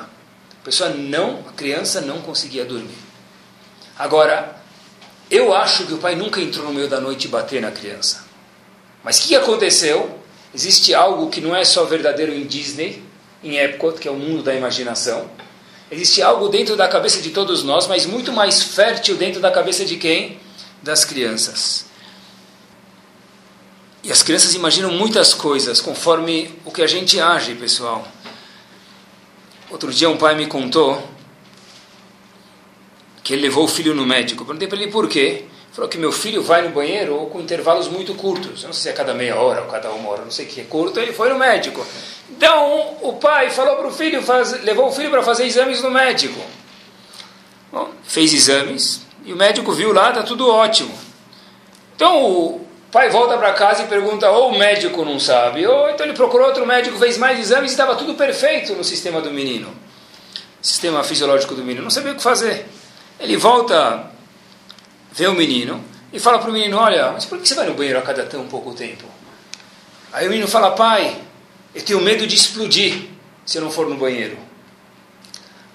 A 0.60 0.64
pessoa 0.64 0.90
não, 0.90 1.42
a 1.48 1.52
criança 1.52 2.00
não 2.00 2.20
conseguia 2.20 2.64
dormir. 2.64 2.98
Agora, 3.98 4.56
eu 5.30 5.54
acho 5.54 5.86
que 5.86 5.94
o 5.94 5.98
pai 5.98 6.14
nunca 6.14 6.40
entrou 6.40 6.66
no 6.66 6.72
meio 6.72 6.88
da 6.88 7.00
noite 7.00 7.24
e 7.24 7.28
bater 7.28 7.62
na 7.62 7.70
criança. 7.70 8.24
Mas 9.02 9.18
o 9.18 9.22
que 9.22 9.36
aconteceu? 9.36 10.18
Existe 10.54 10.92
algo 10.92 11.30
que 11.30 11.40
não 11.40 11.54
é 11.54 11.64
só 11.64 11.84
verdadeiro 11.84 12.34
em 12.34 12.44
Disney, 12.44 13.02
em 13.42 13.56
Epcot, 13.56 13.98
que 13.98 14.08
é 14.08 14.10
o 14.10 14.16
mundo 14.16 14.42
da 14.42 14.54
imaginação. 14.54 15.30
Existe 15.90 16.20
algo 16.20 16.48
dentro 16.48 16.76
da 16.76 16.88
cabeça 16.88 17.22
de 17.22 17.30
todos 17.30 17.62
nós, 17.62 17.86
mas 17.86 18.04
muito 18.04 18.32
mais 18.32 18.62
fértil 18.62 19.16
dentro 19.16 19.40
da 19.40 19.50
cabeça 19.50 19.84
de 19.84 19.96
quem? 19.96 20.38
Das 20.82 21.04
crianças. 21.04 21.86
E 24.02 24.10
as 24.10 24.22
crianças 24.22 24.54
imaginam 24.54 24.90
muitas 24.92 25.34
coisas 25.34 25.80
conforme 25.80 26.54
o 26.64 26.70
que 26.70 26.82
a 26.82 26.86
gente 26.86 27.20
age, 27.20 27.54
pessoal. 27.54 28.06
Outro 29.70 29.92
dia 29.92 30.10
um 30.10 30.16
pai 30.16 30.34
me 30.34 30.46
contou 30.46 31.00
que 33.22 33.34
ele 33.34 33.42
levou 33.42 33.64
o 33.64 33.68
filho 33.68 33.94
no 33.94 34.04
médico. 34.04 34.42
Eu 34.42 34.46
perguntei 34.46 34.66
para 34.66 34.76
ele 34.76 34.90
por 34.90 35.08
quê. 35.08 35.44
Ele 35.44 35.48
falou 35.72 35.88
que 35.88 35.96
meu 35.96 36.10
filho 36.10 36.42
vai 36.42 36.62
no 36.62 36.70
banheiro 36.70 37.16
com 37.26 37.40
intervalos 37.40 37.86
muito 37.86 38.12
curtos. 38.14 38.62
Eu 38.62 38.66
não 38.66 38.74
sei 38.74 38.82
se 38.82 38.88
é 38.88 38.92
cada 38.92 39.14
meia 39.14 39.36
hora 39.36 39.62
ou 39.62 39.68
cada 39.68 39.90
uma 39.92 40.10
hora, 40.10 40.24
não 40.24 40.30
sei 40.30 40.46
o 40.46 40.48
que 40.48 40.60
é 40.60 40.64
curto. 40.64 40.98
Ele 40.98 41.12
foi 41.12 41.28
no 41.28 41.38
médico. 41.38 41.86
Então 42.28 42.96
o 43.02 43.12
pai 43.14 43.50
falou 43.50 43.76
para 43.76 43.86
o 43.86 43.92
filho, 43.92 44.20
faz, 44.22 44.60
levou 44.64 44.88
o 44.88 44.92
filho 44.92 45.10
para 45.10 45.22
fazer 45.22 45.46
exames 45.46 45.80
no 45.80 45.90
médico. 45.90 46.40
Bom, 47.70 47.92
fez 48.02 48.34
exames 48.34 49.02
e 49.24 49.32
o 49.32 49.36
médico 49.36 49.70
viu 49.72 49.92
lá, 49.92 50.08
está 50.08 50.24
tudo 50.24 50.48
ótimo. 50.48 50.92
Então 51.94 52.24
o 52.24 52.66
pai 52.90 53.08
volta 53.10 53.38
para 53.38 53.52
casa 53.52 53.84
e 53.84 53.86
pergunta, 53.86 54.30
ou 54.30 54.50
o 54.50 54.58
médico 54.58 55.04
não 55.04 55.18
sabe, 55.20 55.66
ou 55.66 55.90
então 55.90 56.04
ele 56.04 56.14
procurou 56.14 56.48
outro 56.48 56.66
médico, 56.66 56.98
fez 56.98 57.16
mais 57.16 57.38
exames 57.38 57.70
e 57.70 57.74
estava 57.74 57.94
tudo 57.94 58.14
perfeito 58.14 58.74
no 58.74 58.82
sistema 58.82 59.20
do 59.20 59.30
menino. 59.30 59.72
Sistema 60.60 61.02
fisiológico 61.02 61.54
do 61.54 61.62
menino. 61.62 61.82
Não 61.82 61.90
sabia 61.90 62.12
o 62.12 62.16
que 62.16 62.22
fazer. 62.22 62.66
Ele 63.18 63.36
volta, 63.36 64.10
vê 65.12 65.26
o 65.26 65.32
menino 65.32 65.82
e 66.12 66.18
fala 66.18 66.38
para 66.38 66.50
o 66.50 66.52
menino: 66.52 66.76
Olha, 66.76 67.12
mas 67.12 67.24
por 67.24 67.38
que 67.38 67.48
você 67.48 67.54
vai 67.54 67.66
no 67.66 67.74
banheiro 67.74 67.98
a 67.98 68.02
cada 68.02 68.24
tão 68.24 68.46
pouco 68.46 68.74
tempo? 68.74 69.04
Aí 70.12 70.26
o 70.26 70.30
menino 70.30 70.48
fala: 70.48 70.72
Pai, 70.72 71.16
eu 71.74 71.82
tenho 71.82 72.00
medo 72.00 72.26
de 72.26 72.34
explodir 72.34 73.08
se 73.46 73.58
eu 73.58 73.62
não 73.62 73.70
for 73.70 73.88
no 73.88 73.96
banheiro. 73.96 74.36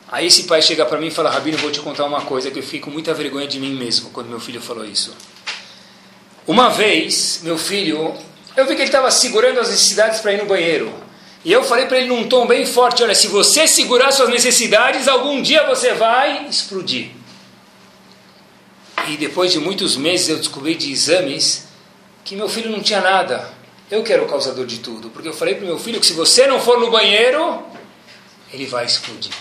Aí 0.07 0.27
esse 0.27 0.43
pai 0.43 0.61
chega 0.61 0.85
para 0.85 0.99
mim 0.99 1.07
e 1.07 1.11
fala: 1.11 1.31
Rabino, 1.31 1.57
vou 1.57 1.71
te 1.71 1.79
contar 1.79 2.05
uma 2.05 2.21
coisa 2.21 2.51
que 2.51 2.59
eu 2.59 2.63
fico 2.63 2.85
com 2.85 2.91
muita 2.91 3.13
vergonha 3.13 3.47
de 3.47 3.59
mim 3.59 3.73
mesmo 3.73 4.11
quando 4.11 4.27
meu 4.27 4.39
filho 4.39 4.61
falou 4.61 4.85
isso. 4.85 5.15
Uma 6.47 6.69
vez, 6.69 7.39
meu 7.43 7.57
filho, 7.57 8.13
eu 8.55 8.65
vi 8.65 8.75
que 8.75 8.81
ele 8.81 8.89
estava 8.89 9.09
segurando 9.09 9.59
as 9.59 9.69
necessidades 9.69 10.21
para 10.21 10.33
ir 10.33 10.37
no 10.37 10.45
banheiro. 10.45 10.93
E 11.43 11.51
eu 11.51 11.63
falei 11.63 11.85
para 11.85 11.97
ele 11.97 12.07
num 12.07 12.27
tom 12.27 12.47
bem 12.47 12.65
forte: 12.65 13.03
Olha, 13.03 13.15
se 13.15 13.27
você 13.27 13.67
segurar 13.67 14.11
suas 14.11 14.29
necessidades, 14.29 15.07
algum 15.07 15.41
dia 15.41 15.65
você 15.65 15.93
vai 15.93 16.47
explodir. 16.47 17.11
E 19.07 19.17
depois 19.17 19.51
de 19.51 19.59
muitos 19.59 19.95
meses 19.95 20.29
eu 20.29 20.37
descobri 20.37 20.75
de 20.75 20.91
exames 20.91 21.65
que 22.23 22.35
meu 22.35 22.49
filho 22.49 22.71
não 22.71 22.81
tinha 22.81 23.01
nada. 23.01 23.53
Eu 23.89 24.03
que 24.03 24.11
era 24.11 24.23
o 24.23 24.27
causador 24.27 24.65
de 24.65 24.79
tudo. 24.79 25.09
Porque 25.09 25.27
eu 25.27 25.33
falei 25.33 25.55
para 25.55 25.65
meu 25.65 25.77
filho 25.77 25.99
que 25.99 26.05
se 26.05 26.13
você 26.13 26.47
não 26.47 26.59
for 26.59 26.79
no 26.79 26.89
banheiro, 26.89 27.63
ele 28.51 28.65
vai 28.65 28.85
explodir. 28.85 29.31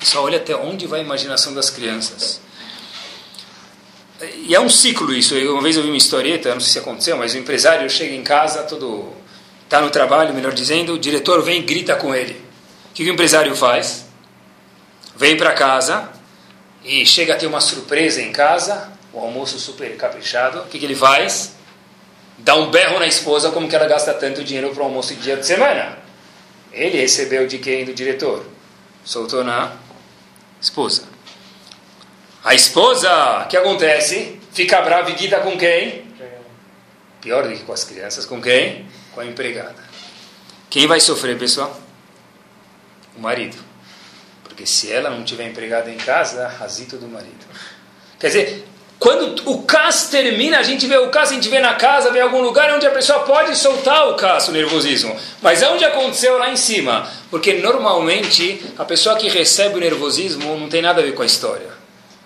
Só 0.00 0.22
olha 0.22 0.38
até 0.38 0.54
onde 0.54 0.86
vai 0.86 1.00
a 1.00 1.02
imaginação 1.02 1.52
das 1.52 1.70
crianças. 1.70 2.40
E 4.20 4.54
é 4.54 4.60
um 4.60 4.68
ciclo 4.68 5.12
isso. 5.14 5.34
Uma 5.36 5.62
vez 5.62 5.76
eu 5.76 5.82
vi 5.82 5.88
uma 5.88 5.96
historieta, 5.96 6.52
não 6.52 6.60
sei 6.60 6.72
se 6.72 6.78
aconteceu, 6.78 7.16
mas 7.16 7.34
o 7.34 7.38
empresário 7.38 7.88
chega 7.88 8.14
em 8.14 8.22
casa, 8.22 8.62
todo 8.64 9.12
está 9.64 9.80
no 9.80 9.90
trabalho, 9.90 10.34
melhor 10.34 10.52
dizendo, 10.52 10.94
o 10.94 10.98
diretor 10.98 11.42
vem 11.42 11.60
e 11.60 11.62
grita 11.62 11.94
com 11.94 12.14
ele. 12.14 12.40
O 12.90 12.94
que 12.94 13.04
o 13.04 13.12
empresário 13.12 13.54
faz? 13.54 14.06
Vem 15.14 15.36
para 15.36 15.52
casa, 15.52 16.10
e 16.84 17.04
chega 17.04 17.34
a 17.34 17.36
ter 17.36 17.46
uma 17.46 17.60
surpresa 17.60 18.22
em 18.22 18.32
casa, 18.32 18.90
o 19.12 19.18
almoço 19.18 19.58
super 19.58 19.94
caprichado, 19.96 20.60
o 20.60 20.66
que, 20.66 20.78
que 20.78 20.84
ele 20.84 20.94
faz? 20.94 21.54
Dá 22.38 22.54
um 22.54 22.70
berro 22.70 22.98
na 22.98 23.06
esposa 23.06 23.50
como 23.50 23.68
que 23.68 23.74
ela 23.74 23.86
gasta 23.86 24.14
tanto 24.14 24.44
dinheiro 24.44 24.70
para 24.70 24.82
o 24.82 24.86
almoço 24.86 25.14
de 25.14 25.20
dia 25.20 25.36
de 25.36 25.44
semana. 25.44 25.98
Ele 26.72 26.98
recebeu 26.98 27.46
de 27.46 27.58
quem? 27.58 27.84
Do 27.84 27.92
diretor. 27.92 28.46
Soltou 29.04 29.42
na 29.42 29.72
esposa. 30.60 31.07
A 32.48 32.54
esposa, 32.54 33.42
o 33.44 33.46
que 33.46 33.58
acontece? 33.58 34.40
Fica 34.54 34.80
brava 34.80 35.10
e 35.10 35.12
guida 35.12 35.38
com 35.40 35.58
quem? 35.58 36.02
Pior 37.20 37.46
do 37.46 37.50
que 37.50 37.62
com 37.62 37.74
as 37.74 37.84
crianças, 37.84 38.24
com 38.24 38.40
quem? 38.40 38.86
Com 39.14 39.20
a 39.20 39.26
empregada. 39.26 39.76
Quem 40.70 40.86
vai 40.86 40.98
sofrer, 40.98 41.36
pessoal? 41.38 41.78
O 43.14 43.20
marido. 43.20 43.58
Porque 44.42 44.64
se 44.64 44.90
ela 44.90 45.10
não 45.10 45.24
tiver 45.24 45.46
empregada 45.46 45.90
em 45.90 45.98
casa, 45.98 46.48
razito 46.48 46.96
do 46.96 47.06
marido. 47.06 47.44
Quer 48.18 48.28
dizer, 48.28 48.66
quando 48.98 49.42
o 49.50 49.64
CAS 49.64 50.08
termina, 50.08 50.58
a 50.58 50.62
gente 50.62 50.86
vê 50.86 50.96
o 50.96 51.10
CAS, 51.10 51.32
a 51.32 51.34
gente 51.34 51.50
vê 51.50 51.60
na 51.60 51.74
casa, 51.74 52.10
vê 52.10 52.22
algum 52.22 52.40
lugar 52.40 52.72
onde 52.74 52.86
a 52.86 52.90
pessoa 52.90 53.24
pode 53.24 53.54
soltar 53.58 54.08
o 54.08 54.14
CAS, 54.14 54.48
o 54.48 54.52
nervosismo. 54.52 55.14
Mas 55.42 55.62
onde 55.62 55.84
aconteceu 55.84 56.38
lá 56.38 56.48
em 56.48 56.56
cima? 56.56 57.06
Porque 57.30 57.52
normalmente 57.60 58.72
a 58.78 58.86
pessoa 58.86 59.18
que 59.18 59.28
recebe 59.28 59.76
o 59.76 59.80
nervosismo 59.80 60.56
não 60.56 60.70
tem 60.70 60.80
nada 60.80 61.02
a 61.02 61.04
ver 61.04 61.12
com 61.12 61.20
a 61.20 61.26
história. 61.26 61.76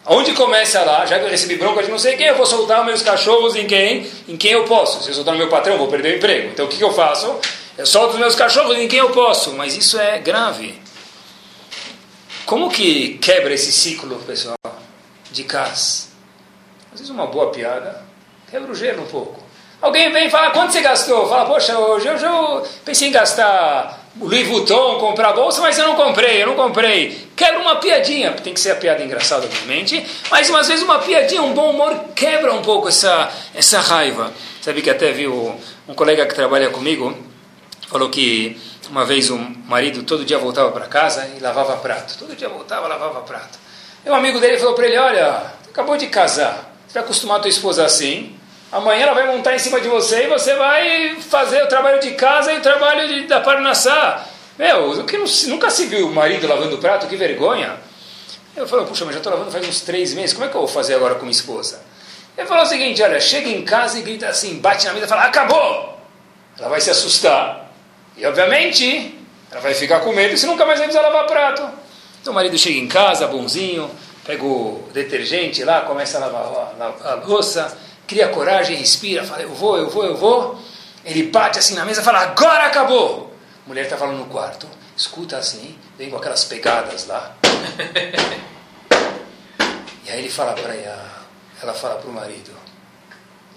Onde 0.05 0.33
começa 0.33 0.83
lá? 0.83 1.07
Já 1.07 1.19
que 1.19 1.27
eu 1.27 1.31
recebi 1.31 1.57
bronca 1.57 1.83
de 1.83 1.91
não 1.91 1.99
sei 1.99 2.17
quem, 2.17 2.27
eu 2.27 2.37
vou 2.37 2.45
soltar 2.45 2.85
meus 2.85 3.03
cachorros 3.03 3.55
em 3.55 3.67
quem? 3.67 4.11
Em 4.29 4.37
quem 4.37 4.53
eu 4.53 4.65
posso. 4.65 5.03
Se 5.03 5.11
eu 5.11 5.15
soltar 5.15 5.33
no 5.33 5.39
meu 5.39 5.49
patrão, 5.49 5.79
vou 5.79 5.87
perder 5.87 6.15
o 6.15 6.17
emprego. 6.17 6.49
Então 6.49 6.67
o 6.67 6.69
que, 6.69 6.77
que 6.77 6.85
eu 6.85 6.93
faço? 6.93 7.39
Eu 7.79 7.87
solto 7.87 8.15
os 8.15 8.19
meus 8.19 8.35
cachorros 8.35 8.77
em 8.77 8.89
quem 8.89 8.99
eu 8.99 9.11
posso. 9.11 9.53
Mas 9.53 9.77
isso 9.77 9.99
é 9.99 10.19
grave. 10.19 10.81
Como 12.45 12.69
que 12.69 13.17
quebra 13.19 13.55
esse 13.55 13.73
ciclo, 13.73 14.17
pessoal, 14.27 14.57
de 15.31 15.45
CAS? 15.45 16.11
Às 16.93 17.01
vezes 17.01 17.11
uma 17.11 17.27
boa 17.27 17.51
piada 17.51 18.05
quebra 18.51 18.71
o 18.71 18.75
gelo 18.75 19.05
um 19.05 19.07
pouco. 19.07 19.41
Alguém 19.81 20.13
vem 20.13 20.27
e 20.27 20.31
fala, 20.31 20.51
quanto 20.51 20.73
você 20.73 20.81
gastou? 20.81 21.29
Fala, 21.29 21.47
poxa, 21.47 21.79
hoje 21.79 22.07
eu, 22.07 22.17
eu 22.17 22.67
pensei 22.85 23.09
em 23.09 23.13
gastar 23.13 24.02
Louis 24.21 24.47
Vuitton, 24.47 24.99
comprar 24.99 25.33
bolsa, 25.33 25.61
mas 25.63 25.79
eu 25.79 25.87
não 25.87 25.97
comprei, 25.97 26.43
eu 26.43 26.47
não 26.47 26.55
comprei. 26.55 27.29
Quebra 27.35 27.61
uma 27.61 27.77
piadinha, 27.77 28.33
tem 28.33 28.53
que 28.53 28.61
ser 28.61 28.73
a 28.73 28.75
piada 28.75 29.03
engraçada, 29.03 29.47
obviamente, 29.47 30.05
mas 30.31 30.51
às 30.51 30.69
vezes 30.69 30.85
uma 30.85 30.99
piadinha, 30.99 31.43
um 31.43 31.55
bom 31.55 31.71
humor 31.71 31.95
quebra 32.15 32.53
um 32.53 32.61
pouco 32.61 32.89
essa, 32.89 33.31
essa 33.55 33.81
raiva. 33.81 34.33
Sabe 34.61 34.83
que 34.83 34.91
até 34.91 35.13
viu 35.13 35.59
um 35.89 35.95
colega 35.95 36.27
que 36.27 36.35
trabalha 36.35 36.69
comigo, 36.71 37.17
falou 37.89 38.11
que 38.11 38.61
uma 38.91 39.05
vez 39.05 39.31
o 39.31 39.39
marido 39.39 40.03
todo 40.03 40.25
dia 40.25 40.39
voltava 40.39 40.71
para 40.71 40.87
casa 40.87 41.29
e 41.37 41.41
lavava 41.41 41.77
prato. 41.79 42.19
Todo 42.19 42.37
dia 42.37 42.49
voltava, 42.49 42.87
lavava 42.87 43.23
prato. 43.23 43.59
E 44.05 44.11
um 44.11 44.15
amigo 44.15 44.39
dele 44.39 44.59
falou 44.59 44.75
para 44.75 44.87
ele, 44.87 44.99
olha, 44.99 45.43
acabou 45.71 45.97
de 45.97 46.09
casar 46.09 46.73
você 46.93 46.99
acostumar 46.99 47.39
a 47.39 47.41
tua 47.41 47.49
esposa 47.49 47.87
assim, 47.87 48.37
amanhã 48.73 49.03
ela 49.03 49.15
vai 49.15 49.27
montar 49.27 49.55
em 49.55 49.59
cima 49.59 49.81
de 49.81 49.89
você 49.89 50.25
e 50.25 50.29
você 50.29 50.55
vai 50.57 51.17
fazer 51.21 51.63
o 51.63 51.69
trabalho 51.69 52.01
de 52.01 52.13
casa 52.13 52.53
e 52.53 52.59
o 52.59 52.63
trabalho 52.63 53.07
de, 53.07 53.27
da 53.27 53.41
parnassá. 53.41 54.27
Meu, 54.59 55.05
que 55.05 55.19
não, 55.19 55.27
nunca 55.49 55.71
se 55.71 55.87
viu 55.87 56.09
o 56.09 56.15
marido 56.15 56.49
lavando 56.49 56.77
o 56.77 56.79
prato, 56.79 57.07
que 57.07 57.17
vergonha. 57.17 57.77
Eu 58.57 58.67
falei, 58.67 58.87
puxa, 58.87 59.05
mas 59.05 59.15
já 59.15 59.19
estou 59.19 59.33
lavando 59.33 59.51
faz 59.51 59.67
uns 59.69 59.83
três 59.83 60.13
meses, 60.15 60.33
como 60.33 60.47
é 60.47 60.49
que 60.49 60.55
eu 60.55 60.61
vou 60.61 60.69
fazer 60.69 60.95
agora 60.95 61.15
com 61.15 61.21
minha 61.21 61.31
esposa? 61.31 61.81
Ele 62.37 62.47
falou 62.47 62.63
o 62.63 62.67
seguinte, 62.67 63.03
olha, 63.03 63.21
chega 63.21 63.49
em 63.49 63.63
casa 63.63 63.99
e 63.99 64.03
grita 64.03 64.29
assim, 64.29 64.59
bate 64.59 64.87
na 64.87 64.95
mesa 64.95 65.07
e 65.07 65.09
fala, 65.09 65.25
acabou! 65.25 65.99
Ela 66.59 66.69
vai 66.69 66.81
se 66.81 66.91
assustar. 66.91 67.71
E, 68.17 68.25
obviamente, 68.27 69.19
ela 69.51 69.61
vai 69.61 69.75
ficar 69.75 70.01
com 70.01 70.13
medo 70.13 70.35
e 70.35 70.39
você 70.39 70.47
nunca 70.47 70.65
mais 70.65 70.79
vai 70.79 70.89
precisar 70.89 71.07
lavar 71.07 71.27
prato. 71.27 71.69
Então 72.21 72.33
o 72.33 72.35
marido 72.35 72.57
chega 72.57 72.79
em 72.79 72.87
casa, 72.87 73.27
bonzinho, 73.27 73.91
pega 74.25 74.45
o 74.45 74.89
detergente 74.93 75.65
lá, 75.65 75.83
começa 75.83 76.19
a 76.19 76.21
lavar 76.21 76.75
a, 76.79 76.85
a, 76.85 77.13
a 77.13 77.15
louça, 77.17 77.77
cria 78.13 78.29
coragem, 78.29 78.77
respira, 78.77 79.25
fala, 79.25 79.43
eu 79.43 79.55
vou, 79.55 79.79
eu 79.79 79.91
vou, 79.91 80.05
eu 80.05 80.17
vou. 80.17 80.61
Ele 81.05 81.25
bate 81.25 81.59
assim 81.59 81.75
na 81.75 81.85
mesa 81.85 82.01
e 82.01 82.05
fala, 82.05 82.21
agora 82.21 82.67
acabou. 82.67 83.35
A 83.65 83.69
mulher 83.69 83.85
está 83.85 83.97
falando 83.97 84.19
no 84.19 84.27
quarto, 84.27 84.69
escuta 84.97 85.37
assim, 85.37 85.77
vem 85.99 86.11
com 86.11 86.17
aquelas 86.17 86.45
pegadas 86.45 87.07
lá. 87.07 87.35
e 90.05 90.11
aí 90.11 90.19
ele 90.19 90.31
fala 90.31 90.53
para 90.53 90.75
ela, 90.75 91.23
ela 91.63 91.75
fala 91.75 91.97
para 91.97 92.11
o 92.11 92.13
marido, 92.13 92.53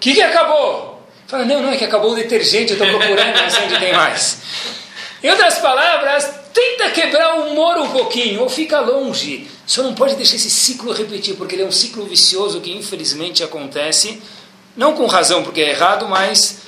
que, 0.05 0.13
que 0.13 0.21
acabou? 0.21 1.01
Fala, 1.25 1.45
não, 1.45 1.63
não, 1.63 1.71
é 1.71 1.77
que 1.77 1.83
acabou 1.83 2.11
o 2.11 2.15
detergente, 2.15 2.73
eu 2.73 2.77
estou 2.77 2.99
procurando, 2.99 3.41
não 3.41 3.49
sei 3.49 3.63
onde 3.63 3.79
tem 3.79 3.91
mais. 3.91 4.37
Em 5.23 5.29
outras 5.31 5.57
palavras, 5.57 6.29
tenta 6.53 6.91
quebrar 6.91 7.39
o 7.39 7.49
humor 7.49 7.79
um 7.79 7.89
pouquinho, 7.89 8.41
ou 8.41 8.49
fica 8.49 8.79
longe. 8.81 9.47
Só 9.65 9.81
não 9.81 9.95
pode 9.95 10.15
deixar 10.15 10.35
esse 10.35 10.51
ciclo 10.51 10.93
repetir, 10.93 11.35
porque 11.35 11.55
ele 11.55 11.63
é 11.63 11.65
um 11.65 11.71
ciclo 11.71 12.05
vicioso 12.05 12.61
que 12.61 12.71
infelizmente 12.71 13.43
acontece, 13.43 14.21
não 14.75 14.93
com 14.93 15.05
razão, 15.05 15.43
porque 15.43 15.61
é 15.61 15.69
errado, 15.69 16.07
mas 16.07 16.59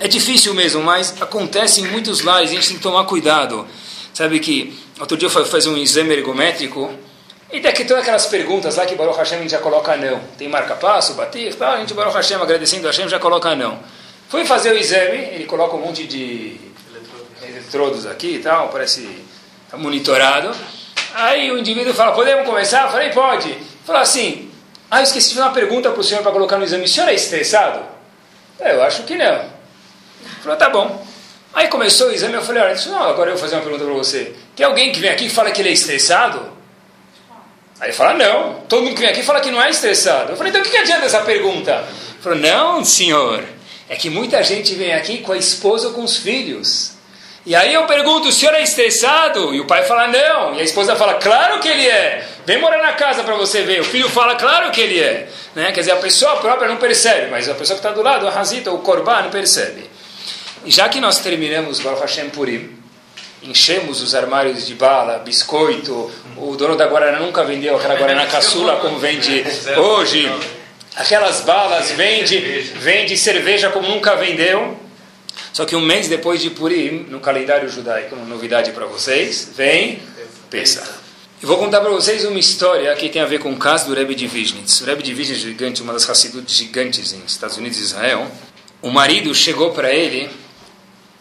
é 0.00 0.08
difícil 0.08 0.54
mesmo, 0.54 0.82
mas 0.82 1.20
acontece 1.20 1.80
em 1.80 1.86
muitos 1.88 2.20
lares, 2.20 2.50
a 2.50 2.54
gente 2.54 2.68
tem 2.68 2.76
que 2.76 2.82
tomar 2.82 3.04
cuidado. 3.04 3.66
Sabe 4.12 4.38
que 4.38 4.78
outro 5.00 5.16
dia 5.16 5.26
eu 5.26 5.30
fui 5.30 5.44
fazer 5.44 5.68
um 5.68 5.76
exame 5.76 6.14
ergométrico, 6.14 6.92
e 7.52 7.60
daqui 7.60 7.84
todas 7.84 8.02
aquelas 8.02 8.26
perguntas 8.26 8.76
lá 8.76 8.84
que 8.84 8.94
Baruch 8.94 9.16
Hashem 9.16 9.38
a 9.38 9.42
gente 9.42 9.50
já 9.50 9.58
coloca 9.58 9.96
não. 9.96 10.20
Tem 10.36 10.48
marca-passo, 10.48 11.14
bater, 11.14 11.54
tal, 11.54 11.74
a 11.74 11.78
gente 11.78 11.94
Baruch 11.94 12.16
Hashem 12.16 12.36
agradecendo 12.36 12.86
a 12.86 12.90
Hashem 12.90 13.08
já 13.08 13.18
coloca 13.18 13.54
não. 13.54 13.78
Fui 14.28 14.44
fazer 14.44 14.72
o 14.72 14.76
exame, 14.76 15.18
ele 15.18 15.44
coloca 15.44 15.76
um 15.76 15.80
monte 15.80 16.06
de 16.06 16.58
eletrodos 17.46 18.06
aqui 18.06 18.36
e 18.36 18.38
tal, 18.40 18.68
parece 18.70 19.08
tá 19.70 19.76
monitorado. 19.76 20.54
Aí 21.14 21.52
o 21.52 21.58
indivíduo 21.58 21.94
fala, 21.94 22.12
podemos 22.12 22.44
começar? 22.44 22.86
Eu 22.86 22.90
falei, 22.90 23.10
pode. 23.10 23.56
Falou 23.84 24.02
assim, 24.02 24.50
ah, 24.94 25.00
eu 25.00 25.04
esqueci 25.04 25.30
de 25.30 25.34
fazer 25.34 25.48
uma 25.48 25.54
pergunta 25.54 25.90
para 25.90 26.00
o 26.00 26.04
senhor 26.04 26.22
para 26.22 26.30
colocar 26.30 26.56
no 26.56 26.64
exame. 26.64 26.84
O 26.84 26.88
senhor 26.88 27.08
é 27.08 27.14
estressado? 27.14 27.80
Eu 28.60 28.80
acho 28.82 29.02
que 29.02 29.16
não. 29.16 29.34
Ele 29.34 29.50
falou, 30.40 30.56
tá 30.56 30.70
bom. 30.70 31.04
Aí 31.52 31.66
começou 31.66 32.08
o 32.08 32.12
exame, 32.12 32.34
eu 32.34 32.42
falei, 32.42 32.62
olha, 32.62 32.76
não, 32.86 33.02
agora 33.02 33.30
eu 33.30 33.34
vou 33.34 33.42
fazer 33.42 33.56
uma 33.56 33.62
pergunta 33.62 33.84
para 33.84 33.92
você. 33.92 34.32
Tem 34.54 34.64
alguém 34.64 34.92
que 34.92 35.00
vem 35.00 35.10
aqui 35.10 35.26
e 35.26 35.30
fala 35.30 35.50
que 35.50 35.60
ele 35.60 35.70
é 35.70 35.72
estressado? 35.72 36.38
Aí 37.80 37.88
ele 37.88 37.92
fala, 37.92 38.14
não. 38.14 38.60
Todo 38.68 38.82
mundo 38.82 38.94
que 38.94 39.00
vem 39.00 39.10
aqui 39.10 39.24
fala 39.24 39.40
que 39.40 39.50
não 39.50 39.60
é 39.60 39.68
estressado. 39.68 40.30
Eu 40.32 40.36
falei, 40.36 40.50
então 40.50 40.62
o 40.62 40.64
que 40.64 40.76
adianta 40.76 41.06
essa 41.06 41.22
pergunta? 41.22 41.72
Ele 41.72 42.22
falou, 42.22 42.38
não, 42.38 42.84
senhor. 42.84 43.42
É 43.88 43.96
que 43.96 44.08
muita 44.08 44.44
gente 44.44 44.74
vem 44.74 44.94
aqui 44.94 45.18
com 45.18 45.32
a 45.32 45.36
esposa 45.36 45.88
ou 45.88 45.94
com 45.94 46.04
os 46.04 46.16
filhos. 46.16 46.93
E 47.46 47.54
aí 47.54 47.74
eu 47.74 47.84
pergunto, 47.84 48.28
o 48.28 48.32
senhor 48.32 48.54
é 48.54 48.62
estressado? 48.62 49.54
E 49.54 49.60
o 49.60 49.66
pai 49.66 49.84
fala, 49.84 50.06
não. 50.06 50.54
E 50.54 50.60
a 50.60 50.64
esposa 50.64 50.96
fala, 50.96 51.14
claro 51.14 51.60
que 51.60 51.68
ele 51.68 51.86
é. 51.86 52.26
Vem 52.46 52.58
morar 52.58 52.82
na 52.82 52.94
casa 52.94 53.22
para 53.22 53.34
você 53.34 53.62
ver. 53.62 53.80
O 53.80 53.84
filho 53.84 54.08
fala, 54.08 54.34
claro 54.34 54.70
que 54.70 54.80
ele 54.80 54.98
é. 54.98 55.28
Né? 55.54 55.70
Quer 55.72 55.80
dizer, 55.80 55.92
a 55.92 55.96
pessoa 55.96 56.36
própria 56.36 56.68
não 56.68 56.76
percebe, 56.76 57.30
mas 57.30 57.46
a 57.48 57.54
pessoa 57.54 57.78
que 57.78 57.86
está 57.86 57.90
do 57.90 58.02
lado, 58.02 58.26
a 58.26 58.30
Hazita, 58.30 58.72
o 58.72 58.78
Korban, 58.78 59.22
não 59.22 59.30
percebe. 59.30 59.84
E 60.64 60.70
já 60.70 60.88
que 60.88 61.00
nós 61.00 61.18
terminamos 61.18 61.80
Baruch 61.80 62.00
Hashem 62.00 62.30
Purim, 62.30 62.78
enchemos 63.42 64.00
os 64.00 64.14
armários 64.14 64.66
de 64.66 64.74
bala, 64.74 65.18
biscoito, 65.18 66.10
o 66.38 66.56
dono 66.56 66.76
da 66.76 66.86
Guaraná 66.86 67.18
nunca 67.20 67.44
vendeu 67.44 67.76
aquela 67.76 67.94
Guaraná 67.94 68.26
caçula 68.26 68.76
como 68.76 68.98
vende 68.98 69.44
hoje. 69.76 70.32
Aquelas 70.96 71.42
balas, 71.42 71.90
vende, 71.90 72.38
vende 72.38 73.18
cerveja 73.18 73.68
como 73.68 73.88
nunca 73.88 74.14
vendeu. 74.16 74.78
Só 75.52 75.64
que 75.64 75.76
um 75.76 75.80
mês 75.80 76.08
depois 76.08 76.40
de 76.40 76.50
Purim, 76.50 77.06
no 77.08 77.20
calendário 77.20 77.68
judaico, 77.68 78.14
uma 78.14 78.24
novidade 78.24 78.72
para 78.72 78.86
vocês, 78.86 79.50
vem 79.56 80.00
Pesach. 80.50 80.88
Eu 81.40 81.48
vou 81.48 81.58
contar 81.58 81.80
para 81.80 81.90
vocês 81.90 82.24
uma 82.24 82.38
história 82.38 82.94
que 82.96 83.08
tem 83.08 83.20
a 83.20 83.26
ver 83.26 83.38
com 83.38 83.52
o 83.52 83.56
caso 83.56 83.86
do 83.86 83.94
Rebbe 83.94 84.14
de 84.14 84.26
Vishnitz. 84.26 84.80
O 84.80 84.84
Rebbe 84.84 85.02
de 85.02 85.12
Vishnitz, 85.12 85.42
gigante, 85.42 85.82
uma 85.82 85.92
das 85.92 86.08
Hassidut 86.08 86.50
gigantes 86.52 87.12
em 87.12 87.22
Estados 87.26 87.56
Unidos 87.56 87.78
e 87.78 87.82
Israel. 87.82 88.26
O 88.80 88.90
marido 88.90 89.34
chegou 89.34 89.70
para 89.72 89.92
ele 89.92 90.30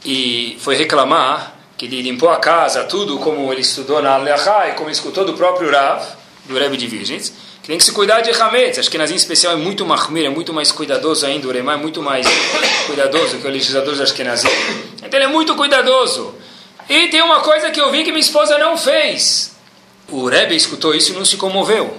e 0.05 0.57
foi 0.59 0.75
reclamar 0.75 1.55
que 1.77 1.85
ele 1.85 2.01
limpou 2.01 2.29
a 2.29 2.37
casa, 2.37 2.83
tudo 2.85 3.19
como 3.19 3.51
ele 3.51 3.61
estudou 3.61 4.01
na 4.01 4.13
Alechá 4.13 4.69
e 4.69 4.73
como 4.73 4.89
escutou 4.89 5.25
do 5.25 5.33
próprio 5.33 5.69
Rav, 5.69 6.05
do 6.45 6.57
Rebbe 6.57 6.77
de 6.77 6.87
Vishnitz 6.87 7.33
que 7.63 7.69
tem 7.69 7.77
que 7.77 7.83
se 7.83 7.93
cuidar 7.93 8.19
de 8.19 8.29
Hametz. 8.29 8.77
Acho 8.77 8.91
que 8.91 8.97
Nazim 8.97 9.15
especial 9.15 9.53
é 9.53 9.55
muito 9.55 9.85
mahmir, 9.85 10.25
é 10.25 10.29
muito 10.29 10.53
mais 10.53 10.69
cuidadoso 10.69 11.25
ainda. 11.25 11.47
O 11.47 11.49
Uremá 11.49 11.73
é 11.73 11.77
muito 11.77 12.03
mais 12.03 12.27
cuidadoso 12.85 13.37
que 13.37 13.47
o 13.47 13.49
legislador 13.49 13.95
de 13.95 14.03
Ashkenazim. 14.03 14.49
Então 14.97 15.17
ele 15.17 15.23
é 15.23 15.27
muito 15.27 15.55
cuidadoso. 15.55 16.35
E 16.89 17.07
tem 17.07 17.21
uma 17.21 17.39
coisa 17.39 17.71
que 17.71 17.79
eu 17.79 17.89
vi 17.89 18.03
que 18.03 18.11
minha 18.11 18.19
esposa 18.19 18.57
não 18.57 18.77
fez. 18.77 19.55
O 20.09 20.27
Rebbe 20.27 20.53
escutou 20.53 20.93
isso 20.93 21.13
e 21.13 21.15
não 21.15 21.23
se 21.23 21.37
comoveu. 21.37 21.97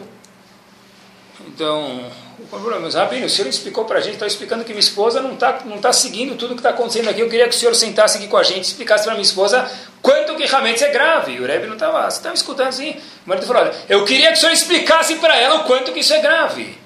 Então, 1.49 2.13
problema, 2.47 2.89
Rabino, 2.89 3.27
o 3.27 3.31
senhor 3.31 3.49
explicou 3.49 3.85
para 3.85 3.99
a 3.99 4.01
gente, 4.01 4.15
está 4.15 4.27
explicando 4.27 4.65
que 4.65 4.71
minha 4.71 4.81
esposa 4.81 5.21
não 5.21 5.35
está 5.35 5.61
não 5.65 5.79
tá 5.79 5.93
seguindo 5.93 6.37
tudo 6.37 6.55
que 6.55 6.61
está 6.61 6.71
acontecendo 6.71 7.09
aqui. 7.09 7.21
Eu 7.21 7.29
queria 7.29 7.49
que 7.49 7.55
o 7.55 7.59
senhor 7.59 7.75
sentasse 7.75 8.19
aqui 8.19 8.29
com 8.29 8.37
a 8.37 8.43
gente 8.43 8.65
e 8.65 8.69
explicasse 8.69 9.05
para 9.05 9.15
minha 9.15 9.23
esposa 9.23 9.71
quanto 10.03 10.35
que 10.37 10.45
realmente 10.47 10.83
é 10.83 10.91
grave. 10.91 11.33
E 11.33 11.41
o 11.41 11.47
Rebbe 11.47 11.67
não 11.67 11.75
estava, 11.75 12.11
você 12.11 12.19
estava 12.19 12.35
escutando 12.35 12.69
assim. 12.69 12.91
O 13.25 13.29
marido 13.29 13.47
falou, 13.47 13.63
olha, 13.63 13.75
eu 13.89 14.05
queria 14.05 14.29
que 14.29 14.39
o 14.39 14.41
senhor 14.41 14.53
explicasse 14.53 15.17
para 15.17 15.37
ela 15.37 15.57
o 15.57 15.65
quanto 15.65 15.93
que 15.93 16.01
isso 16.01 16.13
é 16.13 16.21
grave. 16.21 16.79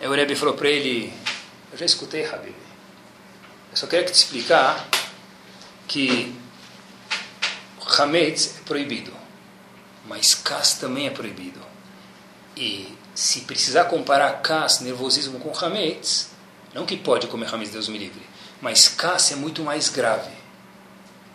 Aí 0.00 0.08
o 0.08 0.12
Rebbe 0.12 0.34
falou 0.34 0.54
para 0.54 0.68
ele, 0.68 1.12
eu 1.72 1.78
já 1.78 1.86
escutei, 1.86 2.24
Rabino. 2.24 2.56
Eu 3.70 3.76
só 3.76 3.86
queria 3.86 4.04
que 4.04 4.12
te 4.12 4.16
explicar 4.16 4.88
que 5.86 6.34
Hametz 7.98 8.58
é 8.58 8.62
proibido, 8.64 9.12
mas 10.06 10.34
Kas 10.34 10.74
também 10.74 11.06
é 11.06 11.10
proibido. 11.10 11.60
E 12.56 12.97
se 13.18 13.40
precisar 13.40 13.86
comparar 13.86 14.42
Kas, 14.42 14.78
nervosismo, 14.78 15.40
com 15.40 15.52
Hametz, 15.52 16.28
não 16.72 16.86
que 16.86 16.96
pode 16.96 17.26
comer 17.26 17.52
Hametz, 17.52 17.72
Deus 17.72 17.88
me 17.88 17.98
livre, 17.98 18.22
mas 18.60 18.86
Kas 18.86 19.32
é 19.32 19.34
muito 19.34 19.60
mais 19.64 19.88
grave. 19.88 20.30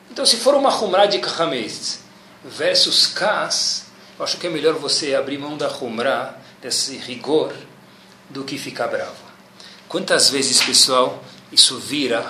Então, 0.09 0.25
se 0.25 0.38
for 0.38 0.55
uma 0.55 0.73
Humrah 0.73 1.07
de 1.07 1.19
Hametz 1.19 1.99
versus 2.45 3.07
Kas, 3.07 3.88
eu 4.17 4.23
acho 4.23 4.38
que 4.38 4.47
é 4.47 4.49
melhor 4.49 4.75
você 4.75 5.13
abrir 5.13 5.38
mão 5.38 5.57
da 5.57 5.67
Humrah 5.67 6.38
desse 6.61 6.95
rigor 6.95 7.53
do 8.29 8.45
que 8.45 8.57
ficar 8.57 8.88
bravo. 8.88 9.21
Quantas 9.89 10.29
vezes, 10.29 10.61
pessoal, 10.61 11.21
isso 11.51 11.79
vira 11.79 12.25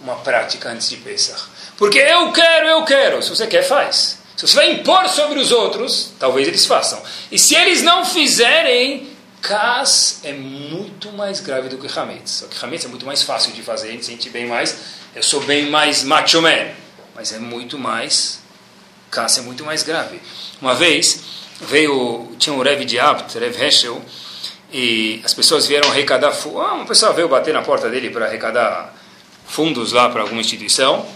uma 0.00 0.14
prática 0.14 0.68
antes 0.68 0.88
de 0.88 0.98
Pesach? 0.98 1.42
Porque 1.76 1.98
eu 1.98 2.30
quero, 2.30 2.68
eu 2.68 2.84
quero. 2.84 3.20
Se 3.20 3.30
você 3.30 3.48
quer, 3.48 3.64
faz. 3.64 4.21
Se 4.42 4.48
você 4.48 4.56
vai 4.56 4.72
impor 4.72 5.08
sobre 5.08 5.38
os 5.38 5.52
outros, 5.52 6.10
talvez 6.18 6.48
eles 6.48 6.66
façam. 6.66 7.00
E 7.30 7.38
se 7.38 7.54
eles 7.54 7.80
não 7.80 8.04
fizerem, 8.04 9.08
Kas 9.40 10.18
é 10.24 10.32
muito 10.32 11.12
mais 11.12 11.38
grave 11.38 11.68
do 11.68 11.78
que 11.78 11.86
Hametz. 11.86 12.30
Só 12.30 12.46
que 12.46 12.64
Hametz 12.64 12.84
é 12.84 12.88
muito 12.88 13.06
mais 13.06 13.22
fácil 13.22 13.52
de 13.52 13.62
fazer, 13.62 13.90
a 13.90 13.92
gente 13.92 14.04
sente 14.04 14.28
bem 14.30 14.44
mais. 14.46 14.76
Eu 15.14 15.22
sou 15.22 15.40
bem 15.42 15.70
mais 15.70 16.02
macho 16.02 16.42
man. 16.42 16.72
Mas 17.14 17.32
é 17.32 17.38
muito 17.38 17.78
mais. 17.78 18.40
Kas 19.12 19.38
é 19.38 19.42
muito 19.42 19.64
mais 19.64 19.84
grave. 19.84 20.20
Uma 20.60 20.74
vez, 20.74 21.20
veio, 21.60 22.34
tinha 22.36 22.52
um 22.52 22.60
Rev 22.60 22.80
de 22.80 22.98
Abt, 22.98 23.38
Rev 23.38 23.62
Heschel, 23.62 24.02
e 24.72 25.20
as 25.22 25.32
pessoas 25.32 25.68
vieram 25.68 25.88
arrecadar. 25.88 26.32
Ah, 26.32 26.72
uma 26.74 26.86
pessoa 26.86 27.12
veio 27.12 27.28
bater 27.28 27.54
na 27.54 27.62
porta 27.62 27.88
dele 27.88 28.10
para 28.10 28.26
arrecadar 28.26 28.92
fundos 29.46 29.92
lá 29.92 30.08
para 30.08 30.22
alguma 30.22 30.40
instituição. 30.40 31.06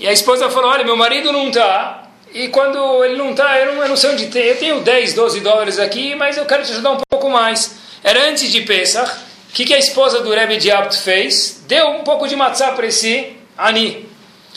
E 0.00 0.06
a 0.08 0.12
esposa 0.12 0.50
falou: 0.50 0.68
Olha, 0.68 0.82
meu 0.82 0.96
marido 0.96 1.30
não 1.30 1.46
está. 1.46 2.01
E 2.34 2.48
quando 2.48 3.04
ele 3.04 3.16
não 3.16 3.32
está, 3.32 3.58
eu, 3.58 3.72
eu 3.72 3.88
não, 3.88 3.96
sei 3.96 4.10
onde 4.10 4.26
tem. 4.26 4.44
Eu 4.44 4.58
tenho 4.58 4.80
10, 4.80 5.14
12 5.14 5.40
dólares 5.40 5.78
aqui, 5.78 6.14
mas 6.14 6.36
eu 6.36 6.46
quero 6.46 6.64
te 6.64 6.72
ajudar 6.72 6.92
um 6.92 7.00
pouco 7.10 7.28
mais. 7.28 7.76
Era 8.02 8.28
antes 8.28 8.50
de 8.50 8.62
Pesach. 8.62 9.10
O 9.50 9.52
que, 9.52 9.66
que 9.66 9.74
a 9.74 9.78
esposa 9.78 10.20
do 10.20 10.30
Rebbe 10.30 10.56
de 10.56 10.70
Abt 10.70 10.96
fez? 10.96 11.62
Deu 11.66 11.88
um 11.90 12.04
pouco 12.04 12.26
de 12.26 12.34
matzá 12.34 12.72
para 12.72 12.86
esse 12.86 13.36
Ani. 13.56 14.08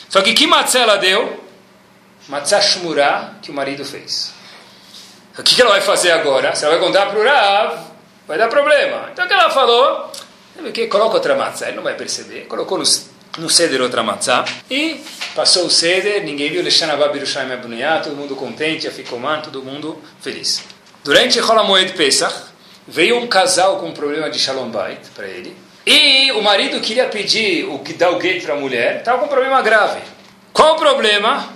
Só 0.08 0.22
que 0.22 0.32
que 0.32 0.46
matzá 0.46 0.80
ela 0.80 0.96
deu? 0.96 1.44
Matzá 2.28 2.60
shmurá 2.60 3.32
que 3.42 3.50
o 3.50 3.54
marido 3.54 3.84
fez. 3.84 4.32
O 5.38 5.42
que, 5.42 5.54
que 5.54 5.60
ela 5.60 5.72
vai 5.72 5.82
fazer 5.82 6.12
agora? 6.12 6.54
Se 6.54 6.64
ela 6.64 6.78
vai 6.78 6.86
contar 6.86 7.06
para 7.06 7.18
o 7.18 7.22
Rav, 7.22 7.78
vai 8.26 8.38
dar 8.38 8.48
problema. 8.48 9.10
Então 9.12 9.26
o 9.26 9.28
que 9.28 9.34
ela 9.34 9.50
falou? 9.50 10.10
Coloca 10.88 11.14
outra 11.16 11.34
matzá, 11.34 11.66
ele 11.66 11.76
não 11.76 11.82
vai 11.82 11.94
perceber. 11.94 12.46
Colocou 12.46 12.78
nos 12.78 13.10
no 13.38 13.50
ceder 13.50 13.80
outra 13.80 14.02
matzá. 14.02 14.44
E 14.70 15.00
passou 15.34 15.66
o 15.66 15.70
ceder, 15.70 16.24
ninguém 16.24 16.50
viu 16.50 16.62
Leshanabá 16.62 17.08
Birushaim 17.08 17.52
Abunuyá, 17.52 18.00
todo 18.00 18.16
mundo 18.16 18.34
contente, 18.36 18.88
Afikoman, 18.88 19.40
todo 19.40 19.62
mundo 19.62 20.00
feliz. 20.20 20.62
Durante 21.04 21.40
Holamoed 21.40 21.92
Pesach, 21.92 22.34
veio 22.86 23.18
um 23.18 23.26
casal 23.26 23.78
com 23.78 23.86
um 23.86 23.92
problema 23.92 24.30
de 24.30 24.38
Shalom 24.38 24.70
Bait 24.70 25.00
para 25.14 25.26
ele. 25.26 25.56
E 25.84 26.32
o 26.32 26.42
marido 26.42 26.80
queria 26.80 27.06
pedir 27.06 27.64
o 27.64 27.78
que 27.78 27.92
dá 27.92 28.10
o 28.10 28.18
gate 28.18 28.42
para 28.42 28.54
a 28.54 28.56
mulher, 28.56 28.96
estava 28.98 29.18
com 29.18 29.26
um 29.26 29.28
problema 29.28 29.62
grave. 29.62 30.00
Qual 30.52 30.74
o 30.74 30.78
problema? 30.78 31.54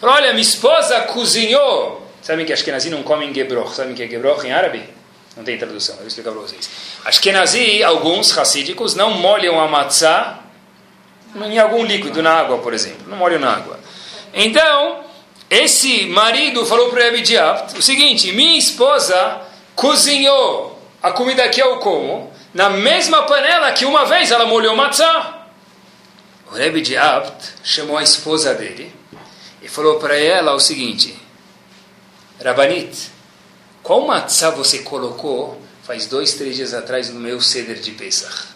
Falou, 0.00 0.16
olha, 0.16 0.30
minha 0.32 0.42
esposa 0.42 1.00
cozinhou. 1.02 2.06
Sabem 2.22 2.44
que 2.44 2.52
Ashkenazi 2.52 2.90
não 2.90 3.02
comem 3.02 3.32
gebroch. 3.32 3.74
Sabem 3.74 3.94
que 3.94 4.02
é 4.02 4.08
gebroch 4.08 4.44
em 4.44 4.52
árabe? 4.52 4.82
Não 5.36 5.44
tem 5.44 5.56
tradução, 5.56 5.94
eu 5.94 6.00
vou 6.00 6.08
explicar 6.08 6.32
para 6.32 6.40
vocês. 6.40 6.68
Ashkenazi, 7.04 7.82
alguns 7.84 8.32
racídicos, 8.32 8.96
não 8.96 9.10
molham 9.10 9.60
a 9.60 9.68
matzá 9.68 10.40
em 11.34 11.58
algum 11.58 11.84
líquido, 11.84 12.22
na 12.22 12.32
água, 12.32 12.58
por 12.58 12.72
exemplo. 12.72 13.08
Não 13.08 13.16
molham 13.16 13.38
na 13.38 13.54
água. 13.54 13.78
Então, 14.32 15.04
esse 15.50 16.06
marido 16.06 16.64
falou 16.66 16.90
para 16.90 17.00
o 17.00 17.78
o 17.78 17.82
seguinte, 17.82 18.32
minha 18.32 18.58
esposa 18.58 19.40
cozinhou 19.74 20.78
a 21.02 21.12
comida 21.12 21.48
que 21.48 21.62
eu 21.62 21.78
como 21.78 22.32
na 22.52 22.68
mesma 22.68 23.22
panela 23.22 23.72
que 23.72 23.84
uma 23.84 24.04
vez 24.04 24.30
ela 24.30 24.44
molhou 24.44 24.74
matzá. 24.76 25.46
O 26.50 26.54
Rebbe 26.54 26.80
de 26.80 26.96
Abt 26.96 27.54
chamou 27.62 27.96
a 27.96 28.02
esposa 28.02 28.54
dele 28.54 28.92
e 29.62 29.68
falou 29.68 29.98
para 29.98 30.16
ela 30.16 30.54
o 30.54 30.60
seguinte: 30.60 31.16
Rabanit, 32.42 33.10
qual 33.82 34.06
matzá 34.06 34.50
você 34.50 34.80
colocou 34.80 35.60
faz 35.82 36.06
dois, 36.06 36.34
três 36.34 36.56
dias 36.56 36.74
atrás 36.74 37.10
no 37.10 37.20
meu 37.20 37.40
ceder 37.40 37.80
de 37.80 37.92
Pesach? 37.92 38.48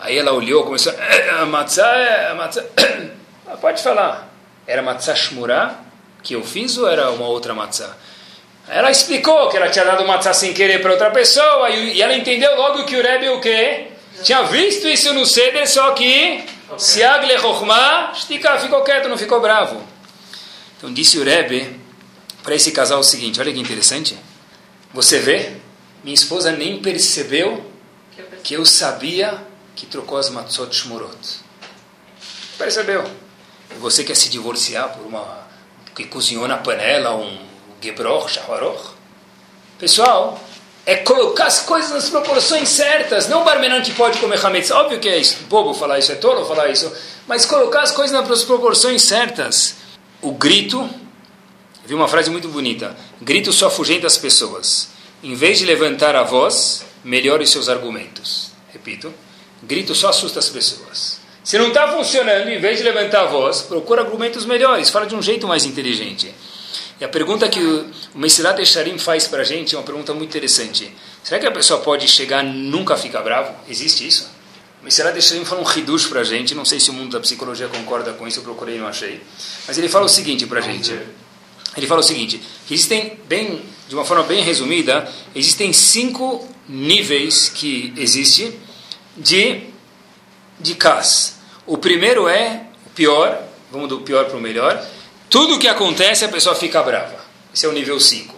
Aí 0.00 0.18
ela 0.18 0.32
olhou, 0.32 0.64
começou, 0.64 0.92
a 1.40 1.46
matzá 1.46 1.86
é 1.96 2.30
a 2.30 2.34
matzá. 2.34 2.64
Pode 3.60 3.82
falar, 3.82 4.28
era 4.66 4.82
matzá 4.82 5.14
shmurá 5.14 5.80
que 6.22 6.34
eu 6.34 6.42
fiz 6.42 6.76
ou 6.78 6.88
era 6.88 7.10
uma 7.10 7.26
outra 7.26 7.54
matzá? 7.54 7.94
Ela 8.68 8.90
explicou 8.90 9.48
que 9.50 9.56
ela 9.56 9.68
tinha 9.68 9.84
dado 9.84 10.06
matzá 10.06 10.32
sem 10.32 10.54
querer 10.54 10.80
para 10.80 10.92
outra 10.92 11.10
pessoa 11.10 11.68
e, 11.70 12.00
ela 12.00 12.14
entendeu 12.14 12.56
logo 12.56 12.84
que 12.84 12.96
o 12.96 13.02
Rebbe 13.02 13.28
o 13.28 13.40
quê? 13.40 13.88
Tinha 14.22 14.42
visto 14.44 14.88
isso 14.88 15.12
no 15.12 15.26
Seder, 15.26 15.68
só 15.68 15.92
que 15.92 16.44
Siag 16.78 17.26
le 17.26 17.34
Shtika 18.14 18.58
ficou 18.58 18.82
quieto, 18.82 19.08
não 19.08 19.18
ficou 19.18 19.40
bravo. 19.40 19.82
Então 20.76 20.92
disse 20.92 21.18
o 21.18 21.24
Rebbe 21.24 21.78
para 22.42 22.54
esse 22.54 22.72
casal 22.72 23.00
o 23.00 23.04
seguinte, 23.04 23.40
olha 23.40 23.52
que 23.52 23.58
interessante. 23.58 24.16
Você 24.92 25.18
vê, 25.18 25.52
minha 26.02 26.14
esposa 26.14 26.52
nem 26.52 26.80
percebeu 26.80 27.70
que 28.42 28.54
eu 28.54 28.64
sabia 28.64 29.42
que 29.74 29.86
trocou 29.86 30.18
as 30.18 30.30
matzot 30.30 30.74
shmurot. 30.74 31.40
Percebeu? 32.58 33.04
Você 33.80 34.04
quer 34.04 34.14
se 34.14 34.28
divorciar 34.28 34.90
por 34.90 35.06
uma 35.06 35.44
que 35.94 36.04
cozinhou 36.04 36.46
na 36.48 36.56
panela 36.56 37.14
um 37.16 37.38
gebroch, 37.80 38.30
shaharoch? 38.30 38.94
Pessoal, 39.78 40.40
é 40.86 40.96
colocar 40.96 41.46
as 41.46 41.60
coisas 41.60 41.90
nas 41.90 42.10
proporções 42.10 42.68
certas. 42.68 43.28
Não 43.28 43.42
o 43.42 43.44
barmenão 43.44 43.80
que 43.82 43.92
pode 43.92 44.18
comer 44.18 44.44
hametz. 44.44 44.70
Óbvio 44.70 45.00
que 45.00 45.08
é 45.08 45.18
isso. 45.18 45.44
Bobo 45.48 45.74
falar 45.74 45.98
isso, 45.98 46.12
é 46.12 46.16
tolo 46.16 46.44
falar 46.46 46.68
isso. 46.70 46.92
Mas 47.26 47.46
colocar 47.46 47.82
as 47.82 47.90
coisas 47.90 48.12
nas 48.12 48.44
proporções 48.44 49.02
certas. 49.02 49.76
O 50.20 50.32
grito, 50.32 50.88
vi 51.84 51.94
uma 51.94 52.08
frase 52.08 52.30
muito 52.30 52.48
bonita. 52.48 52.96
Grito 53.20 53.52
só 53.52 53.68
afugenta 53.68 54.06
as 54.06 54.18
pessoas. 54.18 54.88
Em 55.22 55.34
vez 55.34 55.58
de 55.58 55.64
levantar 55.64 56.14
a 56.14 56.22
voz, 56.22 56.84
melhore 57.02 57.46
seus 57.46 57.68
argumentos. 57.68 58.52
Repito. 58.72 59.12
Grito 59.64 59.94
só 59.94 60.08
assusta 60.08 60.38
as 60.38 60.48
pessoas. 60.48 61.20
Se 61.42 61.58
não 61.58 61.68
está 61.68 61.88
funcionando, 61.88 62.48
em 62.48 62.58
vez 62.58 62.78
de 62.78 62.84
levantar 62.84 63.22
a 63.22 63.26
voz, 63.26 63.60
procura 63.62 64.02
argumentos 64.02 64.46
melhores, 64.46 64.88
fala 64.88 65.06
de 65.06 65.14
um 65.14 65.20
jeito 65.20 65.46
mais 65.46 65.64
inteligente. 65.64 66.34
E 66.98 67.04
a 67.04 67.08
pergunta 67.08 67.48
que 67.48 67.60
o 67.60 67.90
Mesilat 68.14 68.58
Echarim 68.60 68.96
faz 68.98 69.26
para 69.26 69.42
a 69.42 69.44
gente 69.44 69.74
é 69.74 69.78
uma 69.78 69.84
pergunta 69.84 70.14
muito 70.14 70.30
interessante. 70.30 70.90
Será 71.22 71.38
que 71.38 71.46
a 71.46 71.50
pessoa 71.50 71.80
pode 71.80 72.08
chegar 72.08 72.42
nunca 72.42 72.96
ficar 72.96 73.20
bravo? 73.20 73.54
Existe 73.68 74.06
isso? 74.06 74.30
O 74.80 74.84
Mesilat 74.84 75.16
Echarim 75.18 75.44
fala 75.44 75.60
um 75.60 75.70
hidush 75.70 76.06
para 76.06 76.20
a 76.20 76.24
gente, 76.24 76.54
não 76.54 76.64
sei 76.64 76.80
se 76.80 76.88
o 76.88 76.92
mundo 76.92 77.12
da 77.12 77.20
psicologia 77.20 77.68
concorda 77.68 78.12
com 78.12 78.26
isso, 78.26 78.38
eu 78.38 78.42
procurei 78.44 78.76
e 78.76 78.78
não 78.78 78.86
achei. 78.86 79.20
Mas 79.66 79.76
ele 79.76 79.88
fala 79.88 80.06
o 80.06 80.08
seguinte 80.08 80.46
para 80.46 80.60
a 80.60 80.62
gente. 80.62 80.98
Ele 81.76 81.86
fala 81.86 82.00
o 82.00 82.04
seguinte, 82.04 82.40
existem, 82.70 83.18
bem, 83.28 83.60
de 83.88 83.94
uma 83.94 84.04
forma 84.04 84.22
bem 84.22 84.42
resumida, 84.42 85.10
existem 85.34 85.72
cinco 85.72 86.48
níveis 86.68 87.48
que 87.48 87.92
existe 87.96 88.56
de, 89.16 89.62
de 90.58 90.74
cas. 90.74 91.38
O 91.66 91.78
primeiro 91.78 92.28
é 92.28 92.66
o 92.86 92.90
pior, 92.90 93.42
vamos 93.70 93.88
do 93.88 94.00
pior 94.00 94.26
para 94.26 94.36
o 94.36 94.40
melhor. 94.40 94.84
Tudo 95.30 95.58
que 95.58 95.68
acontece 95.68 96.24
a 96.24 96.28
pessoa 96.28 96.54
fica 96.54 96.82
brava. 96.82 97.24
Esse 97.54 97.66
é 97.66 97.68
o 97.68 97.72
nível 97.72 97.98
5. 97.98 98.34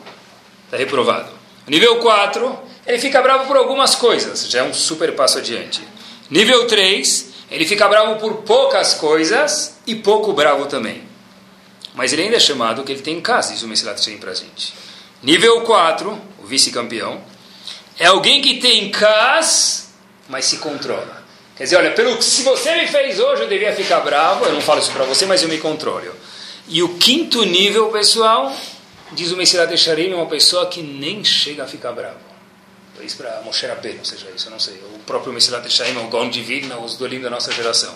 Está 0.67 0.77
reprovado. 0.77 1.31
Nível 1.67 1.97
4, 1.97 2.59
ele 2.87 2.99
fica 2.99 3.21
bravo 3.21 3.47
por 3.47 3.57
algumas 3.57 3.97
coisas, 3.97 4.49
já 4.49 4.61
é 4.61 4.63
um 4.63 4.73
super 4.73 5.15
passo 5.17 5.39
adiante. 5.39 5.83
Nível 6.31 6.67
3, 6.67 7.33
ele 7.51 7.67
fica 7.67 7.89
bravo 7.89 8.21
por 8.21 8.43
poucas 8.43 8.95
coisas 8.95 9.77
e 9.87 9.97
pouco 9.97 10.33
bravo 10.33 10.67
também. 10.67 11.03
Mas 11.95 12.13
ele 12.13 12.23
ainda 12.23 12.37
é 12.37 12.41
chamado 12.41 12.85
que 12.85 12.93
ele 12.93 13.03
tem 13.03 13.21
casa, 13.21 13.53
diz 13.53 13.63
o 13.63 13.69
Messilat 13.69 14.01
Shem 14.01 14.19
para 14.19 14.35
gente. 14.35 14.75
Nível 15.23 15.63
4, 15.63 16.21
o 16.43 16.47
vice-campeão, 16.47 17.21
é 17.99 18.07
alguém 18.07 18.41
que 18.41 18.59
tem 18.59 18.91
casa 18.91 19.86
mas 20.29 20.45
se 20.45 20.59
controla. 20.59 21.25
Quer 21.57 21.65
dizer, 21.65 21.77
olha, 21.77 21.91
pelo 21.93 22.21
se 22.21 22.43
você 22.43 22.75
me 22.75 22.87
fez 22.87 23.19
hoje, 23.19 23.43
eu 23.43 23.49
devia 23.49 23.75
ficar 23.75 24.01
bravo. 24.01 24.45
Eu 24.45 24.53
não 24.53 24.61
falo 24.61 24.81
isso 24.81 24.93
para 24.93 25.05
você, 25.05 25.25
mas 25.25 25.43
eu 25.43 25.49
me 25.49 25.59
controlo. 25.59 26.15
E 26.69 26.83
o 26.83 26.99
quinto 26.99 27.45
nível, 27.45 27.89
pessoal, 27.89 28.55
diz 29.13 29.33
o 29.33 29.37
Messias 29.37 29.69
Decharim, 29.69 30.13
é 30.13 30.15
uma 30.17 30.27
pessoa 30.27 30.67
que 30.67 30.83
nem 30.83 31.25
chega 31.25 31.65
a 31.65 31.67
ficar 31.67 31.93
bravo. 31.93 32.27
Isso 33.01 33.17
para 33.17 33.41
Moshe 33.43 33.67
Rabbeinu, 33.67 34.05
seja 34.05 34.27
isso, 34.35 34.49
eu 34.49 34.51
não 34.51 34.59
sei. 34.59 34.75
O 34.95 34.99
próprio 35.07 35.33
Messias 35.33 35.63
Decharim, 35.63 35.97
o 35.99 36.09
Gaon 36.09 36.29
Divino, 36.29 36.83
os 36.83 36.97
dolim 36.97 37.21
da 37.21 37.31
nossa 37.31 37.53
geração. 37.53 37.95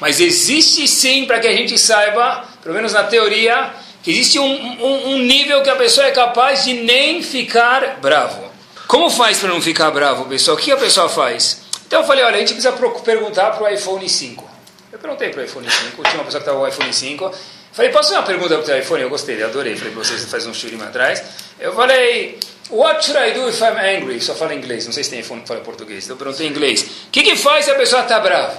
Mas 0.00 0.18
existe 0.18 0.88
sim, 0.88 1.24
para 1.24 1.38
que 1.38 1.46
a 1.46 1.52
gente 1.52 1.78
saiba, 1.78 2.44
pelo 2.62 2.74
menos 2.74 2.92
na 2.92 3.04
teoria, 3.04 3.72
que 4.02 4.10
existe 4.10 4.38
um, 4.38 4.44
um, 4.44 5.10
um 5.12 5.18
nível 5.18 5.62
que 5.62 5.70
a 5.70 5.76
pessoa 5.76 6.06
é 6.06 6.10
capaz 6.10 6.64
de 6.64 6.72
nem 6.72 7.22
ficar 7.22 7.98
bravo. 8.00 8.50
Como 8.86 9.10
faz 9.10 9.38
para 9.38 9.50
não 9.50 9.60
ficar 9.60 9.90
bravo, 9.90 10.24
pessoal? 10.24 10.56
O 10.56 10.60
que 10.60 10.72
a 10.72 10.76
pessoa 10.76 11.08
faz? 11.08 11.59
Então 11.90 12.02
eu 12.02 12.06
falei, 12.06 12.22
olha, 12.22 12.36
a 12.36 12.38
gente 12.38 12.54
precisa 12.54 12.70
perguntar 13.02 13.50
para 13.50 13.64
o 13.64 13.68
iPhone 13.68 14.08
5. 14.08 14.48
Eu 14.92 14.98
perguntei 15.00 15.30
para 15.30 15.40
o 15.40 15.44
iPhone 15.44 15.68
5, 15.68 16.02
tinha 16.04 16.14
uma 16.14 16.24
pessoa 16.24 16.40
que 16.40 16.48
estava 16.48 16.56
com 16.56 16.62
o 16.62 16.68
iPhone 16.68 16.94
5. 16.94 17.34
Falei, 17.72 17.90
posso 17.90 18.10
fazer 18.10 18.20
uma 18.20 18.26
pergunta 18.26 18.58
para 18.58 18.76
o 18.76 18.78
iPhone? 18.78 19.02
Eu 19.02 19.10
gostei, 19.10 19.42
adorei. 19.42 19.74
Falei 19.74 19.92
para 19.92 20.04
vocês, 20.04 20.24
faz 20.26 20.46
um 20.46 20.54
shirim 20.54 20.80
atrás. 20.82 21.20
Eu 21.58 21.74
falei, 21.74 22.38
what 22.70 23.04
should 23.04 23.18
I 23.18 23.32
do 23.32 23.48
if 23.48 23.60
I'm 23.60 23.76
angry? 23.76 24.20
Só 24.20 24.36
fala 24.36 24.54
inglês, 24.54 24.86
não 24.86 24.92
sei 24.92 25.02
se 25.02 25.10
tem 25.10 25.18
iPhone 25.18 25.40
que 25.40 25.48
fala 25.48 25.58
português. 25.62 26.04
Então 26.04 26.14
eu 26.14 26.18
perguntei 26.18 26.46
em 26.46 26.50
inglês. 26.50 26.82
O 27.08 27.10
que, 27.10 27.24
que 27.24 27.34
faz 27.34 27.64
se 27.64 27.72
a 27.72 27.74
pessoa 27.74 28.02
está 28.02 28.20
brava? 28.20 28.56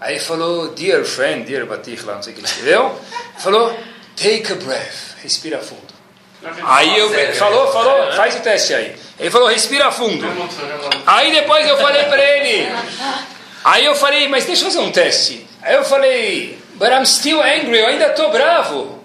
Aí 0.00 0.18
falou, 0.18 0.68
dear 0.68 1.04
friend, 1.04 1.44
dear 1.44 1.66
Batich, 1.66 2.02
lá, 2.06 2.14
não 2.14 2.22
sei 2.22 2.32
o 2.32 2.36
que 2.36 2.40
ele 2.40 2.48
escreveu. 2.48 2.98
Falou, 3.40 3.78
take 4.16 4.52
a 4.52 4.54
breath, 4.54 5.16
respira 5.22 5.58
fundo. 5.58 5.99
Aí 6.64 6.98
eu 6.98 7.34
falou, 7.34 7.70
falou, 7.72 8.12
faz 8.12 8.36
o 8.36 8.40
teste 8.40 8.74
aí. 8.74 8.96
Ele 9.18 9.30
falou, 9.30 9.48
respira 9.48 9.90
fundo. 9.90 10.24
Aí 11.06 11.30
depois 11.32 11.66
eu 11.68 11.76
falei 11.76 12.04
para 12.04 12.22
ele. 12.22 12.72
Aí 13.64 13.84
eu 13.84 13.94
falei, 13.94 14.26
mas 14.28 14.46
deixa 14.46 14.62
eu 14.64 14.70
fazer 14.70 14.78
um 14.78 14.90
teste. 14.90 15.46
Aí 15.60 15.74
eu 15.74 15.84
falei, 15.84 16.58
but 16.74 16.88
I'm 16.88 17.04
still 17.04 17.42
angry, 17.42 17.78
eu 17.78 17.86
ainda 17.86 18.06
estou 18.06 18.30
bravo. 18.30 19.04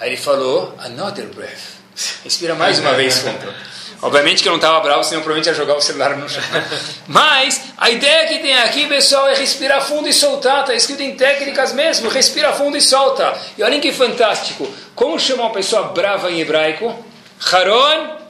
Aí 0.00 0.10
ele 0.10 0.16
falou, 0.16 0.74
another 0.78 1.26
breath. 1.26 1.78
Respira 2.24 2.54
mais 2.54 2.78
uma 2.80 2.94
vez 2.94 3.18
fundo. 3.18 3.54
Obviamente 4.02 4.42
que 4.42 4.48
eu 4.48 4.52
não 4.52 4.58
estava 4.58 4.80
bravo, 4.80 5.04
senão 5.04 5.20
provavelmente 5.20 5.48
ia 5.48 5.54
jogar 5.54 5.76
o 5.76 5.80
celular 5.80 6.16
no 6.16 6.28
chão. 6.28 6.42
Mas 7.06 7.60
a 7.76 7.90
ideia 7.90 8.26
que 8.28 8.38
tem 8.38 8.56
aqui, 8.58 8.86
pessoal, 8.86 9.28
é 9.28 9.34
respirar 9.34 9.82
fundo 9.82 10.08
e 10.08 10.12
soltar. 10.12 10.60
Está 10.60 10.74
escrito 10.74 11.02
em 11.02 11.14
técnicas 11.14 11.72
mesmo. 11.72 12.08
Respira 12.08 12.52
fundo 12.52 12.76
e 12.76 12.80
solta. 12.80 13.36
E 13.58 13.62
olhem 13.62 13.80
que 13.80 13.92
fantástico. 13.92 14.66
Como 14.94 15.18
chama 15.18 15.42
uma 15.42 15.52
pessoa 15.52 15.88
brava 15.88 16.30
em 16.30 16.40
hebraico? 16.40 17.04
Haron 17.52 18.20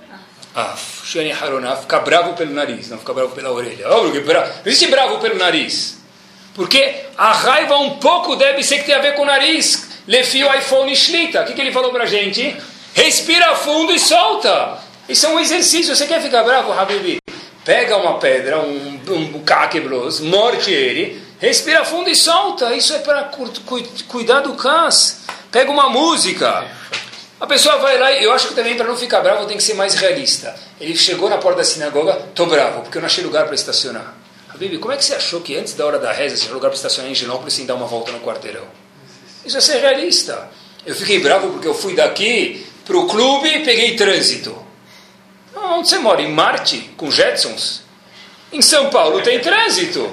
Af. 0.55 1.07
Shani 1.07 1.33
Haronaf. 1.33 1.83
Fica 1.83 2.01
bravo 2.01 2.35
pelo 2.35 2.53
nariz, 2.53 2.89
não 2.91 2.99
fica 2.99 3.15
bravo 3.15 3.35
pela 3.35 3.51
orelha. 3.53 3.87
Oh, 3.89 4.05
Não 4.05 4.67
existe 4.67 4.89
bravo 4.89 5.19
pelo 5.19 5.37
nariz. 5.37 5.99
Porque 6.55 7.05
a 7.17 7.33
raiva 7.33 7.77
um 7.77 7.99
pouco 7.99 8.35
deve 8.35 8.63
ser 8.63 8.79
que 8.79 8.85
tem 8.85 8.95
a 8.95 9.01
ver 9.01 9.15
com 9.15 9.23
o 9.23 9.27
nariz. 9.27 9.89
Lefio 10.07 10.53
iPhone 10.57 10.93
Shlita. 10.95 11.43
O 11.43 11.45
que, 11.47 11.53
que 11.53 11.61
ele 11.61 11.73
falou 11.73 11.93
para 11.93 12.05
a 12.05 12.07
gente? 12.07 12.57
Respira 12.93 13.55
fundo 13.55 13.93
e 13.93 13.99
solta. 13.99 14.90
Isso 15.11 15.27
é 15.27 15.29
um 15.29 15.41
exercício. 15.41 15.95
Você 15.95 16.07
quer 16.07 16.23
ficar 16.23 16.45
bravo, 16.45 16.73
Habibi? 16.73 17.19
Pega 17.65 17.97
uma 17.97 18.19
pedra, 18.19 18.61
um, 18.61 19.01
um 19.09 19.43
caqueblos, 19.43 20.21
morte 20.21 20.71
ele, 20.71 21.21
respira 21.41 21.85
fundo 21.85 22.09
e 22.09 22.15
solta. 22.15 22.73
Isso 22.77 22.95
é 22.95 23.01
para 23.01 23.25
cu 23.25 23.51
cu 23.67 23.83
cuidar 24.07 24.39
do 24.39 24.55
cãs. 24.55 25.23
Pega 25.51 25.69
uma 25.69 25.91
música. 25.91 26.65
A 27.41 27.47
pessoa 27.47 27.79
vai 27.79 27.99
lá, 27.99 28.13
eu 28.13 28.33
acho 28.33 28.49
que 28.49 28.55
também 28.55 28.77
para 28.77 28.87
não 28.87 28.97
ficar 28.97 29.21
bravo 29.21 29.47
tem 29.47 29.57
que 29.57 29.63
ser 29.65 29.75
mais 29.75 29.95
realista. 29.95 30.55
Ele 30.81 30.97
chegou 30.97 31.29
na 31.29 31.39
porta 31.39 31.59
da 31.59 31.65
sinagoga, 31.65 32.13
tô 32.33 32.47
bravo, 32.47 32.83
porque 32.83 32.99
eu 32.99 33.03
não 33.03 33.07
achei 33.07 33.25
lugar 33.25 33.47
para 33.47 33.55
estacionar. 33.57 34.15
Habibi, 34.49 34.79
como 34.79 34.93
é 34.93 34.97
que 34.97 35.05
você 35.05 35.15
achou 35.15 35.41
que 35.41 35.57
antes 35.57 35.75
da 35.75 35.85
hora 35.85 35.99
da 35.99 36.13
reza, 36.13 36.37
você 36.37 36.43
tinha 36.43 36.55
lugar 36.55 36.69
para 36.69 36.77
estacionar 36.77 37.11
em 37.11 37.15
Genópolis 37.17 37.55
sem 37.55 37.67
dar 37.67 37.75
uma 37.75 37.87
volta 37.87 38.13
no 38.13 38.21
quarteirão? 38.21 38.65
Isso 39.45 39.59
é 39.59 39.61
ser 39.61 39.81
realista. 39.81 40.49
Eu 40.87 40.95
fiquei 40.95 41.19
bravo 41.19 41.49
porque 41.51 41.67
eu 41.67 41.75
fui 41.75 41.97
daqui 41.97 42.65
para 42.85 42.97
o 42.97 43.09
clube 43.09 43.49
e 43.49 43.65
peguei 43.65 43.97
trânsito. 43.97 44.70
Onde 45.55 45.89
você 45.89 45.99
mora? 45.99 46.23
Em 46.23 46.31
Marte, 46.31 46.91
com 46.97 47.11
Jetsons? 47.11 47.83
Em 48.53 48.63
São 48.63 48.91
Paulo 48.91 49.21
tem 49.23 49.41
trânsito. 49.41 50.13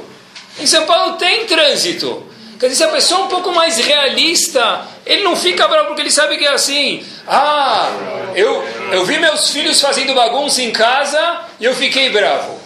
Em 0.60 0.66
São 0.66 0.86
Paulo 0.86 1.14
tem 1.18 1.46
trânsito. 1.46 2.26
Quer 2.60 2.70
dizer, 2.70 2.86
se 2.86 2.90
a 2.90 2.94
pessoa 2.94 3.22
é 3.22 3.24
um 3.26 3.28
pouco 3.28 3.52
mais 3.54 3.78
realista, 3.78 4.82
ele 5.06 5.24
não 5.24 5.36
fica 5.36 5.68
bravo 5.68 5.88
porque 5.88 6.02
ele 6.02 6.12
sabe 6.12 6.38
que 6.38 6.46
é 6.46 6.54
assim. 6.54 7.06
Ah, 7.28 7.90
eu, 8.36 8.64
eu 8.92 9.06
vi 9.06 9.20
meus 9.20 9.52
filhos 9.52 9.80
fazendo 9.80 10.16
bagunça 10.16 10.62
em 10.62 10.72
casa 10.72 11.42
e 11.60 11.66
eu 11.66 11.76
fiquei 11.76 12.10
bravo. 12.10 12.60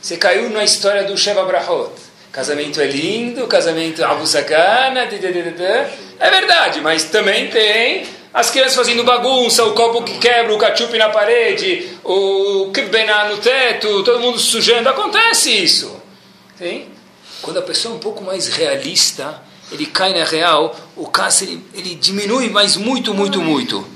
Você 0.00 0.16
caiu 0.16 0.48
na 0.50 0.62
história 0.62 1.04
do 1.04 1.16
Sheva 1.16 1.44
Brahot. 1.44 1.92
Casamento 2.30 2.80
é 2.80 2.86
lindo, 2.86 3.46
casamento 3.46 4.02
é 4.02 4.26
sacana. 4.26 5.08
É 6.18 6.30
verdade, 6.30 6.80
mas 6.80 7.04
também 7.04 7.48
tem 7.48 8.06
as 8.32 8.50
crianças 8.50 8.74
fazendo 8.74 9.04
bagunça, 9.04 9.62
o 9.64 9.74
copo 9.74 10.02
que 10.02 10.18
quebra, 10.18 10.54
o 10.54 10.58
cachupe 10.58 10.96
na 10.96 11.10
parede, 11.10 11.98
o 12.02 12.70
kibbená 12.72 13.28
no 13.28 13.36
teto, 13.36 14.02
todo 14.02 14.20
mundo 14.20 14.38
sujando. 14.38 14.88
Acontece 14.88 15.50
isso. 15.50 16.00
Sim? 16.56 16.86
Quando 17.42 17.58
a 17.58 17.62
pessoa 17.62 17.92
é 17.92 17.96
um 17.96 18.00
pouco 18.00 18.24
mais 18.24 18.48
realista, 18.48 19.42
ele 19.70 19.84
cai 19.84 20.18
na 20.18 20.24
real, 20.24 20.74
o 20.96 21.06
câncer 21.06 21.44
ele, 21.44 21.64
ele 21.74 21.94
diminui, 21.94 22.48
mas 22.48 22.76
muito, 22.76 23.12
muito, 23.12 23.40
muito. 23.40 23.86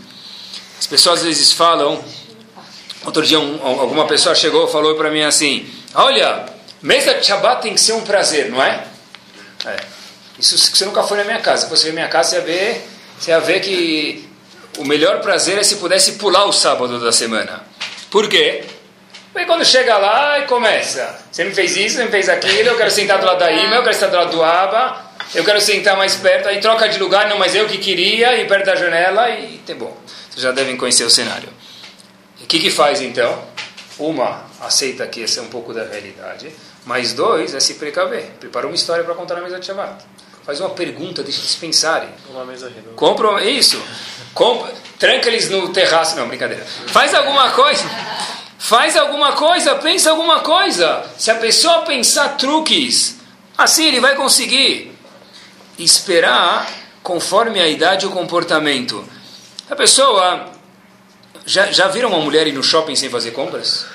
As 0.78 0.86
pessoas 0.86 1.20
às 1.20 1.26
vezes 1.26 1.52
falam. 1.52 2.04
Outro 3.06 3.24
dia, 3.24 3.38
um, 3.38 3.64
alguma 3.64 4.06
pessoa 4.06 4.34
chegou 4.34 4.68
e 4.68 4.72
falou 4.72 4.96
para 4.96 5.10
mim 5.10 5.22
assim: 5.22 5.66
Olha, 5.94 6.44
mesa 6.82 7.14
de 7.14 7.24
Shabbat 7.24 7.62
tem 7.62 7.72
que 7.72 7.80
ser 7.80 7.92
um 7.92 8.02
prazer, 8.02 8.50
não 8.50 8.62
é? 8.62 8.84
é. 9.64 9.76
Isso 10.38 10.58
você 10.58 10.84
nunca 10.84 11.02
foi 11.04 11.16
na 11.16 11.24
minha 11.24 11.40
casa. 11.40 11.64
Se 11.64 11.70
você 11.70 11.86
ver 11.86 11.92
minha 11.92 12.08
casa, 12.08 12.30
você 12.30 12.36
ia 12.36 12.42
ver 12.42 12.88
você 13.18 13.30
ia 13.30 13.40
ver 13.40 13.60
que 13.60 14.25
o 14.78 14.84
melhor 14.84 15.20
prazer 15.20 15.58
é 15.58 15.62
se 15.62 15.76
pudesse 15.76 16.12
pular 16.12 16.44
o 16.44 16.52
sábado 16.52 17.00
da 17.00 17.12
semana. 17.12 17.62
Por 18.10 18.28
quê? 18.28 18.64
Porque 19.32 19.46
quando 19.46 19.64
chega 19.64 19.98
lá 19.98 20.38
e 20.38 20.46
começa, 20.46 21.18
você 21.30 21.44
me 21.44 21.54
fez 21.54 21.76
isso, 21.76 21.96
você 21.96 22.04
me 22.04 22.10
fez 22.10 22.28
aquilo, 22.28 22.70
eu 22.70 22.76
quero 22.76 22.90
sentar 22.90 23.18
do 23.18 23.26
lado 23.26 23.38
da 23.38 23.52
Ima, 23.52 23.76
eu 23.76 23.82
quero 23.82 23.94
sentar 23.94 24.10
do 24.10 24.16
lado 24.16 24.30
do 24.30 24.42
Aba, 24.42 25.12
eu 25.34 25.44
quero 25.44 25.60
sentar 25.60 25.96
mais 25.96 26.16
perto, 26.16 26.48
aí 26.48 26.58
troca 26.58 26.88
de 26.88 26.98
lugar, 26.98 27.28
não, 27.28 27.38
mas 27.38 27.54
eu 27.54 27.66
que 27.66 27.76
queria, 27.76 28.34
ir 28.40 28.48
perto 28.48 28.64
da 28.64 28.76
janela 28.76 29.28
e 29.30 29.58
tem 29.58 29.76
bom. 29.76 29.94
Vocês 30.30 30.42
já 30.42 30.52
devem 30.52 30.76
conhecer 30.76 31.04
o 31.04 31.10
cenário. 31.10 31.50
O 32.40 32.46
que 32.46 32.58
que 32.58 32.70
faz 32.70 33.02
então? 33.02 33.42
Uma, 33.98 34.44
aceita 34.60 35.06
que 35.06 35.20
esse 35.20 35.38
é 35.38 35.42
um 35.42 35.48
pouco 35.48 35.74
da 35.74 35.84
realidade, 35.84 36.50
mas 36.86 37.12
dois, 37.12 37.54
é 37.54 37.60
se 37.60 37.74
precaver. 37.74 38.30
Prepara 38.40 38.66
uma 38.66 38.74
história 38.74 39.04
para 39.04 39.14
contar 39.14 39.34
na 39.34 39.42
mesa 39.42 39.58
de 39.58 39.66
Shabbat 39.66 40.02
faz 40.46 40.60
uma 40.60 40.70
pergunta, 40.70 41.24
deixa 41.24 41.40
eles 41.40 41.56
pensarem. 41.56 42.08
Uma 42.30 42.44
mesa 42.44 42.68
redonda. 42.68 42.94
Compra, 42.94 43.44
isso. 43.44 43.82
Compra, 44.32 44.72
tranca 44.96 45.28
eles 45.28 45.50
no 45.50 45.70
terraço, 45.72 46.14
não, 46.16 46.28
brincadeira. 46.28 46.64
Faz 46.86 47.12
alguma 47.12 47.50
coisa. 47.50 47.84
Faz 48.56 48.96
alguma 48.96 49.32
coisa, 49.32 49.74
pensa 49.74 50.10
alguma 50.10 50.40
coisa. 50.40 51.04
Se 51.18 51.30
a 51.30 51.34
pessoa 51.34 51.80
pensar 51.80 52.36
truques, 52.36 53.16
assim 53.58 53.86
ele 53.86 54.00
vai 54.00 54.14
conseguir 54.14 54.92
esperar 55.78 56.66
conforme 57.02 57.60
a 57.60 57.68
idade 57.68 58.06
e 58.06 58.08
o 58.08 58.12
comportamento. 58.12 59.04
A 59.68 59.74
pessoa 59.76 60.46
já, 61.44 61.70
já 61.72 61.88
viram 61.88 62.08
uma 62.08 62.20
mulher 62.20 62.46
ir 62.46 62.52
no 62.52 62.62
shopping 62.62 62.96
sem 62.96 63.10
fazer 63.10 63.32
compras? 63.32 63.86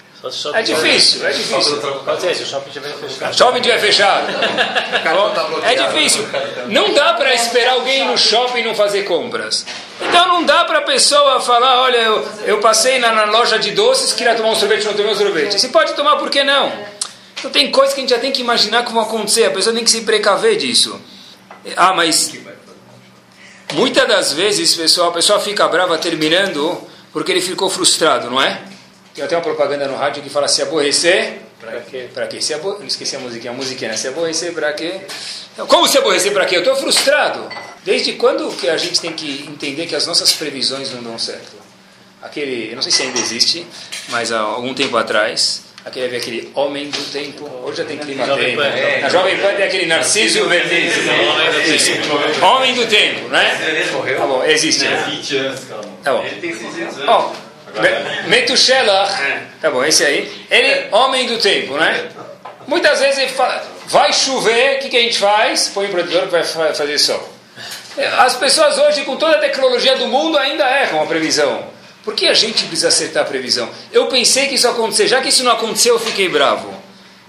É 0.53 0.61
difícil, 0.61 1.25
é 1.25 1.31
difícil. 1.31 1.77
Pode 2.05 2.21
ser, 2.21 2.35
se 2.35 2.43
o 2.43 2.45
shopping 2.45 2.67
estiver 2.67 2.93
fechado. 2.93 3.35
Shopping 3.35 3.57
estiver 3.57 3.79
fechado. 3.79 4.27
É 5.63 5.75
difícil. 5.75 6.27
Não 6.67 6.93
dá 6.93 7.13
para 7.13 7.33
esperar 7.33 7.73
alguém 7.73 8.05
no 8.05 8.17
shopping 8.17 8.63
não 8.63 8.75
fazer 8.75 9.03
compras. 9.03 9.65
Então 9.99 10.27
não 10.27 10.43
dá 10.43 10.63
para 10.65 10.79
a 10.79 10.81
pessoa 10.81 11.39
falar, 11.41 11.81
olha, 11.81 11.97
eu, 11.97 12.27
eu 12.45 12.59
passei 12.59 12.99
na, 12.99 13.11
na, 13.11 13.25
loja 13.25 13.57
de 13.57 13.71
doces, 13.71 14.13
queria 14.13 14.35
tomar 14.35 14.49
um 14.49 14.55
sorvete, 14.55 14.85
não 14.85 14.93
tomei 14.93 15.11
um 15.11 15.15
sorvete. 15.15 15.59
Se 15.59 15.69
pode 15.69 15.93
tomar, 15.93 16.17
por 16.17 16.29
que 16.29 16.43
não? 16.43 16.71
Então 17.39 17.49
tem 17.49 17.71
coisas 17.71 17.93
que 17.93 18.01
a 18.01 18.03
gente 18.03 18.11
já 18.11 18.19
tem 18.19 18.31
que 18.31 18.41
imaginar 18.41 18.83
como 18.83 18.99
acontecer, 18.99 19.45
a 19.45 19.51
pessoa 19.51 19.73
tem 19.73 19.83
que 19.83 19.89
se 19.89 20.01
precaver 20.01 20.57
disso. 20.57 20.99
Ah, 21.75 21.93
mas 21.93 22.31
muitas 23.73 24.07
das 24.07 24.33
vezes, 24.33 24.75
pessoal, 24.75 25.09
a 25.09 25.13
pessoa 25.13 25.39
fica 25.39 25.67
brava 25.67 25.97
terminando 25.97 26.79
porque 27.11 27.31
ele 27.31 27.41
ficou 27.41 27.69
frustrado, 27.69 28.29
não 28.29 28.41
é? 28.41 28.61
Tem 29.13 29.23
até 29.23 29.35
uma 29.35 29.43
propaganda 29.43 29.87
no 29.87 29.95
rádio 29.95 30.23
que 30.23 30.29
fala 30.29 30.47
se 30.47 30.61
aborrecer. 30.61 31.39
Para 31.59 31.79
quê? 31.81 32.07
Para 32.13 32.27
quê? 32.27 32.41
Se 32.41 32.53
abor... 32.53 32.77
Eu 32.79 32.87
esqueci 32.87 33.15
a 33.15 33.19
musiquinha, 33.19 33.51
a 33.51 33.55
musiquinha. 33.55 33.91
Né? 33.91 33.97
Se 33.97 34.07
aborrecer 34.07 34.53
para 34.53 34.73
quê? 34.73 35.01
Como 35.67 35.87
se 35.87 35.97
aborrecer 35.97 36.31
para 36.31 36.45
quê? 36.45 36.55
Eu 36.55 36.61
estou 36.61 36.75
frustrado. 36.75 37.47
Desde 37.83 38.13
quando 38.13 38.49
que 38.55 38.69
a 38.69 38.77
gente 38.77 38.99
tem 38.99 39.11
que 39.11 39.45
entender 39.47 39.85
que 39.85 39.95
as 39.95 40.07
nossas 40.07 40.31
previsões 40.33 40.91
não 40.91 41.03
dão 41.03 41.19
certo? 41.19 41.61
Aquele, 42.21 42.69
eu 42.69 42.75
não 42.75 42.81
sei 42.81 42.91
se 42.91 43.01
ainda 43.01 43.19
existe, 43.19 43.65
mas 44.09 44.31
há 44.31 44.39
algum 44.39 44.75
tempo 44.75 44.95
atrás, 44.95 45.63
aquele, 45.83 46.15
aquele 46.15 46.51
homem 46.53 46.89
do 46.89 47.11
tempo, 47.11 47.49
hoje 47.63 47.77
já 47.77 47.85
tem 47.85 47.97
clima 47.97 48.25
tempo. 48.35 48.61
É. 48.61 49.01
Na 49.01 49.09
Jovem 49.09 49.37
Pan 49.37 49.55
tem 49.55 49.65
aquele 49.65 49.87
Narciso 49.87 50.47
Verniz. 50.47 50.93
Homem 52.41 52.75
do 52.75 52.85
tempo, 52.85 53.27
né? 53.29 53.59
Ele 53.67 53.91
morreu? 53.91 54.19
Tá 54.19 54.27
bom, 54.27 54.43
existe. 54.43 54.85
Ele 54.85 54.95
tem 54.95 55.15
20 55.15 55.37
anos, 55.37 55.59
calma. 55.65 55.83
Tá 56.03 56.13
bom. 56.13 56.23
Ele 56.23 56.41
tem 56.41 56.53
600 56.53 56.97
anos. 56.97 57.05
Metushelach, 58.27 59.21
É. 59.21 59.43
tá 59.61 59.69
bom, 59.71 59.83
esse 59.83 60.03
aí, 60.03 60.31
ele, 60.49 60.87
homem 60.91 61.25
do 61.27 61.37
tempo, 61.37 61.75
né? 61.75 62.09
Muitas 62.67 62.99
vezes 62.99 63.17
ele 63.19 63.31
fala, 63.31 63.63
vai 63.87 64.13
chover, 64.13 64.77
o 64.77 64.79
que, 64.79 64.89
que 64.89 64.97
a 64.97 65.01
gente 65.01 65.17
faz? 65.17 65.69
Põe 65.73 65.87
o 65.87 65.89
protetor 65.89 66.21
que 66.23 66.27
vai 66.31 66.43
fa- 66.43 66.73
fazer 66.73 66.97
sol. 66.99 67.33
As 68.19 68.35
pessoas 68.35 68.77
hoje, 68.77 69.01
com 69.03 69.17
toda 69.17 69.35
a 69.35 69.39
tecnologia 69.39 69.95
do 69.97 70.07
mundo, 70.07 70.37
ainda 70.37 70.63
erram 70.63 71.01
a 71.03 71.05
previsão. 71.05 71.65
Por 72.03 72.15
que 72.15 72.27
a 72.27 72.33
gente 72.33 72.63
precisa 72.65 72.87
acertar 72.87 73.23
a 73.23 73.25
previsão? 73.25 73.69
Eu 73.91 74.07
pensei 74.07 74.47
que 74.47 74.55
isso 74.55 74.65
ia 74.67 74.71
acontecer, 74.71 75.07
já 75.07 75.21
que 75.21 75.29
isso 75.29 75.43
não 75.43 75.51
aconteceu, 75.51 75.95
eu 75.95 75.99
fiquei 75.99 76.29
bravo. 76.29 76.73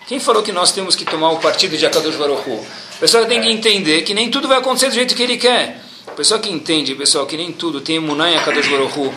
Quem 0.07 0.19
falou 0.21 0.43
que 0.43 0.53
nós 0.53 0.73
temos 0.73 0.95
que 0.95 1.05
tomar 1.05 1.31
o 1.31 1.39
partido 1.39 1.77
de 1.77 1.85
Akadosh 1.85 2.17
Baruch 2.17 2.49
Hu? 2.49 2.65
A 2.97 3.01
pessoa 3.01 3.27
tem 3.27 3.41
que 3.41 3.51
entender 3.51 4.03
que 4.03 4.15
nem 4.15 4.31
tudo 4.31 4.47
vai 4.49 4.59
acontecer 4.59 4.89
do 4.89 4.95
jeito 4.95 5.15
que 5.15 5.23
ele 5.23 5.37
quer. 5.37 5.77
A 6.07 6.13
pessoa 6.13 6.39
que 6.41 6.51
entende, 6.51 6.95
pessoal, 6.95 7.27
que 7.27 7.37
nem 7.37 7.53
tudo 7.53 7.81
tem 7.81 7.97
em 7.97 8.37
Akadosh 8.37 8.69
Baruch 8.69 8.99
Hu, 8.99 9.13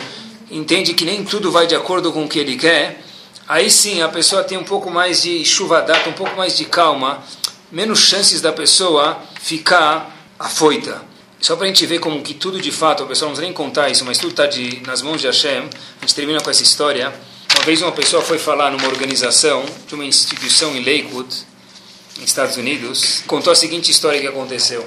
entende 0.50 0.94
que 0.94 1.04
nem 1.04 1.24
tudo 1.24 1.50
vai 1.50 1.66
de 1.66 1.74
acordo 1.74 2.12
com 2.12 2.24
o 2.24 2.28
que 2.28 2.38
ele 2.38 2.56
quer, 2.56 3.02
aí 3.48 3.70
sim 3.70 4.02
a 4.02 4.08
pessoa 4.08 4.44
tem 4.44 4.56
um 4.58 4.64
pouco 4.64 4.90
mais 4.90 5.22
de 5.22 5.44
chuvadata, 5.44 6.08
um 6.08 6.12
pouco 6.12 6.36
mais 6.36 6.56
de 6.56 6.64
calma, 6.64 7.22
menos 7.70 8.00
chances 8.00 8.40
da 8.40 8.52
pessoa 8.52 9.18
ficar 9.40 10.14
afoita. 10.38 11.02
Só 11.40 11.54
para 11.54 11.66
a 11.66 11.68
gente 11.68 11.84
ver 11.86 11.98
como 11.98 12.22
que 12.22 12.34
tudo 12.34 12.60
de 12.60 12.72
fato, 12.72 13.04
o 13.04 13.06
pessoal 13.06 13.28
não 13.28 13.36
precisa 13.36 13.46
nem 13.46 13.52
contar 13.52 13.88
isso, 13.88 14.04
mas 14.04 14.18
tudo 14.18 14.30
está 14.30 14.48
nas 14.86 15.02
mãos 15.02 15.20
de 15.20 15.26
Hashem. 15.26 15.58
A 15.58 16.00
gente 16.00 16.14
termina 16.14 16.40
com 16.40 16.50
essa 16.50 16.62
história. 16.62 17.12
Uma 17.54 17.64
vez 17.64 17.82
uma 17.82 17.92
pessoa 17.92 18.22
foi 18.22 18.38
falar 18.38 18.70
numa 18.70 18.88
organização 18.88 19.64
de 19.86 19.94
uma 19.94 20.04
instituição 20.04 20.74
em 20.74 20.80
Lakewood, 20.80 21.28
nos 22.18 22.28
Estados 22.28 22.56
Unidos, 22.56 23.22
contou 23.26 23.52
a 23.52 23.56
seguinte 23.56 23.90
história 23.90 24.20
que 24.20 24.26
aconteceu. 24.26 24.84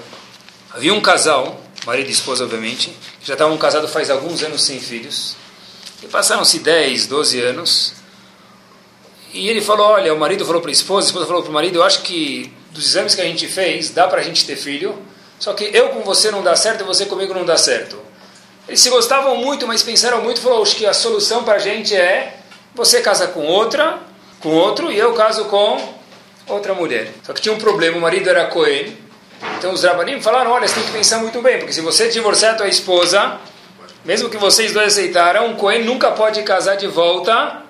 Havia 0.71 0.93
um 0.93 1.01
casal, 1.01 1.63
marido 1.85 2.09
e 2.09 2.11
esposa 2.11 2.43
obviamente, 2.43 2.89
que 3.21 3.27
já 3.27 3.33
estavam 3.33 3.57
casados 3.57 3.91
faz 3.91 4.09
alguns 4.09 4.43
anos 4.43 4.63
sem 4.63 4.79
filhos. 4.79 5.35
E 6.01 6.07
passaram-se 6.07 6.59
10, 6.59 7.07
12 7.07 7.41
anos. 7.41 7.93
E 9.33 9.47
ele 9.49 9.61
falou, 9.61 9.87
olha, 9.87 10.13
o 10.13 10.19
marido 10.19 10.45
falou 10.45 10.61
para 10.61 10.71
a 10.71 10.73
esposa, 10.73 11.07
a 11.07 11.09
esposa 11.09 11.25
falou 11.27 11.41
para 11.41 11.51
o 11.51 11.53
marido, 11.53 11.77
eu 11.77 11.83
acho 11.83 12.01
que 12.01 12.51
dos 12.71 12.85
exames 12.85 13.13
que 13.13 13.21
a 13.21 13.25
gente 13.25 13.47
fez, 13.47 13.89
dá 13.89 14.07
para 14.07 14.21
a 14.21 14.23
gente 14.23 14.45
ter 14.45 14.55
filho, 14.55 14.97
só 15.39 15.53
que 15.53 15.65
eu 15.73 15.89
com 15.89 16.01
você 16.01 16.31
não 16.31 16.41
dá 16.41 16.55
certo 16.55 16.81
e 16.81 16.83
você 16.83 17.05
comigo 17.05 17.33
não 17.33 17.45
dá 17.45 17.57
certo. 17.57 17.99
Eles 18.67 18.81
se 18.81 18.89
gostavam 18.89 19.35
muito, 19.37 19.67
mas 19.67 19.83
pensaram 19.83 20.21
muito, 20.21 20.41
falou, 20.41 20.61
acho 20.61 20.75
que 20.75 20.85
a 20.85 20.93
solução 20.93 21.43
para 21.43 21.55
a 21.55 21.59
gente 21.59 21.95
é 21.95 22.37
você 22.73 23.01
casa 23.01 23.27
com 23.27 23.45
outra, 23.45 23.99
com 24.39 24.49
outro, 24.49 24.91
e 24.91 24.97
eu 24.97 25.13
caso 25.13 25.45
com 25.45 25.93
outra 26.47 26.73
mulher. 26.73 27.11
Só 27.23 27.33
que 27.33 27.41
tinha 27.41 27.53
um 27.53 27.57
problema, 27.57 27.97
o 27.97 28.01
marido 28.01 28.29
era 28.29 28.45
Cohen, 28.45 28.97
então 29.57 29.73
os 29.73 29.83
Rabanim 29.83 30.21
falaram, 30.21 30.51
olha, 30.51 30.67
você 30.67 30.75
tem 30.75 30.83
que 30.83 30.91
pensar 30.91 31.19
muito 31.19 31.41
bem, 31.41 31.57
porque 31.57 31.73
se 31.73 31.81
você 31.81 32.09
divorciar 32.09 32.53
a 32.53 32.57
tua 32.57 32.67
esposa, 32.67 33.39
mesmo 34.05 34.29
que 34.29 34.37
vocês 34.37 34.73
dois 34.73 34.93
aceitaram, 34.93 35.47
um 35.47 35.55
Cohen 35.55 35.83
nunca 35.83 36.11
pode 36.11 36.41
casar 36.43 36.75
de 36.75 36.87
volta 36.87 37.61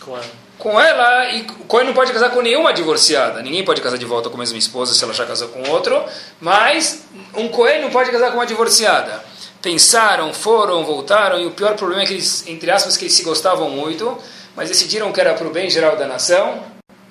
Com 0.00 0.16
ela. 0.16 0.24
com 0.58 0.80
ela, 0.80 1.30
e 1.30 1.42
o 1.60 1.64
Cohen 1.64 1.86
não 1.86 1.94
pode 1.94 2.12
casar 2.12 2.30
com 2.30 2.40
nenhuma 2.40 2.72
divorciada. 2.72 3.42
Ninguém 3.42 3.64
pode 3.64 3.80
casar 3.80 3.98
de 3.98 4.04
volta 4.06 4.28
com 4.30 4.36
a 4.36 4.40
mesma 4.40 4.58
esposa 4.58 4.94
se 4.94 5.02
ela 5.04 5.12
já 5.12 5.26
casou 5.26 5.48
com 5.48 5.68
outro, 5.70 6.02
mas 6.40 7.04
um 7.34 7.48
Cohen 7.48 7.82
não 7.82 7.90
pode 7.90 8.10
casar 8.10 8.30
com 8.30 8.38
uma 8.38 8.46
divorciada. 8.46 9.22
Pensaram, 9.60 10.32
foram, 10.32 10.84
voltaram, 10.84 11.40
e 11.40 11.46
o 11.46 11.50
pior 11.50 11.74
problema 11.74 12.02
é 12.02 12.06
que 12.06 12.12
eles, 12.14 12.44
entre 12.46 12.70
aspas, 12.70 12.96
que 12.96 13.04
eles 13.04 13.14
se 13.14 13.22
gostavam 13.22 13.70
muito, 13.70 14.18
mas 14.54 14.68
decidiram 14.68 15.10
que 15.12 15.20
era 15.20 15.34
para 15.34 15.46
o 15.46 15.50
bem 15.50 15.70
geral 15.70 15.96
da 15.96 16.06
nação, 16.06 16.62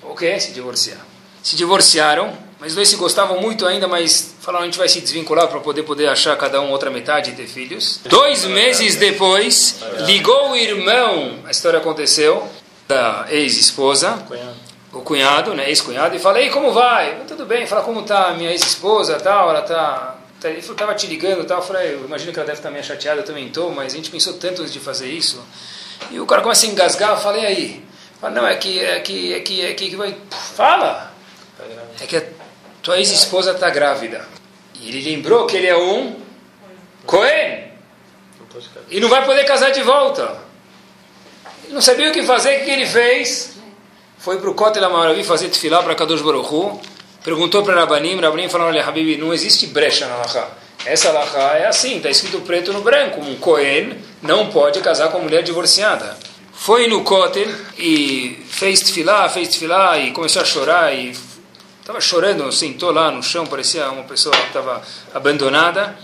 o 0.02 0.14
quê? 0.14 0.38
Se 0.38 0.52
divorciar. 0.52 0.98
Se 1.42 1.56
divorciaram, 1.56 2.32
mas 2.60 2.68
os 2.70 2.74
dois 2.76 2.88
se 2.88 2.96
gostavam 2.96 3.40
muito 3.40 3.66
ainda, 3.66 3.88
mas 3.88 4.33
falaram 4.44 4.62
a 4.64 4.66
gente 4.66 4.78
vai 4.78 4.88
se 4.88 5.00
desvincular 5.00 5.48
para 5.48 5.60
poder 5.60 5.82
poder 5.84 6.08
achar 6.08 6.36
cada 6.36 6.60
um 6.60 6.70
outra 6.70 6.90
metade 6.90 7.30
e 7.30 7.34
ter 7.34 7.46
filhos. 7.46 8.00
Dois 8.04 8.44
meses 8.44 8.96
depois, 8.96 9.80
ligou 10.00 10.50
o 10.50 10.56
irmão, 10.56 11.38
a 11.46 11.50
história 11.50 11.78
aconteceu, 11.78 12.46
da 12.86 13.26
ex-esposa, 13.30 14.22
o 14.92 15.00
cunhado, 15.00 15.54
né, 15.54 15.68
ex-cunhado, 15.68 16.14
e 16.14 16.18
falei, 16.18 16.50
como 16.50 16.72
vai? 16.72 17.22
Tudo 17.26 17.46
bem, 17.46 17.66
fala 17.66 17.82
como 17.82 18.02
tá 18.02 18.28
a 18.28 18.34
minha 18.34 18.50
ex-esposa, 18.50 19.18
tal, 19.18 19.50
ela 19.50 19.62
tá... 19.62 20.16
tá- 20.40 20.50
Ele 20.50 20.60
falou, 20.60 20.76
tava 20.76 20.94
te 20.94 21.06
ligando, 21.06 21.44
tal, 21.44 21.58
eu 21.58 21.64
falei, 21.64 21.94
eu 21.94 22.04
imagino 22.04 22.32
que 22.32 22.38
ela 22.38 22.46
deve 22.46 22.58
estar 22.58 22.70
meio 22.70 22.84
chateada, 22.84 23.22
eu 23.22 23.24
também 23.24 23.48
tô, 23.48 23.70
mas 23.70 23.92
a 23.94 23.96
gente 23.96 24.10
pensou 24.10 24.34
tanto 24.34 24.60
antes 24.60 24.72
de 24.72 24.78
fazer 24.80 25.08
isso. 25.08 25.42
E 26.10 26.20
o 26.20 26.26
cara 26.26 26.42
começa 26.42 26.66
a 26.66 26.68
engasgar, 26.68 27.10
eu 27.10 27.16
falei, 27.16 27.46
aí? 27.46 27.84
Fala, 28.20 28.34
não, 28.34 28.46
é 28.46 28.54
que, 28.56 28.78
é 28.78 29.00
que, 29.00 29.32
é 29.32 29.40
que, 29.40 29.62
é 29.62 29.72
que, 29.72 29.96
vai... 29.96 30.14
Fala! 30.54 31.12
Tá. 31.56 31.64
É 32.00 32.06
que 32.06 32.16
a 32.16 32.22
tua 32.84 32.98
ex-esposa 32.98 33.52
está 33.52 33.70
grávida. 33.70 34.28
E 34.74 34.90
ele 34.90 35.00
lembrou 35.10 35.46
que 35.46 35.56
ele 35.56 35.66
é 35.66 35.76
um 35.76 36.16
Cohen. 37.06 37.64
E 38.90 39.00
não 39.00 39.08
vai 39.08 39.24
poder 39.24 39.44
casar 39.44 39.70
de 39.70 39.82
volta. 39.82 40.36
Ele 41.64 41.72
não 41.72 41.80
sabia 41.80 42.10
o 42.10 42.12
que 42.12 42.22
fazer, 42.22 42.60
o 42.60 42.64
que 42.64 42.70
ele 42.70 42.86
fez? 42.86 43.54
Foi 44.18 44.38
para 44.38 44.50
o 44.50 44.54
Kotel 44.54 44.84
Amaravi 44.84 45.24
fazer 45.24 45.48
tefilá 45.48 45.82
para 45.82 45.94
Kadosh 45.94 46.20
Baruch 46.20 46.54
Hu. 46.54 46.80
Perguntou 47.24 47.62
para 47.62 47.74
Rabanim, 47.74 48.20
Rabanim 48.20 48.50
falou, 48.50 48.66
olha, 48.66 48.86
Habibi, 48.86 49.16
não 49.16 49.32
existe 49.32 49.66
brecha 49.68 50.06
na 50.06 50.16
Laha. 50.16 50.48
Essa 50.84 51.10
Laha 51.10 51.56
é 51.56 51.66
assim, 51.66 51.96
está 51.96 52.10
escrito 52.10 52.40
preto 52.42 52.70
no 52.70 52.82
branco. 52.82 53.20
Um 53.20 53.36
Cohen 53.36 53.96
não 54.20 54.50
pode 54.50 54.80
casar 54.80 55.08
com 55.08 55.18
uma 55.18 55.24
mulher 55.24 55.42
divorciada. 55.42 56.18
Foi 56.52 56.86
no 56.86 57.02
Kotel 57.02 57.48
e 57.78 58.44
fez 58.46 58.80
tefilá, 58.80 59.26
fez 59.30 59.48
tefilá 59.48 59.98
e 59.98 60.12
começou 60.12 60.42
a 60.42 60.44
chorar 60.44 60.94
e 60.94 61.14
estava 61.84 62.00
chorando, 62.00 62.50
sentou 62.50 62.90
lá 62.90 63.10
no 63.10 63.22
chão, 63.22 63.46
parecia 63.46 63.90
uma 63.90 64.04
pessoa 64.04 64.34
que 64.34 64.46
estava 64.46 64.82
abandonada. 65.12 65.94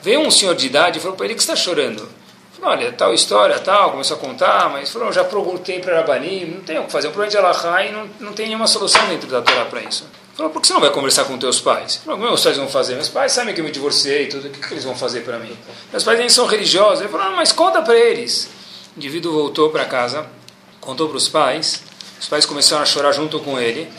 Veio 0.00 0.20
um 0.20 0.30
senhor 0.30 0.54
de 0.54 0.66
idade 0.66 0.98
e 0.98 1.02
falou 1.02 1.16
para 1.16 1.26
ele, 1.26 1.34
que 1.34 1.40
está 1.40 1.56
chorando? 1.56 2.08
Falou, 2.52 2.70
olha, 2.70 2.92
tal 2.92 3.12
história, 3.12 3.58
tal, 3.58 3.90
começou 3.90 4.16
a 4.16 4.20
contar, 4.20 4.70
mas 4.70 4.92
falou, 4.92 5.12
já 5.12 5.24
perguntei 5.24 5.80
para 5.80 5.96
Rabanim, 5.96 6.44
não 6.44 6.60
tem 6.60 6.78
o 6.78 6.84
que 6.84 6.92
fazer, 6.92 7.08
é 7.08 7.10
um 7.10 7.12
problema 7.12 7.32
de 7.32 7.36
Allahá 7.36 7.84
e 7.84 7.90
não, 7.90 8.08
não 8.20 8.32
tem 8.32 8.46
nenhuma 8.46 8.68
solução 8.68 9.04
dentro 9.08 9.28
da 9.28 9.42
Torá 9.42 9.64
para 9.64 9.82
isso. 9.82 10.06
Falou, 10.36 10.52
por 10.52 10.62
que 10.62 10.68
você 10.68 10.74
não 10.74 10.80
vai 10.80 10.90
conversar 10.90 11.24
com 11.24 11.36
teus 11.36 11.60
pais? 11.60 11.96
Falou, 12.04 12.20
meus 12.20 12.42
pais 12.42 12.56
vão 12.56 12.68
fazer? 12.68 12.94
Meus 12.94 13.08
pais 13.08 13.32
sabem 13.32 13.52
que 13.54 13.60
eu 13.60 13.64
me 13.64 13.72
divorciei 13.72 14.28
tudo, 14.28 14.46
o 14.46 14.50
que, 14.50 14.60
que 14.60 14.72
eles 14.72 14.84
vão 14.84 14.94
fazer 14.94 15.22
para 15.22 15.38
mim? 15.38 15.56
Meus 15.90 16.04
pais 16.04 16.18
nem 16.18 16.28
são 16.28 16.46
religiosos. 16.46 17.00
Ele 17.00 17.08
falou, 17.08 17.26
não, 17.26 17.36
mas 17.36 17.50
conta 17.50 17.82
para 17.82 17.96
eles. 17.96 18.48
O 18.94 18.98
indivíduo 18.98 19.32
voltou 19.32 19.70
para 19.70 19.84
casa, 19.84 20.26
contou 20.80 21.08
para 21.08 21.16
os 21.16 21.28
pais, 21.28 21.82
os 22.20 22.28
pais 22.28 22.46
começaram 22.46 22.82
a 22.82 22.86
chorar 22.86 23.12
junto 23.12 23.40
com 23.40 23.58
ele. 23.58 23.90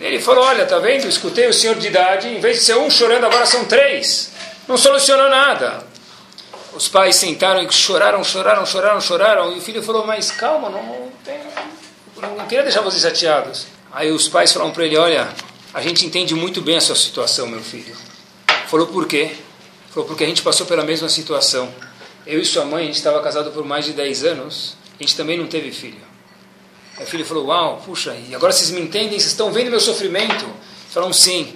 Ele 0.00 0.20
falou, 0.20 0.44
olha, 0.44 0.66
tá 0.66 0.78
vendo? 0.78 1.08
Escutei 1.08 1.48
o 1.48 1.54
senhor 1.54 1.76
de 1.76 1.86
idade, 1.86 2.28
em 2.28 2.40
vez 2.40 2.58
de 2.58 2.64
ser 2.64 2.76
um 2.76 2.90
chorando, 2.90 3.24
agora 3.24 3.46
são 3.46 3.64
três. 3.64 4.30
Não 4.68 4.76
solucionou 4.76 5.28
nada. 5.30 5.84
Os 6.74 6.88
pais 6.88 7.16
sentaram 7.16 7.62
e 7.62 7.72
choraram, 7.72 8.22
choraram, 8.22 8.66
choraram, 8.66 9.00
choraram. 9.00 9.52
E 9.52 9.58
o 9.58 9.62
filho 9.62 9.82
falou, 9.82 10.06
mas 10.06 10.30
calma, 10.30 10.68
não, 10.68 11.10
não, 12.16 12.36
não 12.36 12.46
queria 12.46 12.62
deixar 12.62 12.82
vocês 12.82 13.02
chateados. 13.02 13.66
Aí 13.92 14.10
os 14.12 14.28
pais 14.28 14.52
falaram 14.52 14.72
para 14.72 14.84
ele, 14.84 14.96
olha, 14.96 15.28
a 15.72 15.80
gente 15.80 16.04
entende 16.04 16.34
muito 16.34 16.60
bem 16.60 16.76
a 16.76 16.80
sua 16.80 16.96
situação, 16.96 17.46
meu 17.46 17.62
filho. 17.62 17.96
Falou, 18.66 18.86
por 18.88 19.06
quê? 19.06 19.36
Falou, 19.90 20.06
porque 20.06 20.24
a 20.24 20.26
gente 20.26 20.42
passou 20.42 20.66
pela 20.66 20.84
mesma 20.84 21.08
situação. 21.08 21.72
Eu 22.26 22.40
e 22.40 22.44
sua 22.44 22.64
mãe, 22.64 22.82
a 22.82 22.86
gente 22.86 22.96
estava 22.96 23.22
casado 23.22 23.50
por 23.52 23.64
mais 23.64 23.84
de 23.84 23.92
10 23.92 24.24
anos, 24.24 24.76
a 24.98 25.02
gente 25.02 25.16
também 25.16 25.38
não 25.38 25.46
teve 25.46 25.70
filho. 25.70 26.00
O 26.98 27.04
filho 27.04 27.26
falou, 27.26 27.46
uau, 27.46 27.82
puxa, 27.84 28.16
e 28.28 28.34
agora 28.34 28.52
vocês 28.52 28.70
me 28.70 28.80
entendem, 28.80 29.18
vocês 29.18 29.26
estão 29.26 29.52
vendo 29.52 29.70
meu 29.70 29.80
sofrimento? 29.80 30.46
Falaram, 30.88 31.12
sim. 31.12 31.54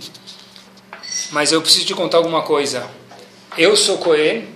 Mas 1.31 1.51
eu 1.51 1.63
preciso 1.63 1.87
te 1.87 1.95
contar 1.95 2.19
alguma 2.19 2.43
coisa. 2.43 2.89
Eu 3.57 3.75
sou 3.75 3.97
Cohen 3.99 4.47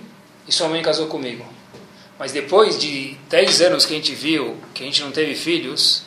e 0.47 0.51
sua 0.51 0.69
mãe 0.69 0.83
casou 0.83 1.07
comigo. 1.07 1.45
Mas 2.19 2.31
depois 2.31 2.77
de 2.77 3.17
10 3.29 3.61
anos 3.61 3.85
que 3.85 3.93
a 3.93 3.95
gente 3.97 4.13
viu 4.13 4.57
que 4.73 4.83
a 4.83 4.85
gente 4.85 5.01
não 5.01 5.11
teve 5.11 5.35
filhos, 5.35 6.03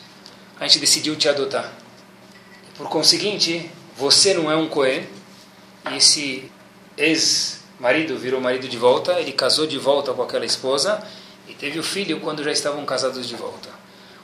a 0.59 0.65
gente 0.65 0.79
decidiu 0.79 1.15
te 1.15 1.27
adotar. 1.27 1.73
Por 2.77 2.87
conseguinte, 2.87 3.69
você 3.97 4.33
não 4.33 4.49
é 4.49 4.55
um 4.55 4.69
Cohen 4.69 5.05
e 5.91 5.97
esse 5.97 6.49
ex-marido 6.97 8.17
virou 8.17 8.39
marido 8.39 8.67
de 8.67 8.77
volta, 8.77 9.19
ele 9.19 9.33
casou 9.33 9.67
de 9.67 9.77
volta 9.77 10.13
com 10.13 10.23
aquela 10.23 10.45
esposa 10.45 11.05
e 11.49 11.53
teve 11.53 11.77
o 11.77 11.83
filho 11.83 12.21
quando 12.21 12.43
já 12.43 12.51
estavam 12.51 12.85
casados 12.85 13.27
de 13.27 13.35
volta. 13.35 13.78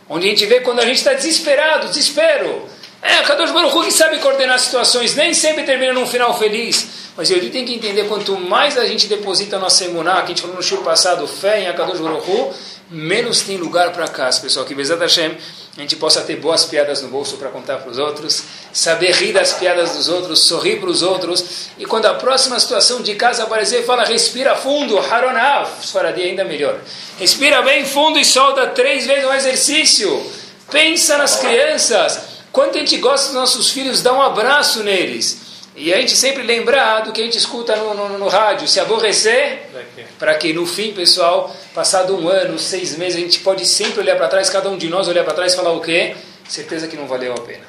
Onde 0.07 0.27
a 0.27 0.29
gente 0.29 0.45
vê 0.45 0.61
quando 0.61 0.79
a 0.79 0.85
gente 0.85 0.97
está 0.97 1.13
desesperado, 1.13 1.87
desespero. 1.87 2.67
É, 3.01 3.21
Kadosh 3.23 3.51
Baruch 3.51 3.75
Hu 3.75 3.83
que 3.83 3.91
sabe 3.91 4.19
coordenar 4.19 4.59
situações, 4.59 5.15
nem 5.15 5.33
sempre 5.33 5.63
termina 5.63 5.93
num 5.93 6.07
final 6.07 6.37
feliz. 6.37 6.87
Mas 7.17 7.31
eu 7.31 7.39
tenho 7.49 7.65
que 7.65 7.73
entender, 7.73 8.07
quanto 8.07 8.37
mais 8.37 8.77
a 8.77 8.85
gente 8.85 9.07
deposita 9.07 9.55
a 9.55 9.59
nossa 9.59 9.85
emuná, 9.85 10.17
que 10.17 10.23
a 10.23 10.27
gente 10.27 10.41
falou 10.41 10.57
no 10.57 10.63
show 10.63 10.79
passado, 10.79 11.25
fé 11.27 11.61
em 11.61 11.67
Akadosh 11.67 11.99
Baruch 11.99 12.29
Hu, 12.29 12.53
menos 12.89 13.41
tem 13.41 13.57
lugar 13.57 13.91
para 13.93 14.07
casa, 14.07 14.41
pessoal. 14.41 14.65
Que 14.65 14.75
Bezat 14.75 14.99
Hashem, 14.99 15.37
a 15.77 15.81
gente 15.81 15.97
possa 15.97 16.21
ter 16.21 16.37
boas 16.37 16.63
piadas 16.63 17.01
no 17.01 17.09
bolso 17.09 17.35
para 17.35 17.49
contar 17.49 17.79
para 17.79 17.91
os 17.91 17.97
outros, 17.97 18.43
saber 18.71 19.11
rir 19.11 19.33
das 19.33 19.53
piadas 19.53 19.91
dos 19.91 20.07
outros, 20.07 20.47
sorrir 20.47 20.79
para 20.79 20.89
os 20.89 21.01
outros, 21.01 21.67
e 21.77 21.85
quando 21.85 22.05
a 22.05 22.13
próxima 22.13 22.57
situação 22.59 23.01
de 23.01 23.13
casa 23.15 23.43
aparecer, 23.43 23.83
fala, 23.83 24.05
respira 24.05 24.55
fundo, 24.55 24.97
Haronav, 24.97 25.69
Faradi 25.91 26.21
ainda 26.21 26.45
melhor. 26.45 26.79
Respira 27.19 27.61
bem 27.61 27.85
fundo 27.85 28.17
e 28.17 28.23
solta 28.23 28.67
três 28.67 29.05
vezes 29.05 29.25
um 29.25 29.33
exercício. 29.33 30.31
Pensa 30.71 31.17
nas 31.17 31.35
crianças. 31.35 32.21
Quanto 32.53 32.77
a 32.77 32.79
gente 32.79 32.95
gosta 32.97 33.27
dos 33.27 33.35
nossos 33.35 33.69
filhos, 33.69 34.01
dá 34.01 34.13
um 34.13 34.21
abraço 34.21 34.81
neles. 34.81 35.44
E 35.77 35.93
a 35.93 35.97
gente 35.97 36.15
sempre 36.15 36.41
lembrar 36.41 37.01
do 37.01 37.11
que 37.11 37.21
a 37.21 37.23
gente 37.25 37.37
escuta 37.37 37.75
no, 37.75 37.93
no, 37.93 38.17
no 38.17 38.27
rádio, 38.29 38.65
se 38.67 38.79
aborrecer, 38.79 39.69
para 40.17 40.33
que 40.35 40.53
no 40.53 40.65
fim, 40.65 40.93
pessoal, 40.93 41.53
passado 41.73 42.15
um 42.15 42.29
ano, 42.29 42.57
seis 42.57 42.97
meses, 42.97 43.17
a 43.17 43.19
gente 43.19 43.39
pode 43.39 43.65
sempre 43.65 43.99
olhar 43.99 44.15
para 44.15 44.29
trás, 44.29 44.49
cada 44.49 44.69
um 44.69 44.77
de 44.77 44.87
nós 44.87 45.09
olhar 45.09 45.25
para 45.25 45.33
trás 45.33 45.53
e 45.53 45.55
falar 45.55 45.73
o 45.73 45.81
quê? 45.81 46.15
Certeza 46.47 46.87
que 46.87 46.95
não 46.95 47.07
valeu 47.07 47.33
a 47.33 47.41
pena. 47.41 47.65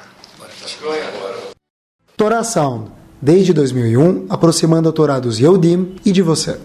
Torá 2.15 2.43
Sound, 2.43 2.91
desde 3.21 3.51
2001, 3.51 4.27
aproximando 4.29 4.87
a 4.87 4.91
Torá 4.93 5.19
dos 5.19 5.39
Yehudim 5.39 5.97
e 6.05 6.11
de 6.11 6.21
você. 6.21 6.57